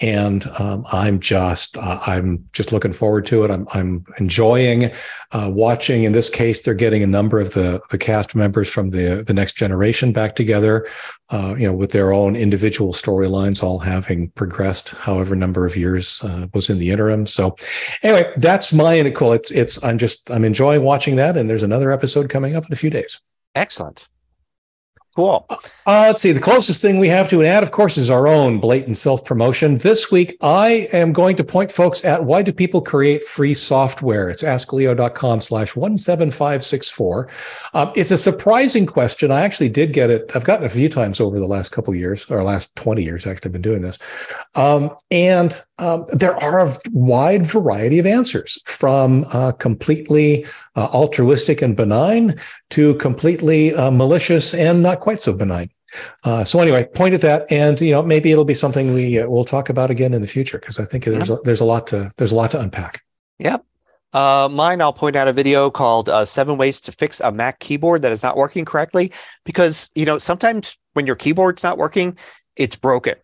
and 0.00 0.46
um, 0.58 0.84
I'm 0.92 1.20
just 1.20 1.78
uh, 1.78 2.00
I'm 2.06 2.48
just 2.52 2.72
looking 2.72 2.92
forward 2.92 3.26
to 3.26 3.44
it. 3.44 3.50
I'm 3.50 3.66
I'm 3.74 4.04
enjoying 4.18 4.90
uh, 5.32 5.50
watching. 5.52 6.02
In 6.02 6.12
this 6.12 6.28
case, 6.28 6.60
they're 6.60 6.74
getting 6.74 7.02
a 7.02 7.06
number 7.06 7.40
of 7.40 7.54
the 7.54 7.80
the 7.90 7.98
cast 7.98 8.34
members 8.34 8.68
from 8.68 8.90
the 8.90 9.22
the 9.24 9.34
next 9.34 9.52
generation 9.52 10.12
back 10.12 10.34
together, 10.34 10.86
uh, 11.30 11.54
you 11.56 11.66
know, 11.66 11.72
with 11.72 11.92
their 11.92 12.12
own 12.12 12.34
individual 12.34 12.92
storylines, 12.92 13.62
all 13.62 13.78
having 13.78 14.30
progressed 14.30 14.90
however 14.90 15.36
number 15.36 15.64
of 15.64 15.76
years 15.76 16.22
uh, 16.24 16.48
was 16.52 16.68
in 16.68 16.78
the 16.78 16.90
interim. 16.90 17.24
So, 17.24 17.54
anyway, 18.02 18.32
that's 18.36 18.72
my 18.72 19.08
cool. 19.10 19.32
It's 19.32 19.52
it's 19.52 19.82
I'm 19.84 19.98
just 19.98 20.28
I'm 20.30 20.44
enjoying 20.44 20.82
watching 20.82 21.16
that, 21.16 21.36
and 21.36 21.48
there's 21.48 21.62
another 21.62 21.92
episode 21.92 22.28
coming 22.28 22.56
up 22.56 22.66
in 22.66 22.72
a 22.72 22.76
few 22.76 22.90
days. 22.90 23.20
Excellent. 23.54 24.08
Cool. 25.14 25.46
Uh, 25.86 26.06
let's 26.08 26.20
see. 26.20 26.32
The 26.32 26.40
closest 26.40 26.82
thing 26.82 26.98
we 26.98 27.08
have 27.08 27.28
to 27.28 27.38
an 27.38 27.46
ad, 27.46 27.62
of 27.62 27.70
course, 27.70 27.96
is 27.98 28.10
our 28.10 28.26
own 28.26 28.58
blatant 28.58 28.96
self 28.96 29.24
promotion. 29.24 29.78
This 29.78 30.10
week, 30.10 30.36
I 30.40 30.88
am 30.92 31.12
going 31.12 31.36
to 31.36 31.44
point 31.44 31.70
folks 31.70 32.04
at 32.04 32.24
why 32.24 32.42
do 32.42 32.52
people 32.52 32.80
create 32.80 33.22
free 33.22 33.54
software? 33.54 34.28
It's 34.28 34.42
askleo.com 34.42 35.40
slash 35.40 35.74
17564. 35.74 37.28
Um, 37.74 37.92
it's 37.94 38.10
a 38.10 38.16
surprising 38.16 38.86
question. 38.86 39.30
I 39.30 39.42
actually 39.42 39.68
did 39.68 39.92
get 39.92 40.10
it. 40.10 40.32
I've 40.34 40.44
gotten 40.44 40.66
a 40.66 40.70
few 40.70 40.88
times 40.88 41.20
over 41.20 41.38
the 41.38 41.46
last 41.46 41.70
couple 41.70 41.94
years, 41.94 42.28
or 42.28 42.42
last 42.42 42.74
20 42.74 43.04
years, 43.04 43.24
actually, 43.24 43.50
I've 43.50 43.52
been 43.52 43.62
doing 43.62 43.82
this. 43.82 43.98
Um, 44.56 44.90
and 45.12 45.62
um, 45.78 46.04
there 46.12 46.36
are 46.42 46.66
a 46.66 46.76
wide 46.90 47.46
variety 47.46 47.98
of 47.98 48.06
answers 48.06 48.58
from 48.64 49.24
uh, 49.32 49.52
completely 49.52 50.46
uh, 50.76 50.88
altruistic 50.92 51.62
and 51.62 51.76
benign 51.76 52.38
to 52.70 52.94
completely 52.96 53.74
uh, 53.74 53.90
malicious 53.90 54.54
and 54.54 54.82
not 54.82 55.00
quite 55.00 55.20
so 55.20 55.32
benign. 55.32 55.70
Uh, 56.24 56.44
so 56.44 56.60
anyway, 56.60 56.84
point 56.94 57.14
at 57.14 57.20
that, 57.20 57.50
and 57.50 57.80
you 57.80 57.90
know 57.90 58.02
maybe 58.02 58.32
it'll 58.32 58.44
be 58.44 58.54
something 58.54 58.94
we 58.94 59.18
uh, 59.18 59.26
will 59.26 59.44
talk 59.44 59.68
about 59.68 59.90
again 59.90 60.14
in 60.14 60.22
the 60.22 60.28
future 60.28 60.58
because 60.58 60.78
I 60.78 60.84
think 60.84 61.04
there's 61.04 61.30
a, 61.30 61.36
there's 61.44 61.60
a 61.60 61.64
lot 61.64 61.86
to 61.88 62.12
there's 62.16 62.32
a 62.32 62.36
lot 62.36 62.50
to 62.52 62.60
unpack. 62.60 63.02
Yep. 63.38 63.64
Uh, 64.12 64.48
mine, 64.50 64.80
I'll 64.80 64.92
point 64.92 65.16
out 65.16 65.26
a 65.26 65.32
video 65.32 65.70
called 65.70 66.08
uh, 66.08 66.24
Seven 66.24 66.56
Ways 66.56 66.80
to 66.82 66.92
Fix 66.92 67.20
a 67.20 67.32
Mac 67.32 67.58
Keyboard 67.58 68.02
That 68.02 68.12
Is 68.12 68.22
Not 68.22 68.36
Working 68.36 68.64
Correctly. 68.64 69.10
Because, 69.44 69.90
you 69.96 70.06
know, 70.06 70.18
sometimes 70.18 70.76
when 70.92 71.04
your 71.04 71.16
keyboard's 71.16 71.64
not 71.64 71.78
working, 71.78 72.16
it's 72.54 72.76
broken, 72.76 73.14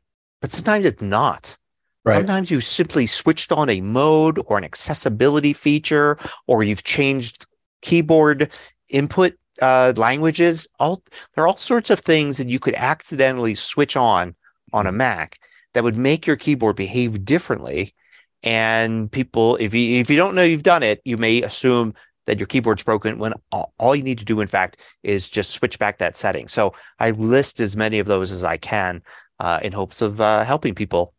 but 0.40 0.50
sometimes 0.50 0.84
it's 0.84 1.00
not. 1.00 1.56
Right. 2.04 2.16
Sometimes 2.16 2.50
you've 2.50 2.64
simply 2.64 3.06
switched 3.06 3.52
on 3.52 3.68
a 3.68 3.80
mode 3.82 4.40
or 4.46 4.56
an 4.56 4.64
accessibility 4.64 5.52
feature, 5.52 6.16
or 6.46 6.62
you've 6.62 6.84
changed 6.84 7.46
keyboard 7.82 8.50
input 8.88 9.34
uh, 9.60 9.92
languages. 9.96 10.66
All 10.78 11.02
there 11.34 11.44
are 11.44 11.48
all 11.48 11.58
sorts 11.58 11.90
of 11.90 12.00
things 12.00 12.38
that 12.38 12.48
you 12.48 12.58
could 12.58 12.74
accidentally 12.74 13.54
switch 13.54 13.96
on 13.96 14.34
on 14.72 14.86
a 14.86 14.92
Mac 14.92 15.38
that 15.74 15.84
would 15.84 15.96
make 15.96 16.26
your 16.26 16.36
keyboard 16.36 16.76
behave 16.76 17.24
differently. 17.24 17.94
And 18.42 19.12
people, 19.12 19.56
if 19.56 19.74
you 19.74 20.00
if 20.00 20.08
you 20.08 20.16
don't 20.16 20.34
know 20.34 20.42
you've 20.42 20.62
done 20.62 20.82
it, 20.82 21.02
you 21.04 21.18
may 21.18 21.42
assume 21.42 21.92
that 22.24 22.38
your 22.38 22.46
keyboard's 22.46 22.82
broken 22.82 23.18
when 23.18 23.34
all, 23.52 23.74
all 23.78 23.94
you 23.94 24.02
need 24.02 24.18
to 24.18 24.24
do, 24.24 24.40
in 24.40 24.48
fact, 24.48 24.78
is 25.02 25.28
just 25.28 25.50
switch 25.50 25.78
back 25.78 25.98
that 25.98 26.16
setting. 26.16 26.48
So 26.48 26.72
I 26.98 27.10
list 27.10 27.60
as 27.60 27.76
many 27.76 27.98
of 27.98 28.06
those 28.06 28.32
as 28.32 28.44
I 28.44 28.56
can 28.56 29.02
uh, 29.38 29.60
in 29.62 29.72
hopes 29.72 30.00
of 30.00 30.20
uh, 30.20 30.44
helping 30.44 30.74
people 30.74 31.12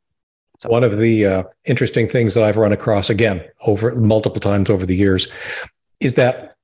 so. 0.62 0.70
One 0.70 0.84
of 0.84 0.99
the 0.99 1.26
uh, 1.26 1.43
interesting 1.66 2.07
things 2.07 2.36
that 2.36 2.43
I've 2.43 2.57
run 2.57 2.72
across 2.72 3.09
again 3.09 3.43
over 3.66 3.95
multiple 3.95 4.39
times 4.39 4.70
over 4.70 4.86
the 4.86 4.95
years 4.95 5.28
is 5.99 6.14
that 6.16 6.55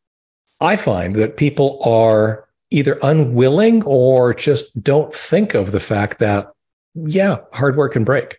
I 0.59 0.75
find 0.75 1.15
that 1.15 1.35
people 1.35 1.79
are 1.83 2.47
either 2.69 2.99
unwilling 3.01 3.83
or 3.85 4.35
just 4.35 4.83
don't 4.83 5.11
think 5.11 5.55
of 5.55 5.71
the 5.71 5.79
fact 5.79 6.19
that, 6.19 6.51
yeah, 6.93 7.37
hardware 7.53 7.89
can 7.89 8.03
break. 8.03 8.37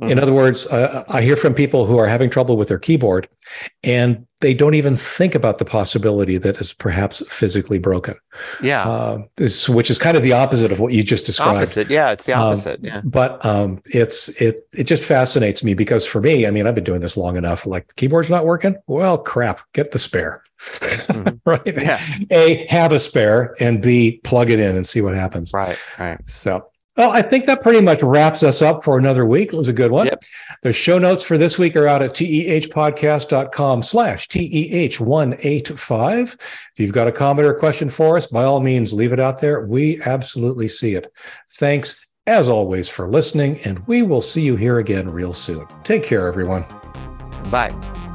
Mm-hmm. 0.00 0.12
In 0.12 0.18
other 0.18 0.32
words, 0.32 0.66
uh, 0.66 1.04
I 1.08 1.22
hear 1.22 1.36
from 1.36 1.54
people 1.54 1.86
who 1.86 1.98
are 1.98 2.06
having 2.06 2.30
trouble 2.30 2.56
with 2.56 2.68
their 2.68 2.78
keyboard 2.78 3.28
and 3.82 4.26
they 4.40 4.54
don't 4.54 4.74
even 4.74 4.96
think 4.96 5.34
about 5.34 5.58
the 5.58 5.64
possibility 5.64 6.36
that 6.38 6.58
it's 6.58 6.72
perhaps 6.72 7.22
physically 7.32 7.78
broken. 7.78 8.14
Yeah. 8.62 8.88
Uh, 8.88 9.18
this, 9.36 9.68
which 9.68 9.90
is 9.90 9.98
kind 9.98 10.16
of 10.16 10.22
the 10.22 10.32
opposite 10.32 10.72
of 10.72 10.80
what 10.80 10.92
you 10.92 11.02
just 11.02 11.26
described. 11.26 11.56
Opposite. 11.56 11.90
Yeah. 11.90 12.10
It's 12.10 12.26
the 12.26 12.34
um, 12.34 12.42
opposite. 12.42 12.80
Um, 12.80 12.84
yeah. 12.84 13.00
But 13.04 13.44
um, 13.44 13.80
it's, 13.86 14.28
it, 14.40 14.68
it 14.72 14.84
just 14.84 15.04
fascinates 15.04 15.64
me 15.64 15.74
because 15.74 16.04
for 16.06 16.20
me, 16.20 16.46
I 16.46 16.50
mean, 16.50 16.66
I've 16.66 16.74
been 16.74 16.84
doing 16.84 17.00
this 17.00 17.16
long 17.16 17.36
enough. 17.36 17.66
Like 17.66 17.88
the 17.88 17.94
keyboard's 17.94 18.30
not 18.30 18.44
working. 18.44 18.76
Well, 18.86 19.18
crap, 19.18 19.60
get 19.72 19.90
the 19.90 19.98
spare. 19.98 20.42
Mm-hmm. 20.60 21.36
right. 21.44 21.60
Yeah. 21.66 22.00
A, 22.30 22.66
have 22.68 22.92
a 22.92 22.98
spare 22.98 23.54
and 23.60 23.82
B, 23.82 24.20
plug 24.24 24.50
it 24.50 24.60
in 24.60 24.76
and 24.76 24.86
see 24.86 25.00
what 25.00 25.14
happens. 25.14 25.52
Right. 25.52 25.78
Right. 25.98 26.18
So 26.28 26.68
well, 26.96 27.10
I 27.10 27.22
think 27.22 27.46
that 27.46 27.62
pretty 27.62 27.80
much 27.80 28.02
wraps 28.02 28.42
us 28.42 28.62
up 28.62 28.82
for 28.82 28.98
another 28.98 29.26
week. 29.26 29.52
It 29.52 29.56
was 29.56 29.68
a 29.68 29.72
good 29.72 29.90
one. 29.90 30.06
Yep. 30.06 30.24
The 30.62 30.72
show 30.72 30.98
notes 30.98 31.22
for 31.22 31.36
this 31.36 31.58
week 31.58 31.76
are 31.76 31.86
out 31.86 32.02
at 32.02 32.14
tehpodcast.com 32.14 33.82
slash 33.82 34.28
TEH185. 34.28 36.32
If 36.32 36.72
you've 36.76 36.92
got 36.92 37.08
a 37.08 37.12
comment 37.12 37.46
or 37.46 37.54
question 37.54 37.88
for 37.88 38.16
us, 38.16 38.26
by 38.26 38.44
all 38.44 38.60
means, 38.60 38.92
leave 38.92 39.12
it 39.12 39.20
out 39.20 39.40
there. 39.40 39.66
We 39.66 40.00
absolutely 40.02 40.68
see 40.68 40.94
it. 40.94 41.12
Thanks, 41.52 42.06
as 42.26 42.48
always, 42.48 42.88
for 42.88 43.08
listening, 43.08 43.58
and 43.64 43.86
we 43.86 44.02
will 44.02 44.22
see 44.22 44.42
you 44.42 44.56
here 44.56 44.78
again 44.78 45.10
real 45.10 45.32
soon. 45.32 45.66
Take 45.84 46.02
care, 46.02 46.26
everyone. 46.26 46.64
Bye. 47.50 48.05